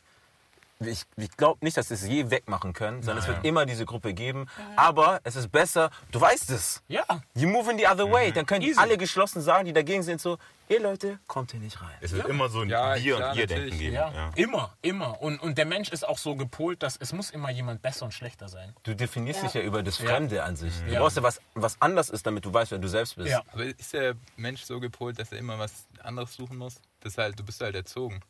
Ich, 0.79 1.03
ich 1.17 1.35
glaube 1.35 1.65
nicht, 1.65 1.75
dass 1.75 1.89
wir 1.89 1.95
es 1.95 2.07
je 2.07 2.29
wegmachen 2.31 2.71
können, 2.71 3.03
sondern 3.03 3.23
es 3.23 3.27
wird 3.27 3.43
immer 3.43 3.65
diese 3.65 3.85
Gruppe 3.85 4.13
geben. 4.13 4.47
Aber 4.77 5.19
es 5.25 5.35
ist 5.35 5.51
besser, 5.51 5.89
du 6.13 6.21
weißt 6.21 6.49
es. 6.51 6.81
Ja. 6.87 7.03
You 7.33 7.49
move 7.49 7.69
in 7.71 7.77
the 7.77 7.87
other 7.87 8.09
way. 8.09 8.31
Dann 8.31 8.45
können 8.45 8.61
Easy. 8.61 8.79
alle 8.79 8.97
geschlossen 8.97 9.41
sagen, 9.41 9.65
die 9.65 9.73
dagegen 9.73 10.03
sind, 10.03 10.21
so, 10.21 10.37
ihr 10.69 10.79
Leute, 10.81 11.19
kommt 11.27 11.51
hier 11.51 11.59
nicht 11.59 11.81
rein. 11.81 11.93
Es 12.01 12.11
wird 12.11 12.27
immer 12.27 12.49
so 12.49 12.61
ein 12.61 12.69
Ja, 12.69 12.95
Wir 12.95 13.15
klar, 13.17 13.31
und 13.31 13.37
Ihr 13.37 13.43
natürlich. 13.47 13.63
Denken 13.69 13.79
geben. 13.79 13.93
Ja, 13.95 14.11
Ja. 14.13 14.31
immer, 14.35 14.77
immer. 14.81 15.21
Und, 15.21 15.39
und 15.41 15.57
der 15.57 15.65
Mensch 15.65 15.89
ist 15.89 16.07
auch 16.07 16.17
so 16.17 16.35
gepolt, 16.35 16.83
dass 16.83 16.97
es 16.97 17.13
muss 17.13 17.29
immer 17.29 17.49
jemand 17.51 17.81
besser 17.81 18.05
und 18.05 18.13
schlechter 18.13 18.49
sein. 18.49 18.73
Du 18.83 18.95
definierst 18.95 19.39
Ja. 19.41 19.45
dich 19.47 19.53
ja 19.55 19.61
über 19.61 19.83
das 19.83 19.97
Fremde 19.97 20.43
an 20.43 20.55
sich. 20.55 20.73
Du 20.85 20.93
Ja. 20.93 20.99
brauchst 21.01 21.17
ja 21.17 21.23
was, 21.23 21.41
was 21.53 21.81
anders 21.81 22.09
ist, 22.09 22.25
damit 22.25 22.45
du 22.45 22.53
weißt, 22.53 22.71
wer 22.71 22.79
du 22.79 22.87
selbst 22.89 23.15
bist. 23.15 23.29
Ja. 23.29 23.43
Aber 23.51 23.63
ist 23.65 23.93
der 23.93 24.15
Mensch 24.35 24.63
so 24.63 24.79
gepolt, 24.79 25.19
dass 25.19 25.31
er 25.31 25.37
immer 25.39 25.57
was 25.59 25.85
anderes 26.03 26.33
suchen 26.33 26.57
muss? 26.57 26.75
Das 27.01 27.13
ist 27.13 27.17
halt, 27.17 27.39
du 27.39 27.43
bist 27.43 27.61
halt 27.61 27.75
erzogen. 27.75 28.21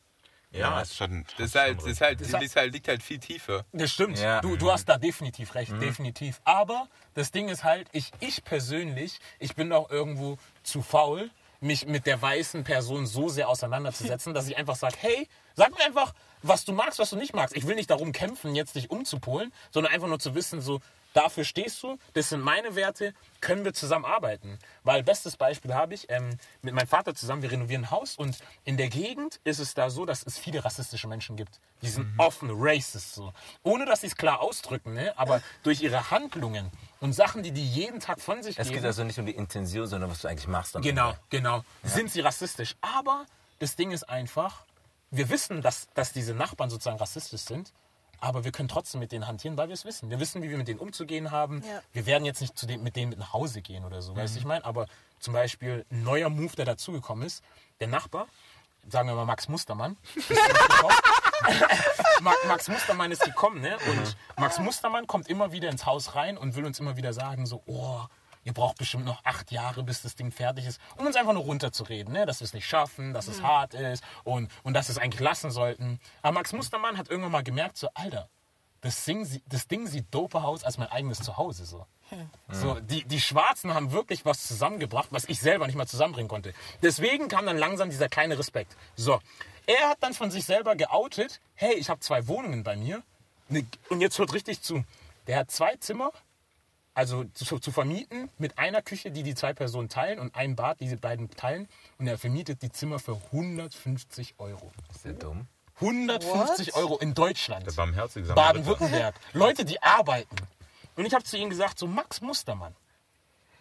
Ja, 0.51 0.81
es 0.81 0.91
ist 0.91 0.95
schon. 0.97 1.25
Das 1.37 1.47
ist 1.47 1.55
halt, 1.55 1.77
das 1.79 1.85
ist 1.87 1.99
halt, 2.01 2.21
das 2.21 2.41
ist 2.41 2.55
halt, 2.55 2.71
liegt 2.71 2.87
halt 2.87 3.03
viel 3.03 3.19
tiefer. 3.19 3.65
Das 3.73 3.91
stimmt. 3.91 4.17
Ja. 4.17 4.39
Du, 4.39 4.55
du 4.55 4.71
hast 4.71 4.87
da 4.87 4.97
definitiv 4.97 5.53
recht, 5.55 5.73
definitiv. 5.81 6.39
Aber 6.45 6.87
das 7.15 7.31
Ding 7.31 7.49
ist 7.49 7.65
halt, 7.65 7.89
ich, 7.91 8.11
ich 8.21 8.43
persönlich, 8.45 9.19
ich 9.39 9.55
bin 9.55 9.69
doch 9.69 9.89
irgendwo 9.91 10.37
zu 10.63 10.81
faul, 10.81 11.29
mich 11.59 11.87
mit 11.87 12.05
der 12.05 12.21
weißen 12.21 12.63
Person 12.63 13.05
so 13.05 13.29
sehr 13.29 13.49
auseinanderzusetzen, 13.49 14.33
dass 14.33 14.47
ich 14.47 14.57
einfach 14.57 14.75
sage, 14.75 14.95
hey, 14.99 15.27
sag 15.55 15.71
mir 15.71 15.85
einfach, 15.85 16.13
was 16.43 16.65
du 16.65 16.73
magst, 16.73 16.99
was 16.99 17.09
du 17.09 17.15
nicht 17.15 17.33
magst. 17.33 17.55
Ich 17.55 17.67
will 17.67 17.75
nicht 17.75 17.89
darum 17.89 18.11
kämpfen, 18.11 18.55
jetzt 18.55 18.75
dich 18.75 18.91
umzupolen, 18.91 19.51
sondern 19.71 19.93
einfach 19.93 20.07
nur 20.07 20.19
zu 20.19 20.35
wissen, 20.35 20.61
so, 20.61 20.81
dafür 21.13 21.43
stehst 21.43 21.81
du, 21.81 21.97
das 22.13 22.29
sind 22.29 22.41
meine 22.41 22.75
Werte, 22.75 23.13
können 23.41 23.65
wir 23.65 23.73
zusammen 23.73 24.05
arbeiten. 24.05 24.59
Weil 24.83 25.01
bestes 25.03 25.35
Beispiel 25.35 25.73
habe 25.73 25.95
ich, 25.95 26.09
ähm, 26.09 26.37
mit 26.61 26.75
meinem 26.75 26.87
Vater 26.87 27.15
zusammen, 27.15 27.41
wir 27.41 27.51
renovieren 27.51 27.85
ein 27.85 27.91
Haus 27.91 28.15
und 28.15 28.37
in 28.65 28.77
der 28.77 28.89
Gegend 28.89 29.39
ist 29.43 29.59
es 29.59 29.73
da 29.73 29.89
so, 29.89 30.05
dass 30.05 30.23
es 30.25 30.37
viele 30.37 30.63
rassistische 30.63 31.07
Menschen 31.07 31.35
gibt. 31.35 31.59
Die 31.81 31.89
sind 31.89 32.07
offen 32.17 32.49
racist 32.53 33.15
so. 33.15 33.33
Ohne 33.63 33.85
dass 33.85 34.01
sie 34.01 34.07
es 34.07 34.15
klar 34.15 34.41
ausdrücken, 34.41 34.93
ne? 34.93 35.13
aber 35.17 35.41
durch 35.63 35.81
ihre 35.81 36.11
Handlungen 36.11 36.71
und 36.99 37.13
Sachen, 37.13 37.43
die 37.43 37.51
die 37.51 37.65
jeden 37.67 37.99
Tag 37.99 38.19
von 38.21 38.41
sich 38.43 38.57
Es 38.57 38.67
geben. 38.67 38.77
geht 38.79 38.85
also 38.85 39.03
nicht 39.03 39.19
um 39.19 39.25
die 39.25 39.35
Intention, 39.35 39.87
sondern 39.87 40.09
was 40.09 40.21
du 40.21 40.27
eigentlich 40.27 40.47
machst. 40.47 40.73
Genau, 40.81 41.09
Ende. 41.09 41.19
genau. 41.29 41.63
Sind 41.83 42.11
sie 42.11 42.21
rassistisch. 42.21 42.75
Aber 42.81 43.25
das 43.59 43.75
Ding 43.75 43.91
ist 43.91 44.07
einfach, 44.09 44.65
wir 45.11 45.29
wissen, 45.29 45.61
dass, 45.61 45.87
dass 45.93 46.11
diese 46.13 46.33
Nachbarn 46.33 46.69
sozusagen 46.69 46.97
rassistisch 46.97 47.41
sind, 47.41 47.71
aber 48.19 48.43
wir 48.43 48.51
können 48.51 48.67
trotzdem 48.67 48.99
mit 48.99 49.11
denen 49.11 49.27
hantieren, 49.27 49.57
weil 49.57 49.67
wir 49.67 49.73
es 49.73 49.85
wissen. 49.85 50.09
Wir 50.09 50.19
wissen, 50.19 50.41
wie 50.41 50.49
wir 50.49 50.57
mit 50.57 50.67
denen 50.67 50.79
umzugehen 50.79 51.29
haben. 51.31 51.61
Ja. 51.63 51.81
Wir 51.93 52.05
werden 52.07 52.25
jetzt 52.25 52.41
nicht 52.41 52.57
zu 52.57 52.65
denen, 52.65 52.83
mit 52.83 52.95
denen 52.95 53.09
mit 53.09 53.19
nach 53.19 53.31
Hause 53.33 53.61
gehen 53.61 53.85
oder 53.85 54.01
so, 54.01 54.15
weißt 54.15 54.35
du, 54.35 54.39
ich 54.39 54.45
meine? 54.45 54.65
Aber 54.65 54.87
zum 55.19 55.33
Beispiel 55.33 55.85
ein 55.91 56.03
neuer 56.03 56.29
Move, 56.29 56.55
der 56.55 56.65
dazugekommen 56.65 57.25
ist, 57.25 57.43
der 57.79 57.87
Nachbar, 57.87 58.27
sagen 58.89 59.07
wir 59.07 59.15
mal 59.15 59.25
Max 59.25 59.47
Mustermann, 59.47 59.97
ist 60.15 60.29
Max 62.47 62.67
Mustermann 62.67 63.11
ist 63.11 63.23
gekommen, 63.23 63.61
ne? 63.61 63.77
Und 63.87 64.17
Max 64.37 64.59
Mustermann 64.59 65.07
kommt 65.07 65.27
immer 65.29 65.51
wieder 65.51 65.69
ins 65.69 65.85
Haus 65.85 66.15
rein 66.15 66.37
und 66.37 66.55
will 66.55 66.65
uns 66.65 66.79
immer 66.79 66.97
wieder 66.97 67.13
sagen, 67.13 67.45
so, 67.45 67.61
oh, 67.65 68.01
ihr 68.43 68.53
braucht 68.53 68.77
bestimmt 68.77 69.05
noch 69.05 69.23
acht 69.25 69.51
Jahre, 69.51 69.83
bis 69.83 70.01
das 70.01 70.15
Ding 70.15 70.31
fertig 70.31 70.65
ist, 70.65 70.79
um 70.95 71.05
uns 71.05 71.15
einfach 71.15 71.33
nur 71.33 71.43
runterzureden, 71.43 72.13
ne? 72.13 72.25
dass 72.25 72.39
wir 72.39 72.45
es 72.45 72.53
nicht 72.53 72.65
schaffen, 72.65 73.13
dass 73.13 73.27
es 73.27 73.41
hart 73.41 73.73
ist 73.73 74.03
und, 74.23 74.49
und 74.63 74.73
dass 74.73 74.87
wir 74.87 74.93
es 74.93 74.97
eigentlich 74.97 75.19
lassen 75.19 75.51
sollten. 75.51 75.99
Aber 76.21 76.33
Max 76.33 76.53
Mustermann 76.53 76.97
hat 76.97 77.09
irgendwann 77.09 77.33
mal 77.33 77.43
gemerkt, 77.43 77.77
so, 77.77 77.89
Alter, 77.93 78.29
das 78.81 79.03
Ding, 79.03 79.27
das 79.47 79.67
Ding 79.67 79.87
sieht 79.87 80.13
doper 80.13 80.45
aus 80.45 80.63
als 80.63 80.77
mein 80.77 80.87
eigenes 80.89 81.19
Zuhause. 81.19 81.65
So. 81.65 81.85
So, 82.49 82.79
die, 82.79 83.03
die 83.03 83.19
Schwarzen 83.19 83.73
haben 83.73 83.91
wirklich 83.91 84.23
was 84.23 84.47
zusammengebracht, 84.47 85.09
was 85.11 85.25
ich 85.25 85.41
selber 85.41 85.67
nicht 85.67 85.75
mal 85.75 85.87
zusammenbringen 85.87 86.29
konnte. 86.29 86.53
Deswegen 86.81 87.27
kam 87.27 87.45
dann 87.45 87.57
langsam 87.57 87.89
dieser 87.89 88.07
kleine 88.07 88.39
Respekt. 88.39 88.77
So, 88.95 89.19
er 89.67 89.89
hat 89.89 90.01
dann 90.01 90.13
von 90.13 90.31
sich 90.31 90.45
selber 90.45 90.75
geoutet, 90.75 91.39
hey, 91.53 91.75
ich 91.75 91.89
habe 91.89 91.99
zwei 91.99 92.27
Wohnungen 92.27 92.63
bei 92.63 92.75
mir. 92.75 93.03
Ne, 93.49 93.65
Und 93.89 94.01
jetzt 94.01 94.17
hört 94.17 94.33
richtig 94.33 94.61
zu. 94.61 94.83
Der 95.27 95.37
hat 95.37 95.51
zwei 95.51 95.75
Zimmer, 95.75 96.11
also 96.93 97.25
zu, 97.25 97.59
zu 97.59 97.71
vermieten, 97.71 98.29
mit 98.37 98.57
einer 98.57 98.81
Küche, 98.81 99.11
die 99.11 99.23
die 99.23 99.35
zwei 99.35 99.53
Personen 99.53 99.89
teilen 99.89 100.19
und 100.19 100.35
ein 100.35 100.55
Bad, 100.55 100.79
die 100.79 100.87
die 100.87 100.95
beiden 100.95 101.29
teilen. 101.29 101.67
Und 101.99 102.07
er 102.07 102.17
vermietet 102.17 102.61
die 102.61 102.71
Zimmer 102.71 102.97
für 102.97 103.15
150 103.31 104.35
Euro. 104.39 104.71
Sehr 105.03 105.13
dumm. 105.13 105.47
150 105.81 106.67
What? 106.67 106.75
Euro 106.75 106.97
in 106.97 107.13
Deutschland. 107.13 107.67
Der 107.67 107.73
barmherzige. 107.73 108.33
Baden-Württemberg. 108.33 109.15
Leute, 109.33 109.63
die 109.63 109.81
arbeiten. 109.83 110.35
Und 110.95 111.05
ich 111.05 111.13
habe 111.13 111.23
zu 111.23 111.37
ihm 111.37 111.49
gesagt, 111.49 111.77
so 111.77 111.85
Max 111.87 112.21
Mustermann, 112.21 112.73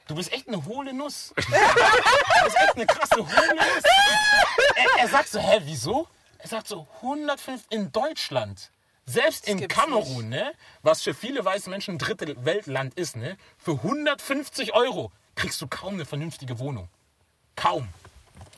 du 0.06 0.14
bist 0.14 0.32
echt 0.32 0.48
eine 0.48 0.64
hohle 0.64 0.92
Nuss. 0.92 1.34
Du 1.46 2.44
bist 2.44 2.56
echt 2.58 2.76
eine 2.76 2.86
krasse 2.86 3.16
hohle 3.16 3.54
Nuss. 3.54 3.82
Er, 4.76 5.00
er 5.02 5.08
sagt 5.08 5.28
so, 5.28 5.40
hä, 5.40 5.60
wieso? 5.64 6.06
Er 6.38 6.48
sagt 6.48 6.68
so, 6.68 6.86
105 6.96 7.64
in 7.70 7.90
Deutschland. 7.90 8.70
Selbst 9.04 9.46
in 9.46 9.66
Kamerun, 9.68 10.28
ne, 10.28 10.52
was 10.82 11.02
für 11.02 11.14
viele 11.14 11.44
weiße 11.44 11.70
Menschen 11.70 11.94
ein 11.94 11.98
dritte 11.98 12.44
Weltland 12.44 12.94
ist, 12.94 13.14
ne, 13.14 13.36
für 13.56 13.72
150 13.72 14.74
Euro 14.74 15.12
kriegst 15.36 15.60
du 15.60 15.68
kaum 15.68 15.94
eine 15.94 16.04
vernünftige 16.04 16.58
Wohnung. 16.58 16.88
Kaum. 17.54 17.88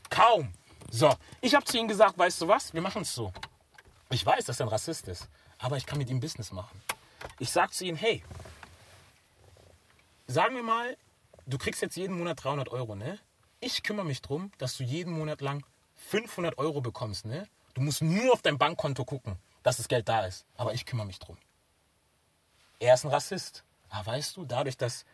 Kaum. 0.08 0.52
So, 0.90 1.14
ich 1.42 1.54
habe 1.54 1.66
zu 1.66 1.76
ihm 1.76 1.86
gesagt, 1.86 2.16
weißt 2.16 2.40
du 2.40 2.48
was, 2.48 2.72
wir 2.72 2.80
machen 2.80 3.02
es 3.02 3.14
so. 3.14 3.32
Ich 4.10 4.24
weiß, 4.24 4.46
dass 4.46 4.58
er 4.58 4.66
ein 4.66 4.70
Rassist 4.70 5.06
ist, 5.08 5.28
aber 5.58 5.76
ich 5.76 5.84
kann 5.84 5.98
mit 5.98 6.08
ihm 6.08 6.18
Business 6.18 6.50
machen. 6.50 6.80
Ich 7.38 7.50
sag 7.50 7.74
zu 7.74 7.84
ihm, 7.84 7.96
hey, 7.96 8.24
sagen 10.26 10.54
wir 10.54 10.62
mal, 10.62 10.96
du 11.48 11.58
kriegst 11.58 11.82
jetzt 11.82 11.96
jeden 11.96 12.16
Monat 12.16 12.44
300 12.44 12.68
Euro, 12.68 12.94
ne? 12.94 13.18
Ich 13.60 13.82
kümmere 13.82 14.06
mich 14.06 14.22
drum, 14.22 14.52
dass 14.58 14.76
du 14.76 14.84
jeden 14.84 15.12
Monat 15.12 15.40
lang 15.40 15.64
500 15.96 16.58
Euro 16.58 16.80
bekommst, 16.80 17.24
ne? 17.24 17.48
Du 17.74 17.80
musst 17.80 18.02
nur 18.02 18.32
auf 18.32 18.42
dein 18.42 18.58
Bankkonto 18.58 19.04
gucken, 19.04 19.36
dass 19.62 19.78
das 19.78 19.88
Geld 19.88 20.08
da 20.08 20.26
ist. 20.26 20.46
Aber 20.56 20.74
ich 20.74 20.86
kümmere 20.86 21.06
mich 21.06 21.18
drum. 21.18 21.36
Er 22.78 22.94
ist 22.94 23.04
ein 23.04 23.10
Rassist. 23.10 23.64
Aber 23.88 24.06
weißt 24.06 24.36
du, 24.36 24.44
dadurch, 24.44 24.76
dass 24.76 25.04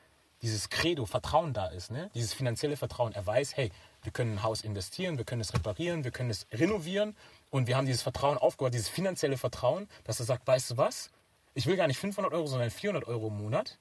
dieses 0.43 0.69
Credo, 0.69 1.07
Vertrauen 1.07 1.55
da 1.55 1.69
ist, 1.69 1.91
ne? 1.91 2.11
dieses 2.15 2.35
finanzielle 2.35 2.77
Vertrauen, 2.77 3.13
er 3.13 3.25
weiß, 3.25 3.57
hey, 3.57 3.71
wir 4.03 4.13
können 4.13 4.35
ein 4.35 4.43
Haus 4.43 4.61
investieren, 4.61 5.17
wir 5.17 5.25
können 5.25 5.41
es 5.41 5.55
reparieren, 5.55 6.05
wir 6.05 6.11
können 6.11 6.29
es 6.29 6.47
renovieren 6.53 7.17
und 7.51 7.67
wir 7.67 7.77
haben 7.77 7.87
dieses 7.87 8.03
Vertrauen 8.03 8.37
aufgebaut, 8.37 8.75
dieses 8.75 8.89
finanzielle 8.89 9.39
Vertrauen, 9.39 9.89
dass 10.05 10.21
er 10.21 10.27
sagt, 10.27 10.47
weißt 10.47 10.73
du 10.73 10.77
was, 10.77 11.11
ich 11.55 11.67
will 11.67 11.77
gar 11.77 11.87
nicht 11.87 11.99
500 11.99 12.33
Euro, 12.33 12.47
sondern 12.47 12.71
400 12.71 13.09
Euro 13.09 13.29
im 13.29 13.39
Monat 13.39 13.79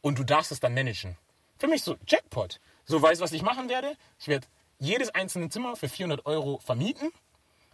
und 0.00 0.18
du 0.18 0.24
darfst 0.24 0.52
es 0.52 0.60
dann 0.60 0.72
managen. 0.72 1.18
Für 1.58 1.68
mich 1.68 1.82
so 1.82 1.96
Jackpot. 2.06 2.60
So 2.84 3.00
weißt 3.00 3.20
du, 3.20 3.24
was 3.24 3.32
ich 3.32 3.42
machen 3.42 3.68
werde? 3.68 3.96
Ich 4.18 4.28
werde 4.28 4.46
jedes 4.78 5.10
einzelne 5.10 5.48
Zimmer 5.48 5.76
für 5.76 5.88
400 5.88 6.26
Euro 6.26 6.58
vermieten. 6.58 7.10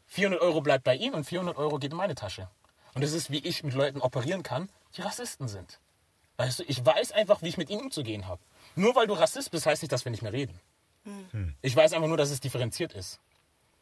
400 0.06 0.40
Euro 0.40 0.60
bleibt 0.60 0.84
bei 0.84 0.96
ihm 0.96 1.14
und 1.14 1.24
400 1.24 1.56
Euro 1.56 1.78
geht 1.78 1.92
in 1.92 1.96
meine 1.96 2.14
Tasche. 2.14 2.48
Und 2.94 3.02
das 3.02 3.12
ist, 3.12 3.30
wie 3.30 3.38
ich 3.38 3.62
mit 3.62 3.74
Leuten 3.74 4.00
operieren 4.00 4.42
kann, 4.42 4.68
die 4.96 5.02
Rassisten 5.02 5.48
sind. 5.48 5.80
Weißt 6.36 6.60
du, 6.60 6.64
ich 6.64 6.84
weiß 6.84 7.12
einfach, 7.12 7.42
wie 7.42 7.48
ich 7.48 7.58
mit 7.58 7.70
ihnen 7.70 7.82
umzugehen 7.82 8.26
habe. 8.26 8.42
Nur 8.74 8.94
weil 8.96 9.06
du 9.06 9.14
Rassist 9.14 9.50
bist, 9.50 9.66
heißt 9.66 9.82
nicht, 9.82 9.92
dass 9.92 10.04
wir 10.04 10.10
nicht 10.10 10.22
mehr 10.22 10.32
reden. 10.32 10.58
Ich 11.62 11.74
weiß 11.74 11.92
einfach 11.92 12.08
nur, 12.08 12.16
dass 12.16 12.30
es 12.30 12.40
differenziert 12.40 12.92
ist. 12.92 13.20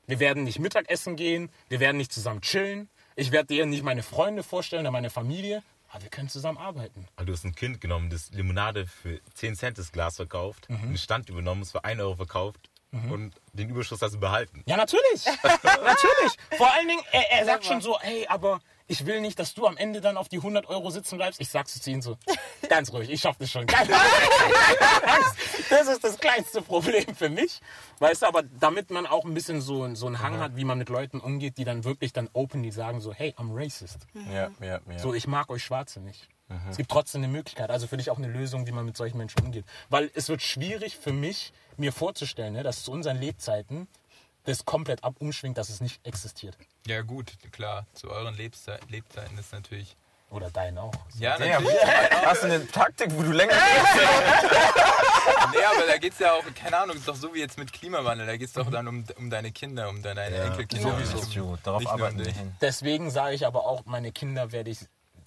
Wir 0.07 0.21
werden 0.21 0.45
nicht 0.45 0.59
Mittagessen 0.59 1.17
gehen, 1.17 1.51
wir 1.69 1.81
werden 1.81 1.97
nicht 1.97 2.13
zusammen 2.13 2.41
chillen. 2.41 2.89
Ich 3.17 3.33
werde 3.33 3.49
dir 3.49 3.67
nicht 3.67 3.83
meine 3.83 4.03
Freunde 4.03 4.43
vorstellen 4.43 4.83
oder 4.83 4.91
meine 4.91 5.11
Familie, 5.11 5.63
aber 5.89 6.03
wir 6.03 6.11
können 6.11 6.29
zusammen 6.29 6.59
arbeiten. 6.59 7.07
Also 7.17 7.27
du 7.27 7.33
hast 7.33 7.45
ein 7.45 7.55
Kind 7.55 7.81
genommen, 7.81 8.11
das 8.11 8.31
Limonade 8.31 8.87
für 8.87 9.21
10 9.35 9.55
Cent 9.57 9.79
das 9.79 9.91
Glas 9.93 10.17
verkauft, 10.17 10.69
Mhm. 10.69 10.77
einen 10.83 10.99
Stand 10.99 11.29
übernommen, 11.31 11.63
es 11.63 11.73
für 11.73 11.85
1 11.85 12.01
Euro 12.01 12.17
verkauft 12.17 12.71
und 13.11 13.35
den 13.53 13.69
Überschuss 13.69 14.01
hast 14.01 14.15
du 14.15 14.19
behalten. 14.21 14.63
Ja, 14.67 14.77
natürlich. 14.79 15.25
natürlich. 15.63 16.37
Vor 16.57 16.73
allen 16.73 16.89
Dingen, 16.89 17.03
er, 17.13 17.31
er 17.33 17.45
sagt 17.45 17.67
schon 17.67 17.81
so, 17.83 17.99
hey, 18.01 18.27
aber 18.29 18.61
ich 18.89 19.07
will 19.07 19.21
nicht, 19.21 19.39
dass 19.39 19.55
du 19.55 19.67
am 19.67 19.77
Ende 19.77 20.01
dann 20.01 20.17
auf 20.17 20.29
die 20.29 20.39
100 20.39 20.67
Euro 20.67 20.91
sitzen 20.91 21.17
bleibst. 21.17 21.41
Ich 21.41 21.51
sag's 21.51 21.81
zu 21.81 21.91
ihm 21.91 22.03
so, 22.03 22.17
ganz 22.69 22.93
ruhig, 22.93 23.11
ich 23.11 23.21
schaff 23.21 23.37
das 23.39 23.51
schon. 23.51 23.67
Das 25.69 25.89
ist 25.89 26.03
das 26.03 26.19
kleinste 26.19 26.63
Problem 26.63 27.15
für 27.15 27.29
mich. 27.29 27.61
Weißt 27.99 28.23
du, 28.23 28.27
aber 28.27 28.43
damit 28.43 28.91
man 28.91 29.07
auch 29.07 29.25
ein 29.25 29.35
bisschen 29.35 29.61
so, 29.61 29.95
so 29.95 30.07
einen 30.07 30.21
Hang 30.21 30.39
hat, 30.39 30.57
wie 30.57 30.65
man 30.65 30.79
mit 30.79 30.89
Leuten 30.89 31.21
umgeht, 31.21 31.59
die 31.59 31.65
dann 31.65 31.85
wirklich 31.85 32.13
dann 32.13 32.29
openly 32.33 32.71
sagen 32.71 33.01
so, 33.01 33.13
hey, 33.13 33.35
I'm 33.39 33.55
racist. 33.55 33.99
Ja, 34.33 34.51
ja, 34.61 34.81
ja. 34.89 34.99
So, 34.99 35.13
ich 35.15 35.27
mag 35.27 35.51
euch 35.51 35.63
Schwarze 35.63 36.01
nicht. 36.01 36.29
Es 36.71 36.79
gibt 36.79 36.91
trotzdem 36.91 37.23
eine 37.23 37.31
Möglichkeit, 37.31 37.71
also 37.71 37.87
für 37.87 37.99
dich 37.99 38.11
auch 38.11 38.17
eine 38.17 38.29
Lösung, 38.29 38.67
wie 38.67 38.73
man 38.73 38.87
mit 38.87 38.97
solchen 38.97 39.19
Menschen 39.19 39.45
umgeht. 39.45 39.67
Weil 39.91 40.11
es 40.15 40.31
wird 40.31 40.41
schwierig 40.41 40.97
für 40.97 41.13
mich, 41.13 41.53
mir 41.77 41.93
vorzustellen, 41.93 42.55
ne, 42.55 42.63
dass 42.63 42.85
zu 42.85 42.91
unseren 42.91 43.19
Lebzeiten 43.19 43.87
das 44.49 44.65
komplett 44.65 45.05
ab 45.05 45.15
umschwingt, 45.19 45.59
dass 45.59 45.69
es 45.69 45.81
nicht 45.81 46.01
existiert. 46.07 46.57
Ja 46.87 47.03
gut, 47.03 47.33
klar, 47.53 47.87
zu 47.95 48.11
euren 48.11 48.35
Lebzei 48.35 48.79
Lebzeiten 48.89 49.37
ist 49.39 49.53
natürlich... 49.53 49.97
Oder 50.31 50.51
deinen 50.51 50.77
auch. 50.79 50.93
Ja, 51.19 51.39
Ja, 51.39 51.59
natürlich. 51.61 51.79
hast 52.27 52.43
du 52.43 52.47
eine 52.47 52.67
Taktik, 52.67 53.11
wo 53.17 53.23
du 53.23 53.33
länger 53.33 53.55
Nee, 55.53 55.65
aber 55.65 55.87
da 55.87 55.97
geht 55.99 56.13
es 56.13 56.19
ja 56.19 56.33
auch, 56.33 56.43
keine 56.55 56.77
Ahnung, 56.77 56.97
ist 56.97 57.09
doch 57.09 57.15
so 57.17 57.35
wie 57.35 57.39
jetzt 57.41 57.57
mit 57.59 57.73
Klimawandel, 57.73 58.27
da 58.27 58.37
geht 58.37 58.49
es 58.49 58.53
doch 58.55 58.71
dann 58.71 58.89
um, 58.89 59.05
um 59.17 59.31
deine 59.31 59.53
Kinder, 59.53 59.89
um 59.89 60.03
deine 60.03 60.23
Enkelkinder. 60.25 60.91
Sowieso. 60.91 61.17
Nicht 61.17 61.39
um- 61.39 61.59
Darauf 61.63 61.87
arbeiten 61.87 62.19
wir 62.19 62.33
hin. 62.33 62.55
Deswegen 62.61 63.11
sage 63.11 63.35
ich 63.35 63.47
aber 63.47 63.65
auch, 63.67 63.85
meine 63.87 64.13
Kinder 64.13 64.53
werde 64.53 64.71
ich 64.71 64.81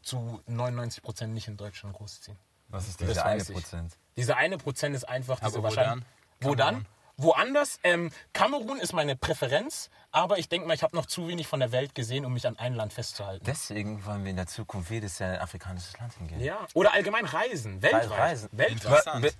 zu 0.03 0.41
99 0.47 1.01
Prozent 1.03 1.33
nicht 1.33 1.47
in 1.47 1.57
Deutschland 1.57 1.95
großziehen. 1.95 2.37
Was 2.69 2.87
ist 2.87 3.01
Das 3.01 3.07
dieser 3.09 3.25
eine 3.25 3.39
weiß 3.41 3.49
ich. 3.49 3.55
Prozent? 3.55 3.97
Diese 4.17 4.37
eine 4.37 4.57
Prozent 4.57 4.95
ist 4.95 5.07
einfach 5.07 5.35
diese 5.39 5.47
Aber 5.47 5.57
wo 5.59 5.63
Wahrscheinlichkeit. 5.63 6.05
dann? 6.41 6.49
Wo 6.49 6.55
dann? 6.55 6.85
Woanders? 7.21 7.79
Ähm, 7.83 8.11
Kamerun 8.33 8.79
ist 8.79 8.93
meine 8.93 9.15
Präferenz, 9.15 9.89
aber 10.11 10.37
ich 10.39 10.49
denke 10.49 10.67
mal, 10.67 10.73
ich 10.73 10.83
habe 10.83 10.95
noch 10.95 11.05
zu 11.05 11.27
wenig 11.27 11.47
von 11.47 11.59
der 11.59 11.71
Welt 11.71 11.93
gesehen, 11.95 12.25
um 12.25 12.33
mich 12.33 12.47
an 12.47 12.57
ein 12.57 12.73
Land 12.73 12.93
festzuhalten. 12.93 13.43
Deswegen 13.45 14.03
wollen 14.05 14.23
wir 14.23 14.31
in 14.31 14.37
der 14.37 14.47
Zukunft 14.47 14.89
jedes 14.91 15.19
Jahr 15.19 15.29
in 15.29 15.35
ein 15.35 15.41
afrikanisches 15.41 15.97
Land 15.99 16.13
hingehen. 16.15 16.39
Ja. 16.41 16.65
Oder 16.73 16.93
allgemein 16.93 17.25
reisen, 17.25 17.81
weltweit. 17.81 18.09
Reisen. 18.11 18.49
Weltweit. 18.51 18.71
Interessant. 18.71 19.21
Be- 19.21 19.33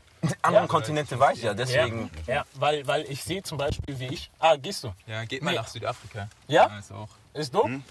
Andere 0.43 0.63
Ja. 0.63 0.67
Kontinente 0.67 1.19
war 1.19 1.33
ich 1.33 1.41
ja, 1.41 1.53
deswegen. 1.55 2.11
Ja, 2.27 2.33
ja 2.35 2.45
weil, 2.53 2.85
weil 2.85 3.01
ich 3.09 3.23
sehe 3.23 3.41
zum 3.41 3.57
Beispiel, 3.57 3.99
wie 3.99 4.07
ich. 4.13 4.29
Ah, 4.37 4.55
gehst 4.55 4.83
du? 4.83 4.93
Ja, 5.07 5.25
geht 5.25 5.41
mal 5.41 5.51
Nee. 5.51 5.57
nach 5.57 5.67
Südafrika. 5.67 6.29
Ja? 6.47 6.77
ist 6.77 6.91
auch. 6.91 7.09
Ist 7.33 7.53
du? 7.53 7.81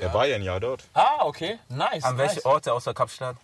Er 0.00 0.12
war 0.12 0.26
ja 0.26 0.34
ein 0.34 0.42
Jahr 0.42 0.58
dort. 0.58 0.82
Ah, 0.94 1.18
okay. 1.20 1.60
Nice. 1.68 2.02
An 2.02 2.16
nice. 2.16 2.34
welche 2.34 2.44
Orte 2.46 2.72
außer 2.72 2.92
Kapstadt? 2.92 3.36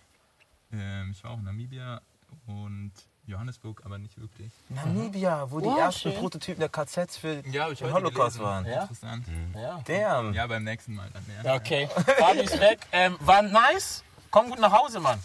Ähm, 0.73 1.11
ich 1.15 1.23
war 1.23 1.31
auch 1.31 1.37
in 1.37 1.45
Namibia 1.45 2.01
und 2.47 2.91
Johannesburg, 3.27 3.81
aber 3.85 3.97
nicht 3.97 4.19
wirklich. 4.19 4.51
Namibia, 4.69 5.49
wo 5.49 5.59
die 5.59 5.65
Wow, 5.67 5.79
ersten 5.79 6.11
schön. 6.11 6.19
Prototypen 6.19 6.59
der 6.59 6.69
KZs 6.69 7.17
für 7.17 7.41
Ja, 7.47 7.69
den 7.69 7.93
Holocaust 7.93 8.37
gelesen. 8.37 8.39
waren. 8.43 8.65
Ja? 8.65 8.81
Interessant. 8.81 9.25
Ja. 9.55 9.81
Damn. 9.85 10.33
Ja, 10.33 10.47
beim 10.47 10.63
nächsten 10.63 10.95
Mal 10.95 11.09
dann. 11.13 11.25
Ja. 11.37 11.43
Ja, 11.51 11.55
Okay. 11.55 11.87
Fabi 12.17 12.39
ist 12.39 12.59
weg. 12.59 12.79
Ähm, 12.91 13.17
war 13.21 13.41
nice. 13.41 14.03
Komm 14.31 14.49
gut 14.49 14.59
nach 14.59 14.71
Hause, 14.71 14.99
Mann. 14.99 15.19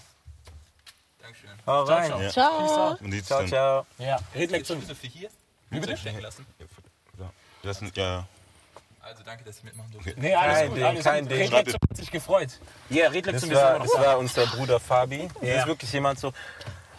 Dankeschön. 1.20 1.50
Hau 1.66 1.82
rein. 1.85 2.06
ciao. 2.09 2.20
Ja. 2.20 2.30
Ciao. 2.30 2.96
Ciao, 3.22 3.38
dann, 3.40 3.48
ciao. 3.48 3.87
Ja. 3.98 4.18
Redlektion. 4.35 4.80
Für 4.82 5.06
hier? 5.06 5.30
Wie 5.70 5.80
bitte? 5.80 5.96
Stecken 5.96 6.20
lassen. 6.20 6.46
Ja. 7.18 7.30
Das 7.62 7.78
sind 7.78 7.96
ja. 7.96 8.26
Also 9.00 9.22
danke, 9.24 9.44
dass 9.44 9.59
ich 9.59 9.64
mitmachen 9.64 9.90
durfte. 9.92 10.14
Nee, 10.16 10.35
alles 10.35 10.56
Kein 10.59 10.68
gut. 10.68 10.76
Ding, 10.78 10.85
alles 10.85 11.04
kein 11.04 11.22
gut. 11.24 11.30
Ding. 11.32 11.40
Redlektion 11.42 11.78
hat 11.90 11.96
sich 11.96 12.11
gefreut. 12.11 12.61
Ja, 12.90 13.09
Redlektion 13.09 13.32
Das 13.35 13.42
ist 13.44 13.48
immer 13.50 13.61
war, 13.62 13.78
noch 13.78 13.85
das 13.87 13.94
da. 13.94 14.00
war 14.02 14.18
unser 14.18 14.46
Bruder 14.46 14.80
Fabi. 14.80 15.28
Das 15.40 15.48
Ja. 15.48 15.61
ist 15.61 15.66
wirklich 15.66 15.92
jemand 15.92 16.18
so. 16.18 16.32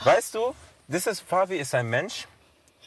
Weißt 0.04 0.36
du, 0.36 0.56
das 0.88 1.08
ist, 1.08 1.22
Fabi 1.22 1.58
ist 1.58 1.74
ein 1.76 1.88
Mensch. 1.88 2.28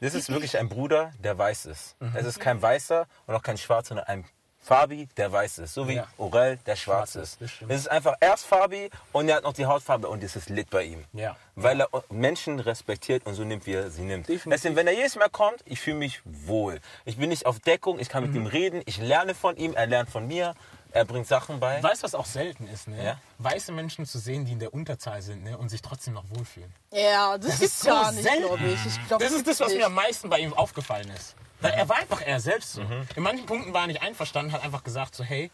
Das 0.00 0.14
ist 0.14 0.30
wirklich 0.30 0.56
ein 0.58 0.68
Bruder, 0.68 1.12
der 1.22 1.36
weiß 1.36 1.66
ist. 1.66 1.94
Mhm. 2.00 2.16
Es 2.16 2.24
ist 2.24 2.40
kein 2.40 2.60
Weißer 2.62 3.06
und 3.26 3.34
auch 3.34 3.42
kein 3.42 3.58
Schwarzer, 3.58 3.88
sondern 3.88 4.06
ein 4.06 4.24
Fabi, 4.62 5.08
der 5.16 5.30
weiß 5.32 5.58
ist. 5.58 5.74
So 5.74 5.88
wie 5.88 5.94
Ja. 5.96 6.06
Orel, 6.18 6.58
der 6.66 6.76
schwarz 6.76 7.12
Schwarz 7.12 7.38
ist, 7.40 7.42
ist. 7.42 7.62
Es 7.68 7.80
ist 7.80 7.90
einfach 7.90 8.14
erst 8.20 8.46
Fabi 8.46 8.90
und 9.12 9.28
er 9.28 9.36
hat 9.36 9.44
noch 9.44 9.52
die 9.54 9.66
Hautfarbe 9.66 10.08
und 10.08 10.22
es 10.22 10.36
ist 10.36 10.48
lit 10.48 10.68
bei 10.70 10.84
ihm. 10.84 11.04
Ja. 11.12 11.36
Weil 11.54 11.80
er 11.82 11.88
Menschen 12.10 12.60
respektiert 12.60 13.26
und 13.26 13.34
so 13.34 13.44
nimmt, 13.44 13.66
wie 13.66 13.72
er 13.74 13.90
sie 13.90 14.02
nimmt. 14.02 14.28
Definitiv. 14.28 14.50
Deswegen, 14.52 14.76
wenn 14.76 14.86
er 14.86 14.94
jedes 14.94 15.16
Mal 15.16 15.28
kommt, 15.30 15.60
ich 15.66 15.80
fühle 15.80 15.96
mich 15.96 16.20
wohl. 16.24 16.80
Ich 17.04 17.16
bin 17.18 17.28
nicht 17.30 17.44
auf 17.46 17.58
Deckung, 17.60 17.98
ich 17.98 18.08
kann 18.08 18.22
mit 18.22 18.32
Mhm. 18.32 18.38
ihm 18.42 18.46
reden, 18.46 18.82
ich 18.86 18.98
lerne 18.98 19.34
von 19.34 19.56
ihm, 19.56 19.74
er 19.74 19.86
lernt 19.86 20.08
von 20.10 20.26
mir, 20.26 20.54
er 20.92 21.04
bringt 21.04 21.26
Sachen 21.26 21.60
bei. 21.60 21.82
Weißt 21.82 22.02
du, 22.02 22.04
was 22.04 22.14
auch 22.14 22.26
selten 22.26 22.66
ist, 22.66 22.88
ne? 22.88 23.04
Ja. 23.04 23.18
Weiße 23.38 23.72
Menschen 23.72 24.06
zu 24.06 24.18
sehen, 24.18 24.44
die 24.44 24.52
in 24.52 24.58
der 24.58 24.74
Unterzahl 24.74 25.22
sind 25.22 25.44
ne? 25.44 25.56
und 25.56 25.68
sich 25.68 25.82
trotzdem 25.82 26.14
noch 26.14 26.24
wohlfühlen. 26.30 26.72
Ja, 26.92 27.38
das, 27.38 27.54
ist 27.54 27.60
gibt's 27.60 27.80
so 27.80 27.90
gar 27.90 28.12
nicht, 28.12 28.22
selten. 28.22 28.46
glaube 28.46 28.64
ich. 28.66 28.86
ich 28.86 29.08
glaub, 29.08 29.20
Das 29.20 29.32
ist 29.32 29.46
das, 29.46 29.60
was 29.60 29.72
mir 29.74 29.86
am 29.86 29.94
meisten 29.94 30.28
bei 30.28 30.38
ihm 30.38 30.52
aufgefallen 30.52 31.10
ist. 31.10 31.34
Weil 31.60 31.72
er 31.72 31.88
war 31.88 31.96
einfach 31.96 32.22
er 32.22 32.40
selbst 32.40 32.72
so. 32.72 32.82
In 33.14 33.22
manchen 33.22 33.46
Punkten 33.46 33.72
war 33.72 33.82
er 33.82 33.86
nicht 33.88 34.02
einverstanden, 34.02 34.52
hat 34.52 34.64
einfach 34.64 34.82
gesagt 34.82 35.14
so, 35.14 35.22
hey, 35.22 35.50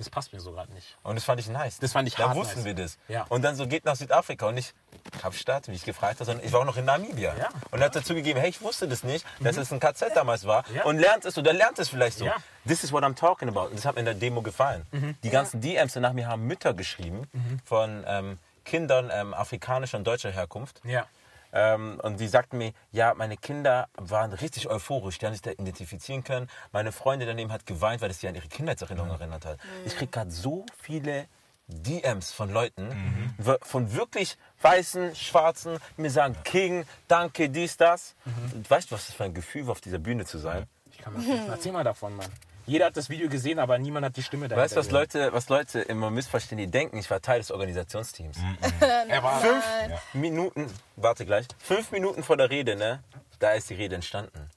das 0.00 0.08
passt 0.08 0.32
mir 0.32 0.40
so 0.40 0.52
gerade 0.52 0.72
nicht. 0.72 0.96
Und 1.02 1.14
das 1.14 1.24
fand 1.24 1.38
ich 1.40 1.48
nice. 1.48 1.78
Das 1.78 1.92
fand 1.92 2.08
ich 2.08 2.14
Da 2.14 2.28
hart 2.28 2.36
wussten 2.36 2.60
nice. 2.60 2.64
wir 2.64 2.74
das. 2.74 2.96
Ja. 3.08 3.26
Und 3.28 3.42
dann 3.42 3.54
so 3.54 3.66
geht 3.66 3.84
nach 3.84 3.96
Südafrika 3.96 4.46
und 4.46 4.54
nicht 4.54 4.74
Kapstadt, 5.20 5.68
wie 5.68 5.72
ich 5.72 5.84
gefragt 5.84 6.14
habe, 6.14 6.24
sondern 6.24 6.42
ich 6.44 6.50
war 6.52 6.60
auch 6.60 6.64
noch 6.64 6.78
in 6.78 6.86
Namibia. 6.86 7.34
Ja. 7.36 7.50
Und 7.70 7.80
er 7.80 7.86
hat 7.86 7.96
dazu 7.96 8.14
gegeben, 8.14 8.40
hey, 8.40 8.48
ich 8.48 8.62
wusste 8.62 8.88
das 8.88 9.04
nicht, 9.04 9.26
dass 9.40 9.58
es 9.58 9.70
ein 9.70 9.78
KZ 9.78 10.16
damals 10.16 10.46
war. 10.46 10.64
Ja. 10.74 10.84
Und 10.84 10.98
lernt 10.98 11.26
es 11.26 11.36
oder 11.36 11.52
lernt 11.52 11.78
es 11.78 11.90
vielleicht 11.90 12.16
so. 12.16 12.24
Ja. 12.24 12.36
This 12.66 12.82
is 12.82 12.92
what 12.92 13.04
I'm 13.04 13.14
talking 13.14 13.48
about. 13.50 13.66
Und 13.68 13.76
das 13.76 13.84
hat 13.84 13.94
mir 13.96 14.00
in 14.00 14.06
der 14.06 14.14
Demo 14.14 14.40
gefallen. 14.40 14.86
Die 15.22 15.30
ganzen 15.30 15.60
DMs 15.60 15.94
nach 15.96 16.14
mir 16.14 16.26
haben 16.28 16.46
Mütter 16.46 16.72
geschrieben 16.72 17.28
von 17.66 18.02
ähm, 18.06 18.38
Kindern 18.64 19.10
ähm, 19.12 19.34
afrikanischer 19.34 19.98
und 19.98 20.06
deutscher 20.06 20.30
Herkunft. 20.30 20.80
Ja. 20.84 21.06
Ähm, 21.52 22.00
und 22.02 22.20
die 22.20 22.28
sagten 22.28 22.58
mir, 22.58 22.72
ja, 22.92 23.14
meine 23.14 23.36
Kinder 23.36 23.88
waren 23.96 24.32
richtig 24.32 24.68
euphorisch, 24.68 25.18
die 25.18 25.26
haben 25.26 25.32
sich 25.32 25.42
da 25.42 25.50
identifizieren 25.50 26.22
können. 26.24 26.48
Meine 26.72 26.92
Freundin 26.92 27.26
daneben 27.28 27.50
hat 27.52 27.66
geweint, 27.66 28.00
weil 28.02 28.10
es 28.10 28.20
sie 28.20 28.28
an 28.28 28.34
ihre 28.34 28.48
Kindheitserinnerungen 28.48 29.14
erinnert 29.18 29.44
hat. 29.44 29.58
Ich 29.84 29.96
kriege 29.96 30.10
gerade 30.10 30.30
so 30.30 30.64
viele 30.80 31.26
DMs 31.66 32.32
von 32.32 32.50
Leuten, 32.52 33.34
w- 33.38 33.56
von 33.62 33.92
wirklich 33.94 34.36
weißen, 34.60 35.14
schwarzen, 35.14 35.78
die 35.96 36.02
mir 36.02 36.10
sagen, 36.10 36.36
King, 36.42 36.84
danke, 37.08 37.48
dies, 37.48 37.76
das. 37.76 38.14
Und 38.52 38.68
weißt 38.68 38.90
du, 38.90 38.94
was 38.96 39.06
das 39.06 39.14
für 39.14 39.24
ein 39.24 39.34
Gefühl 39.34 39.66
war, 39.66 39.72
auf 39.72 39.80
dieser 39.80 39.98
Bühne 39.98 40.24
zu 40.24 40.38
sein? 40.38 40.66
Ich 40.90 40.98
kann 40.98 41.12
mal 41.14 41.24
Erzähl 41.48 41.72
mal 41.72 41.84
davon, 41.84 42.16
Mann. 42.16 42.26
Jeder 42.70 42.86
hat 42.86 42.96
das 42.96 43.10
Video 43.10 43.28
gesehen, 43.28 43.58
aber 43.58 43.78
niemand 43.78 44.06
hat 44.06 44.16
die 44.16 44.22
Stimme 44.22 44.46
dahinter. 44.46 44.62
Weißt 44.62 44.76
du, 44.76 44.78
was. 44.78 44.92
Leute, 44.92 45.32
was 45.32 45.48
Leute 45.48 45.80
immer 45.80 46.08
missverstehen? 46.08 46.56
Die 46.56 46.68
denken, 46.68 46.98
ich 46.98 47.10
war 47.10 47.20
Teil 47.20 47.40
des 47.40 47.50
Organisationsteams. 47.50 48.38
Er 49.08 49.22
war 49.24 49.40
Fünf 49.40 49.64
Minuten, 50.12 50.66
warte 50.94 51.26
gleich, 51.26 51.46
fünf 51.58 51.90
Minuten 51.90 52.22
vor 52.22 52.36
der 52.36 52.48
Rede, 52.48 52.76
ne? 52.76 53.02
Da 53.40 53.54
ist 53.54 53.70
die 53.70 53.74
Rede 53.74 53.96
entstanden. 53.96 54.48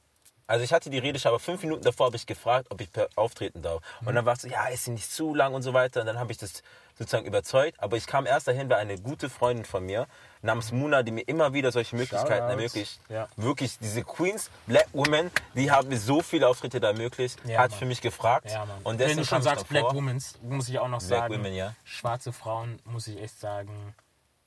Also 0.54 0.64
ich 0.64 0.72
hatte 0.72 0.92
die 0.92 1.00
Rede 1.00 1.18
schon, 1.18 1.30
aber 1.30 1.40
fünf 1.40 1.64
Minuten 1.64 1.82
davor 1.84 2.06
habe 2.06 2.16
ich 2.16 2.28
gefragt, 2.28 2.68
ob 2.70 2.80
ich 2.80 2.92
per- 2.92 3.08
auftreten 3.16 3.64
darf. 3.64 3.82
Und 4.06 4.14
dann 4.14 4.24
war 4.26 4.34
es 4.34 4.44
so, 4.44 4.48
ja, 4.48 4.68
ist 4.68 4.84
sie 4.86 4.92
nicht 4.92 5.12
zu 5.12 5.34
lang 5.34 5.56
und 5.56 5.64
so 5.64 5.74
weiter. 5.74 6.02
Und 6.02 6.06
dann 6.06 6.20
habe 6.20 6.32
ich 6.32 6.38
das 6.38 6.62
sozusagen 6.96 7.26
überzeugt. 7.26 7.82
Aber 7.82 7.98
ich 7.98 8.06
kam 8.06 8.28
erst 8.28 8.48
dahin, 8.48 8.70
weil 8.70 8.78
eine 8.78 9.00
gute 9.00 9.32
Freundin 9.32 9.66
von 9.66 9.84
mir 9.84 10.06
namens 10.44 10.72
Muna, 10.72 11.02
die 11.02 11.12
mir 11.12 11.22
immer 11.28 11.54
wieder 11.54 11.72
solche 11.72 11.96
Möglichkeiten 11.96 12.48
ermöglicht. 12.50 13.00
Ja. 13.10 13.28
Wirklich, 13.36 13.80
diese 13.80 14.04
Queens, 14.04 14.52
Black 14.68 14.90
Women, 14.94 15.32
die 15.56 15.72
haben 15.72 15.88
mir 15.88 15.98
so 15.98 16.22
viele 16.22 16.48
Auftritte 16.48 16.80
da 16.80 16.90
ermöglicht, 16.90 17.40
Ja, 17.46 17.58
hat 17.58 17.72
Mann. 17.72 17.80
für 17.80 17.86
mich 17.86 18.02
gefragt. 18.02 18.52
Ja. 18.52 18.68
Und 18.84 19.00
Wenn 19.00 19.18
du 19.18 19.26
schon 19.26 19.42
sagst 19.42 19.64
ich 19.64 19.70
Black 19.70 19.86
davor. 19.86 19.96
Women, 19.96 20.24
muss 20.44 20.70
ich 20.70 20.78
auch 20.78 20.88
noch 20.88 21.00
Black 21.00 21.10
sagen, 21.22 21.34
Women, 21.34 21.54
ja. 21.56 21.74
schwarze 21.84 22.32
Frauen, 22.32 22.80
muss 22.86 23.08
ich 23.08 23.20
echt 23.20 23.40
sagen, 23.40 23.96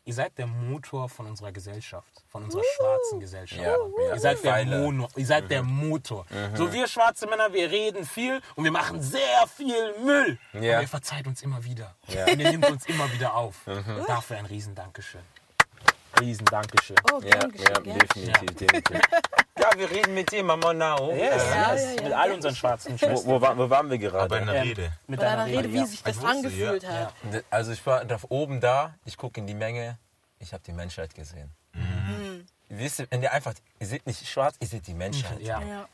ihr 0.07 0.14
seid 0.14 0.38
der 0.38 0.47
Motor 0.47 1.09
von 1.09 1.27
unserer 1.27 1.53
Gesellschaft, 1.53 2.09
von 2.29 2.45
unserer 2.45 2.62
schwarzen 2.77 3.21
Gesellschaft. 3.21 3.61
Ja, 3.61 3.77
ja. 3.77 4.14
Ihr 4.14 4.21
seid 4.21 4.42
der. 4.42 4.64
Mono, 4.64 5.09
ihr 5.16 5.27
seid 5.27 5.51
der 5.51 5.62
Motor. 5.62 6.25
So 6.55 6.73
wir 6.73 6.87
schwarze 6.87 7.27
Männer, 7.27 7.53
wir 7.53 7.71
reden 7.71 8.07
viel 8.07 8.40
und 8.55 8.64
wir 8.64 8.71
machen 8.71 9.03
sehr 9.03 9.47
viel 9.55 9.99
Müll. 9.99 10.38
Ja. 10.55 10.77
Und 10.77 10.83
ihr 10.83 10.88
verzeiht 10.88 11.27
uns 11.27 11.42
immer 11.42 11.62
wieder. 11.62 11.95
Ja. 12.07 12.25
Und 12.25 12.38
ihr 12.40 12.51
nehmt 12.51 12.71
uns 12.71 12.87
immer 12.87 13.12
wieder 13.12 13.35
auf. 13.35 13.57
Dafür 14.07 14.38
ein 14.38 14.47
riesen 14.47 14.75
Dankeschön. 14.75 15.23
Riesen 16.21 16.47
Dankeschön. 16.47 16.97
Oh, 17.12 17.21
Ja, 17.23 17.47
gern 17.47 17.53
ja, 17.57 17.81
definitiv, 17.81 18.55
definitiv. 18.57 19.01
Ja, 19.59 19.71
wir 19.77 19.90
reden 19.90 20.12
mit 20.14 20.31
dir, 20.33 20.45
Mama 20.45 20.73
Nao. 20.75 21.12
Yes, 21.12 21.42
Ja, 21.51 21.73
yes. 21.73 21.83
ja, 21.85 21.90
ja. 21.97 22.03
Mit 22.03 22.12
all 22.12 22.33
unseren 22.33 22.55
schwarzen 22.55 22.92
Wo, 22.95 22.99
Schwestern. 22.99 23.27
wo, 23.27 23.40
war- 23.40 23.57
wo 23.57 23.71
waren 23.71 23.88
wir 23.90 23.99
gerade? 23.99 24.29
Bei 24.29 24.38
einer 24.42 24.55
Ähm, 24.55 24.62
Rede. 24.69 24.92
Mit 25.07 25.19
Bei 25.19 25.27
deiner 25.27 25.47
Rede, 25.47 25.73
wie 25.73 25.85
sich 25.87 26.03
das 26.03 26.16
Ich 26.16 26.23
wusste, 26.23 26.37
angefühlt 26.37 26.83
ja. 26.83 27.12
hat. 27.33 27.45
Also 27.51 27.73
ich 27.73 27.85
war 27.87 28.05
da 28.05 28.19
oben 28.29 28.61
da, 28.61 28.95
ich 29.07 29.16
gucke 29.16 29.40
in 29.40 29.47
die 29.47 29.55
Menge, 29.55 29.99
ich 30.40 30.53
habe 30.53 30.62
die 30.66 30.73
Menschheit 30.73 31.14
gesehen. 31.14 31.51
Mhm. 31.73 32.47
Wisst 32.69 32.99
ihr, 33.01 33.07
wenn 33.11 33.23
ihr 33.23 33.33
einfach, 33.33 33.55
ihr 33.81 33.87
seht 33.87 34.07
nicht 34.07 34.29
schwarz, 34.29 34.57
ihr 34.61 34.66
seht 34.66 34.87
die 34.87 34.95
Menschheit. 34.95 35.40
Ja. 35.40 35.61
Ja. 35.62 35.88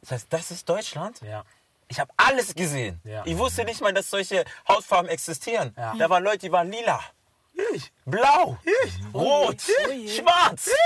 Das 0.00 0.10
heißt, 0.12 0.26
das 0.30 0.50
ist 0.50 0.68
Deutschland. 0.68 1.20
Ja. 1.22 1.44
Ich 1.88 2.00
habe 2.00 2.10
alles 2.16 2.54
gesehen. 2.54 3.00
Ja. 3.04 3.22
Ich 3.24 3.38
wusste 3.38 3.64
nicht 3.64 3.80
mal, 3.80 3.92
dass 3.92 4.10
solche 4.10 4.44
Hautfarben 4.68 5.08
existieren. 5.08 5.72
Ja. 5.76 5.94
Da 5.96 6.10
waren 6.10 6.24
Leute, 6.24 6.38
die 6.38 6.50
waren 6.52 6.70
lila, 6.70 6.98
blau, 8.04 8.58
rot, 9.14 9.62
Oh 9.86 9.90
je. 9.92 10.08
schwarz. 10.08 10.70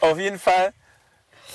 Auf 0.00 0.18
jeden 0.18 0.38
Fall. 0.38 0.72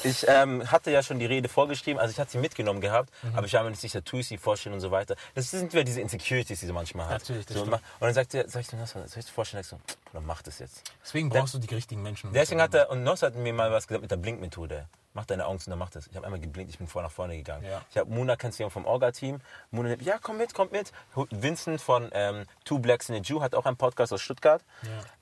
Ich 0.03 0.25
ähm, 0.27 0.69
hatte 0.69 0.91
ja 0.91 1.01
schon 1.01 1.19
die 1.19 1.25
Rede 1.25 1.47
vorgeschrieben, 1.47 1.99
also 2.01 2.11
ich 2.11 2.19
hatte 2.19 2.31
sie 2.31 2.37
mitgenommen 2.37 2.81
gehabt, 2.81 3.11
Mhm. 3.23 3.35
aber 3.37 3.47
ich 3.47 3.53
war 3.53 3.63
mir 3.63 3.69
nicht 3.69 3.79
sicher, 3.79 4.03
tue 4.03 4.19
ich 4.19 4.27
sie 4.27 4.37
vorstellen 4.37 4.73
und 4.73 4.81
so 4.81 4.91
weiter. 4.91 5.15
Das 5.35 5.49
sind 5.49 5.71
wieder 5.71 5.85
diese 5.85 6.01
Insecurities, 6.01 6.59
die 6.59 6.65
sie 6.65 6.73
manchmal 6.73 7.05
hat. 7.07 7.21
Natürlich, 7.21 7.45
das 7.45 7.55
so, 7.55 7.63
stimmt. 7.65 7.77
und 7.77 8.01
dann 8.01 8.13
sagt 8.13 8.33
er, 8.33 8.47
sag 8.49 8.59
ich, 8.61 8.73
Nossa, 8.73 9.07
soll 9.07 9.19
ich 9.19 9.25
dir 9.25 9.31
vorstellen? 9.31 9.61
Ich 9.61 9.67
so, 9.67 9.79
Bruder, 10.11 10.21
mach 10.25 10.41
das 10.41 10.59
jetzt. 10.59 10.83
Deswegen 11.01 11.29
brauchst 11.29 11.53
du 11.53 11.59
die 11.59 11.73
richtigen 11.73 12.01
Menschen. 12.03 12.27
um 12.27 12.33
Deswegen 12.33 12.61
hat 12.61 12.73
er, 12.73 12.89
und 12.89 13.03
Noss 13.03 13.21
hat 13.21 13.35
mir 13.35 13.53
mal 13.53 13.71
was 13.71 13.87
gesagt 13.87 14.01
mit 14.01 14.11
der 14.11 14.17
Blinkmethode. 14.17 14.85
Mach 15.13 15.23
deine 15.25 15.45
Augen 15.45 15.59
zu, 15.59 15.69
dann 15.69 15.79
mach 15.79 15.91
das. 15.91 16.07
Ich 16.07 16.15
habe 16.17 16.25
einmal 16.25 16.41
geblinkt, 16.41 16.73
ich 16.73 16.77
bin 16.77 16.87
vor 16.87 17.01
nach 17.01 17.09
vorne 17.11 17.37
gegangen. 17.37 17.63
Ja. 17.63 17.81
Ich 17.89 17.97
habe 17.97 18.11
Muna, 18.11 18.35
kennst 18.35 18.59
du 18.59 18.69
vom 18.69 18.83
Orga-Team? 18.85 19.39
Muna, 19.71 19.95
ja, 20.01 20.17
komm 20.21 20.37
mit, 20.37 20.53
komm 20.53 20.67
mit. 20.71 20.91
Vincent 21.31 21.79
von 21.79 22.09
ähm, 22.11 22.43
Two 22.65 22.79
Blacks 22.79 23.07
in 23.07 23.15
a 23.15 23.19
Jew 23.19 23.39
hat 23.39 23.55
auch 23.55 23.65
einen 23.65 23.77
Podcast 23.77 24.11
aus 24.11 24.21
Stuttgart. 24.21 24.61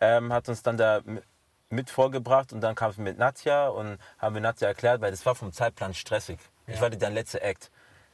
Ähm, 0.01 0.33
hat 0.33 0.49
uns 0.49 0.63
dann 0.63 0.77
da 0.77 1.01
mit 1.73 1.89
vorgebracht 1.89 2.53
und 2.53 2.61
dann 2.61 2.75
kam 2.75 2.91
ich 2.91 2.97
mit 2.97 3.17
Nadja 3.17 3.67
und 3.67 3.97
haben 4.17 4.35
wir 4.35 4.41
Nadja 4.41 4.67
erklärt, 4.67 5.01
weil 5.01 5.11
das 5.11 5.25
war 5.25 5.35
vom 5.35 5.51
Zeitplan 5.51 5.93
stressig. 5.93 6.39
Ich 6.67 6.79
war 6.79 6.89
der 6.89 7.09
letzte 7.09 7.41
Act. 7.41 7.71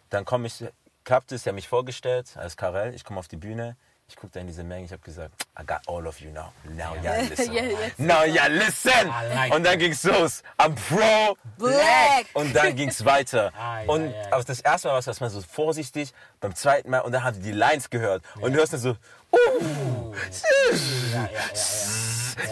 Dann 0.09 0.25
komme 0.25 0.47
ich, 0.47 0.65
klappt 1.03 1.31
es, 1.31 1.43
sie 1.43 1.49
haben 1.49 1.55
mich 1.55 1.67
vorgestellt 1.67 2.35
als 2.35 2.57
Karel, 2.57 2.95
ich 2.95 3.03
komme 3.03 3.19
auf 3.19 3.27
die 3.27 3.37
Bühne, 3.37 3.77
ich 4.09 4.15
gucke 4.15 4.33
da 4.33 4.39
in 4.39 4.47
diese 4.47 4.63
Menge, 4.63 4.85
ich 4.85 4.91
habe 4.91 5.01
gesagt, 5.03 5.31
I 5.59 5.65
got 5.65 5.81
all 5.87 6.07
of 6.07 6.19
you 6.19 6.31
now. 6.31 6.51
Now 6.75 6.95
yeah, 7.03 7.21
listen. 7.29 7.53
Ja, 7.53 7.63
jetzt 7.63 7.99
Now 7.99 8.23
yeah, 8.25 8.47
listen. 8.47 9.07
Like 9.35 9.53
und 9.53 9.63
dann 9.63 9.77
ging's 9.77 10.03
los. 10.03 10.41
I'm 10.57 10.73
pro 10.73 11.37
Black. 11.57 12.25
und 12.33 12.55
dann 12.55 12.75
ging's 12.75 13.03
weiter. 13.05 13.51
Ah, 13.59 13.81
ja, 13.81 13.91
und 13.91 14.11
ja. 14.11 14.31
aber 14.31 14.43
das 14.43 14.61
erste 14.61 14.87
Mal 14.87 14.93
war 14.93 14.99
es 14.99 15.07
erstmal 15.07 15.29
so 15.29 15.41
vorsichtig, 15.41 16.13
beim 16.39 16.55
zweiten 16.55 16.89
Mal 16.89 16.99
und 16.99 17.11
dann 17.11 17.23
haben 17.23 17.35
die 17.41 17.51
die 17.51 17.57
Lines 17.57 17.89
gehört 17.89 18.23
und 18.39 18.53
du 18.53 18.59
hörst 18.59 18.73
dann 18.73 18.79
so, 18.79 18.91
uh, 18.91 20.13
Ja, 21.13 21.21
ja, 21.21 21.27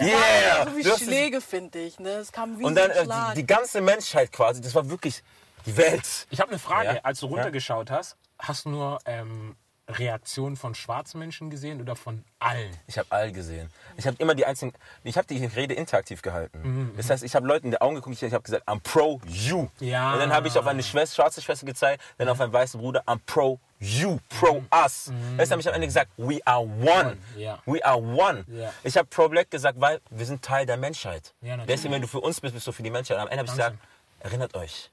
ja, 0.00 0.06
ja. 0.06 0.06
yeah. 0.06 0.64
So 0.64 0.76
wie 0.76 1.04
Schläge, 1.04 1.40
finde 1.40 1.78
ich. 1.78 1.98
Ne? 1.98 2.10
Es 2.10 2.32
kam 2.32 2.58
wie 2.58 2.64
und 2.64 2.74
dann 2.74 2.90
äh, 2.90 3.04
die, 3.04 3.34
die 3.36 3.46
ganze 3.46 3.80
Menschheit 3.80 4.32
quasi, 4.32 4.60
das 4.60 4.74
war 4.74 4.88
wirklich 4.90 5.22
die 5.66 5.76
Welt. 5.76 6.26
Ich 6.30 6.40
habe 6.40 6.50
eine 6.50 6.58
Frage. 6.58 6.94
Ja. 6.94 7.00
Als 7.02 7.20
du 7.20 7.26
runtergeschaut 7.26 7.90
hast, 7.90 8.16
hast 8.38 8.64
du 8.64 8.70
nur 8.70 8.98
ähm, 9.06 9.56
Reaktionen 9.88 10.56
von 10.56 10.74
schwarzen 10.74 11.18
Menschen 11.18 11.48
gesehen 11.50 11.80
oder 11.80 11.96
von 11.96 12.24
allen? 12.38 12.70
Ich 12.86 12.98
habe 12.98 13.06
all 13.10 13.32
gesehen. 13.32 13.70
Ich 13.96 14.06
habe 14.06 14.16
immer 14.18 14.34
die 14.34 14.44
einzigen. 14.44 14.72
Ich 15.02 15.16
habe 15.16 15.26
die 15.26 15.44
Rede 15.46 15.74
interaktiv 15.74 16.20
gehalten. 16.22 16.60
Mhm, 16.62 16.96
Das 16.96 17.08
heißt, 17.10 17.24
ich 17.24 17.34
habe 17.34 17.46
Leuten 17.46 17.66
in 17.66 17.70
die 17.72 17.80
Augen 17.80 17.94
geguckt. 17.94 18.20
Ich 18.22 18.32
habe 18.32 18.42
gesagt, 18.42 18.68
I'm 18.68 18.80
pro 18.80 19.20
you. 19.26 19.68
Ja. 19.80 20.12
Und 20.12 20.18
dann 20.20 20.32
habe 20.32 20.46
ich 20.48 20.58
auf 20.58 20.66
eine 20.66 20.82
Schwester, 20.82 21.16
schwarze 21.22 21.40
Schwester 21.40 21.64
gezeigt, 21.66 22.02
dann 22.18 22.28
auf 22.28 22.40
einen 22.40 22.52
weißen 22.52 22.78
Bruder, 22.80 23.02
I'm 23.06 23.18
pro 23.24 23.58
you, 23.80 24.18
pro 24.28 24.62
us. 24.74 25.10
Das 25.36 25.50
habe 25.50 25.60
ich 25.60 25.68
am 25.68 25.74
Ende 25.74 25.86
gesagt, 25.86 26.10
we 26.16 26.38
are 26.44 26.60
one. 26.60 27.16
Mhm. 27.34 27.40
Ja. 27.40 27.58
We 27.64 27.84
are 27.84 27.96
one. 27.98 28.44
Ja. 28.48 28.72
Ich 28.84 28.96
habe 28.96 29.08
pro 29.08 29.28
black 29.28 29.50
gesagt, 29.50 29.80
weil 29.80 30.00
wir 30.10 30.26
sind 30.26 30.42
Teil 30.42 30.66
der 30.66 30.76
Menschheit. 30.76 31.32
Ja. 31.40 31.56
Deswegen, 31.58 31.94
wenn 31.94 32.02
du 32.02 32.08
für 32.08 32.20
uns 32.20 32.40
bist, 32.40 32.54
bist 32.54 32.66
du 32.66 32.72
für 32.72 32.82
die 32.82 32.90
Menschheit. 32.90 33.16
Und 33.16 33.22
am 33.22 33.28
Ende 33.28 33.38
habe 33.38 33.46
ich 33.46 33.52
gesagt, 33.56 33.76
erinnert 34.20 34.54
euch, 34.54 34.90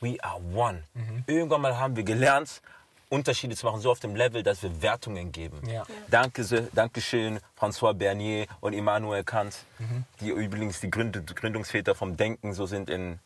we 0.00 0.16
are 0.22 0.40
one. 0.54 0.84
Mhm. 0.94 1.24
Irgendwann 1.26 1.60
mal 1.60 1.78
haben 1.78 1.96
wir 1.96 2.04
gelernt, 2.04 2.62
Unterschiede 3.10 3.56
zu 3.56 3.66
machen, 3.66 3.80
so 3.80 3.90
auf 3.90 4.00
dem 4.00 4.14
Level, 4.16 4.42
dass 4.42 4.62
wir 4.62 4.82
Wertungen 4.82 5.32
geben. 5.32 5.60
Ja. 5.68 5.84
Danke, 6.08 6.44
se- 6.44 6.68
Dankeschön, 6.74 7.40
François 7.58 7.94
Bernier 7.94 8.46
und 8.60 8.72
Immanuel 8.74 9.24
Kant, 9.24 9.54
Mhm. 9.78 10.04
die 10.20 10.28
übrigens 10.28 10.80
die 10.80 10.90
Gründ 10.90 11.34
Gründungsväter 11.34 11.94
vom 11.94 12.16
Denken 12.16 12.52
so 12.54 12.66
sind 12.66 12.90
in 12.90 13.18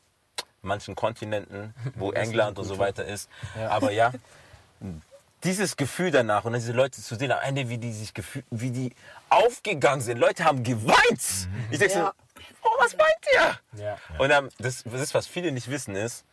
manchen 0.63 0.95
Kontinenten, 0.95 1.75
wo 1.97 2.13
England 2.13 2.59
und 2.59 2.65
so 2.65 2.79
weiter 2.79 3.05
ist. 3.05 3.29
Aber 3.69 3.91
ja, 3.91 4.13
dieses 5.45 5.77
Gefühl 5.77 6.11
danach 6.13 6.45
und 6.45 6.53
diese 6.53 6.73
Leute 6.73 7.03
zu 7.03 7.17
sehen, 7.17 7.33
am 7.33 7.41
Ende, 7.43 7.69
wie 7.69 7.79
die 7.79 7.93
sich 7.93 8.15
gefühlt, 8.15 8.45
wie 8.51 8.71
die 8.71 8.95
aufgegangen 9.29 10.01
sind. 10.01 10.19
Leute 10.19 10.45
haben 10.45 10.63
geweint. 10.63 11.21
Ich 11.71 11.79
denke 11.79 11.95
Ja. 11.95 12.13
so, 12.37 12.43
oh, 12.63 12.71
was 12.79 12.97
meint 12.97 13.11
ihr? 13.75 13.83
Ja. 13.85 13.99
Und 14.19 14.29
dann, 14.29 14.49
das, 14.59 14.85
das 14.85 15.01
ist, 15.01 15.15
was 15.15 15.27
viele 15.27 15.51
nicht 15.51 15.69
wissen, 15.69 15.97
ist, 15.97 16.25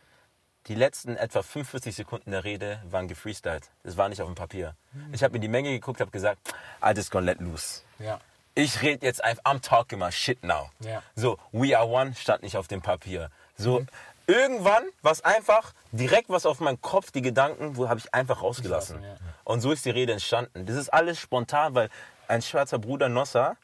die 0.66 0.74
letzten 0.74 1.16
etwa 1.16 1.42
45 1.42 1.94
Sekunden 1.96 2.30
der 2.32 2.44
Rede 2.44 2.82
waren 2.90 3.08
gefreestylt. 3.08 3.70
Das 3.82 3.96
war 3.96 4.08
nicht 4.08 4.20
auf 4.22 4.28
dem 4.28 4.34
Papier. 4.34 4.74
Ich 5.12 5.22
habe 5.24 5.36
in 5.36 5.42
die 5.42 5.48
Menge 5.48 5.70
geguckt, 5.70 6.00
habe 6.00 6.10
gesagt, 6.10 6.38
I 6.84 6.90
just 6.94 7.10
gonna 7.10 7.26
let 7.26 7.40
loose. 7.40 7.80
Ja. 7.98 8.20
Ich 8.54 8.82
rede 8.82 9.06
jetzt 9.06 9.22
einfach, 9.24 9.42
I'm 9.44 9.60
talking 9.62 9.98
my 9.98 10.12
shit 10.12 10.42
now. 10.44 10.70
Ja. 10.80 11.02
So, 11.14 11.38
we 11.52 11.76
are 11.76 11.86
one 11.88 12.14
stand 12.14 12.42
nicht 12.42 12.56
auf 12.56 12.68
dem 12.68 12.82
Papier. 12.82 13.30
So, 13.56 13.84
irgendwann 14.26 14.84
war 15.02 15.12
es 15.12 15.24
einfach 15.24 15.72
direkt 15.92 16.28
was 16.28 16.44
auf 16.46 16.60
meinem 16.60 16.80
Kopf, 16.80 17.10
die 17.10 17.22
Gedanken, 17.22 17.76
wo 17.76 17.88
habe 17.88 18.00
ich 18.00 18.12
einfach 18.12 18.42
rausgelassen. 18.42 18.96
Rausgelassen, 18.96 19.26
Und 19.44 19.60
so 19.60 19.72
ist 19.72 19.84
die 19.84 19.90
Rede 19.90 20.12
entstanden. 20.12 20.66
Das 20.66 20.76
ist 20.76 20.88
alles 20.92 21.18
spontan, 21.18 21.74
weil 21.74 21.88
ein 22.28 22.42
schwarzer 22.42 22.78
Bruder 22.78 23.08
Nossa, 23.08 23.56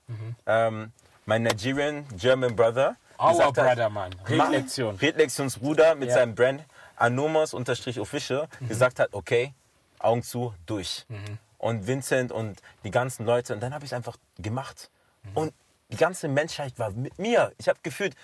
ähm, 0.46 0.92
mein 1.26 1.42
Nigerian 1.42 2.06
German 2.16 2.56
Brother, 2.56 2.96
Our 3.18 3.30
gesagt 3.30 3.54
brother, 3.54 3.88
Mann. 3.90 4.12
Redlektion. 4.28 4.96
Redlektionsbruder 4.96 5.94
mit 5.94 6.08
Ja. 6.08 6.14
seinem 6.16 6.34
Brand 6.34 6.62
Anomos-Official 6.96 8.48
gesagt 8.68 8.98
hat, 9.00 9.10
okay, 9.12 9.54
Augen 9.98 10.22
zu, 10.22 10.54
durch. 10.66 11.06
Und 11.58 11.86
Vincent 11.86 12.32
und 12.32 12.60
die 12.84 12.90
ganzen 12.90 13.24
Leute. 13.24 13.54
Und 13.54 13.60
dann 13.60 13.72
habe 13.72 13.84
ich 13.84 13.90
es 13.92 13.96
einfach 13.96 14.16
gemacht. 14.38 14.90
Und 15.34 15.52
die 15.88 15.96
ganze 15.96 16.28
Menschheit 16.28 16.78
war 16.78 16.90
mit 16.90 17.18
mir. 17.18 17.52
Ich 17.58 17.68
habe 17.68 17.78
gefühlt, 17.82 18.14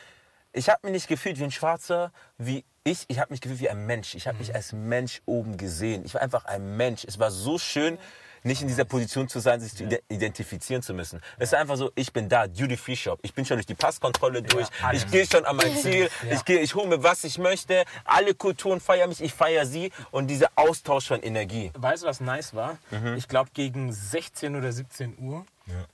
ich 0.53 0.69
habe 0.69 0.81
mich 0.83 0.93
nicht 0.93 1.09
gefühlt 1.09 1.39
wie 1.39 1.45
ein 1.45 1.51
Schwarzer, 1.51 2.13
wie 2.39 2.65
ich. 2.85 3.05
Ich 3.09 3.19
habe 3.19 3.33
mich 3.33 3.41
gefühlt 3.41 3.61
wie 3.61 3.71
ein 3.71 3.87
Mensch. 3.87 4.15
Ich 4.15 4.27
habe 4.27 4.39
mich 4.39 4.55
als 4.55 4.73
Mensch 4.73 5.23
oben 5.27 5.57
gesehen. 5.57 6.05
Ich 6.05 6.15
war 6.15 6.21
einfach 6.21 6.45
ein 6.45 6.77
Mensch. 6.77 7.05
Es 7.05 7.19
war 7.19 7.31
so 7.31 7.59
schön, 7.59 7.99
nicht 8.45 8.63
in 8.63 8.69
dieser 8.69 8.85
Position 8.85 9.29
zu 9.29 9.41
sein, 9.41 9.61
sich 9.61 9.75
zu 9.75 9.85
ide- 9.85 10.03
identifizieren 10.09 10.83
zu 10.83 10.95
müssen. 10.95 11.21
Es 11.39 11.51
ist 11.51 11.55
einfach 11.55 11.77
so, 11.77 11.91
ich 11.95 12.13
bin 12.13 12.29
da, 12.29 12.47
Duty 12.47 12.77
Free 12.77 12.97
Shop. 12.97 13.19
Ich 13.23 13.35
bin 13.35 13.45
schon 13.45 13.57
durch 13.57 13.67
die 13.67 13.75
Passkontrolle 13.75 14.43
durch. 14.43 14.67
alles. 14.83 15.05
ich 15.05 15.11
gehe 15.11 15.27
schon 15.27 15.45
an 15.45 15.57
mein 15.57 15.77
Ziel. 15.83 16.11
Ich 16.31 16.45
gehe, 16.45 16.61
ich 16.61 16.75
hole 16.75 16.89
mir, 16.89 17.03
was 17.03 17.25
ich 17.25 17.39
möchte. 17.39 17.85
Alle 18.05 18.35
Kulturen 18.35 18.81
feiern 18.81 19.09
mich, 19.09 19.21
ich 19.23 19.33
feiere 19.33 19.67
sie. 19.67 19.93
Und 20.11 20.27
dieser 20.29 20.51
Austausch 20.57 21.07
von 21.09 21.21
Energie. 21.23 21.71
Weißt 21.77 22.03
du, 22.03 22.07
was 22.07 22.21
nice 22.21 22.55
war? 22.55 22.79
Mhm. 22.91 23.15
Ich 23.17 23.29
glaube, 23.29 23.51
gegen 23.55 23.93
16 23.93 24.57
oder 24.57 24.73
17 24.73 25.19
Uhr 25.19 25.45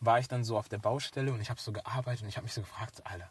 war 0.01 0.19
ich 0.19 0.29
dann 0.29 0.45
so 0.45 0.57
auf 0.59 0.69
der 0.69 0.79
Baustelle 0.79 1.31
und 1.31 1.41
ich 1.41 1.51
habe 1.51 1.61
so 1.61 1.73
gearbeitet 1.73 2.23
und 2.23 2.29
ich 2.31 2.37
habe 2.37 2.45
mich 2.45 2.55
so 2.55 2.63
gefragt, 2.63 3.03
Alter, 3.05 3.29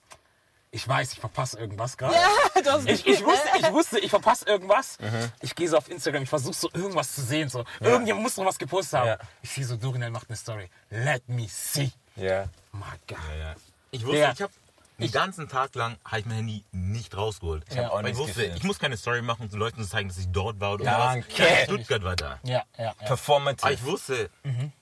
ich 0.71 0.88
weiß, 0.88 1.13
ich 1.13 1.19
verpasse 1.19 1.58
irgendwas 1.60 1.97
gerade. 1.97 2.15
du 2.63 2.71
hast 2.71 2.88
Ich, 2.88 3.06
ich, 3.08 3.23
wusste, 3.23 3.47
ich 3.60 3.71
wusste, 3.71 3.99
ich 3.99 4.10
verpasse 4.10 4.45
irgendwas. 4.45 4.97
Ich 5.41 5.56
gehe 5.56 5.67
so 5.69 5.77
auf 5.77 5.89
Instagram, 5.89 6.23
ich 6.23 6.30
versuche 6.30 6.53
so 6.53 6.69
irgendwas 6.73 7.13
zu 7.15 7.21
sehen. 7.21 7.49
So. 7.49 7.63
Irgendjemand 7.80 8.23
muss 8.23 8.38
noch 8.38 8.45
was 8.45 8.58
gepostet 8.58 8.99
haben. 8.99 9.08
Ja. 9.08 9.17
Ich 9.41 9.51
sehe 9.51 9.65
so, 9.65 9.77
Dorinel 9.77 10.10
macht 10.12 10.30
eine 10.30 10.38
Story. 10.38 10.69
Let 10.89 11.27
me 11.30 11.47
see. 11.49 11.91
Ja. 12.15 12.45
My 12.73 12.82
God. 13.08 13.17
Ja, 13.30 13.36
ja. 13.36 13.56
Ich 13.91 14.03
wusste, 14.06 14.17
Ja. 14.19 14.32
ich 14.34 14.41
habe 14.41 14.53
den 14.99 15.12
ganzen 15.12 15.47
Tag 15.47 15.75
lang 15.75 15.95
habe 16.03 16.19
ich 16.21 16.25
mein 16.25 16.38
Handy 16.38 16.63
nicht 16.71 17.15
rausgeholt. 17.15 17.63
Ich, 17.69 17.80
auch 17.80 18.01
Weil 18.01 18.08
ich 18.10 18.17
wusste, 18.17 18.34
gefilmt. 18.34 18.58
ich 18.58 18.63
muss 18.63 18.80
keine 18.80 18.97
Story 18.97 19.21
machen, 19.21 19.43
um 19.43 19.49
den 19.49 19.60
Leuten 19.60 19.84
zu 19.84 19.88
zeigen, 19.88 20.10
dass 20.10 20.17
ich 20.17 20.27
dort 20.32 20.60
war 20.60 20.73
oder 20.73 20.85
Danke. 20.85 21.27
was. 21.37 21.63
Stuttgart 21.65 22.04
war 22.04 22.15
da. 22.15 22.39
Ja, 22.44 22.63
ja, 22.77 22.83
ja. 22.85 22.94
Performative. 23.06 23.63
Aber 23.63 23.73
ich 23.73 23.83
wusste, 23.85 24.29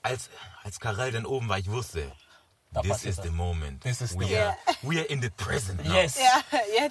als, 0.02 0.30
als 0.64 0.80
Karel 0.80 1.12
dann 1.12 1.26
oben 1.26 1.48
war, 1.50 1.58
ich 1.58 1.70
wusste, 1.70 2.10
this 2.82 3.04
is 3.04 3.16
the 3.16 3.30
moment. 3.30 3.82
This 3.82 4.00
is 4.00 4.14
we, 4.14 4.26
the- 4.26 4.36
are, 4.38 4.56
we 4.82 4.98
are 5.00 5.04
in 5.06 5.20
the 5.20 5.30
present 5.30 5.84
now. 5.84 5.94
Yes. 5.94 6.18
Ja, 6.18 6.42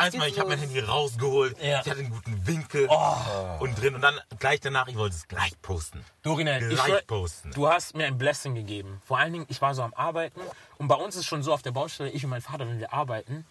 geht's 0.10 0.16
ich 0.16 0.40
habe 0.40 0.50
mein. 0.50 0.60
Handy 0.60 0.80
rausgeholt, 0.80 1.58
Ja. 1.62 1.82
ich 1.82 1.90
hatte 1.90 2.00
einen 2.00 2.10
guten 2.10 2.46
Winkel 2.48 2.88
Oh. 2.90 3.16
und 3.60 3.76
drin 3.80 3.96
und 3.96 4.02
dann 4.02 4.20
gleich 4.40 4.60
danach, 4.62 4.88
ich 4.88 4.96
wollte 4.98 5.16
es 5.16 5.28
gleich 5.28 5.60
posten. 5.62 6.04
Dorinel, 6.24 6.62
ich 6.72 6.76
Gleich 6.76 6.88
schwör, 6.88 7.02
posten. 7.06 7.52
du 7.52 7.68
hast 7.68 7.96
mir 7.96 8.06
ein 8.08 8.18
Blessing 8.18 8.56
gegeben. 8.56 9.02
Vor 9.06 9.20
allen 9.20 9.34
Dingen, 9.34 9.46
ich 9.50 9.62
war 9.62 9.76
so 9.76 9.84
am 9.84 9.94
Arbeiten 9.94 10.42
und 10.78 10.88
bei 10.88 10.96
uns 10.96 11.16
ist 11.16 11.26
schon 11.26 11.44
so 11.44 11.54
auf 11.54 11.62
der 11.62 11.72
Baustelle, 11.72 12.10
ich 12.10 12.24
und 12.24 12.30
mein 12.32 12.42
Vater, 12.42 12.68
wenn 12.68 12.80
wir 12.80 12.92
arbeiten, 12.94 13.46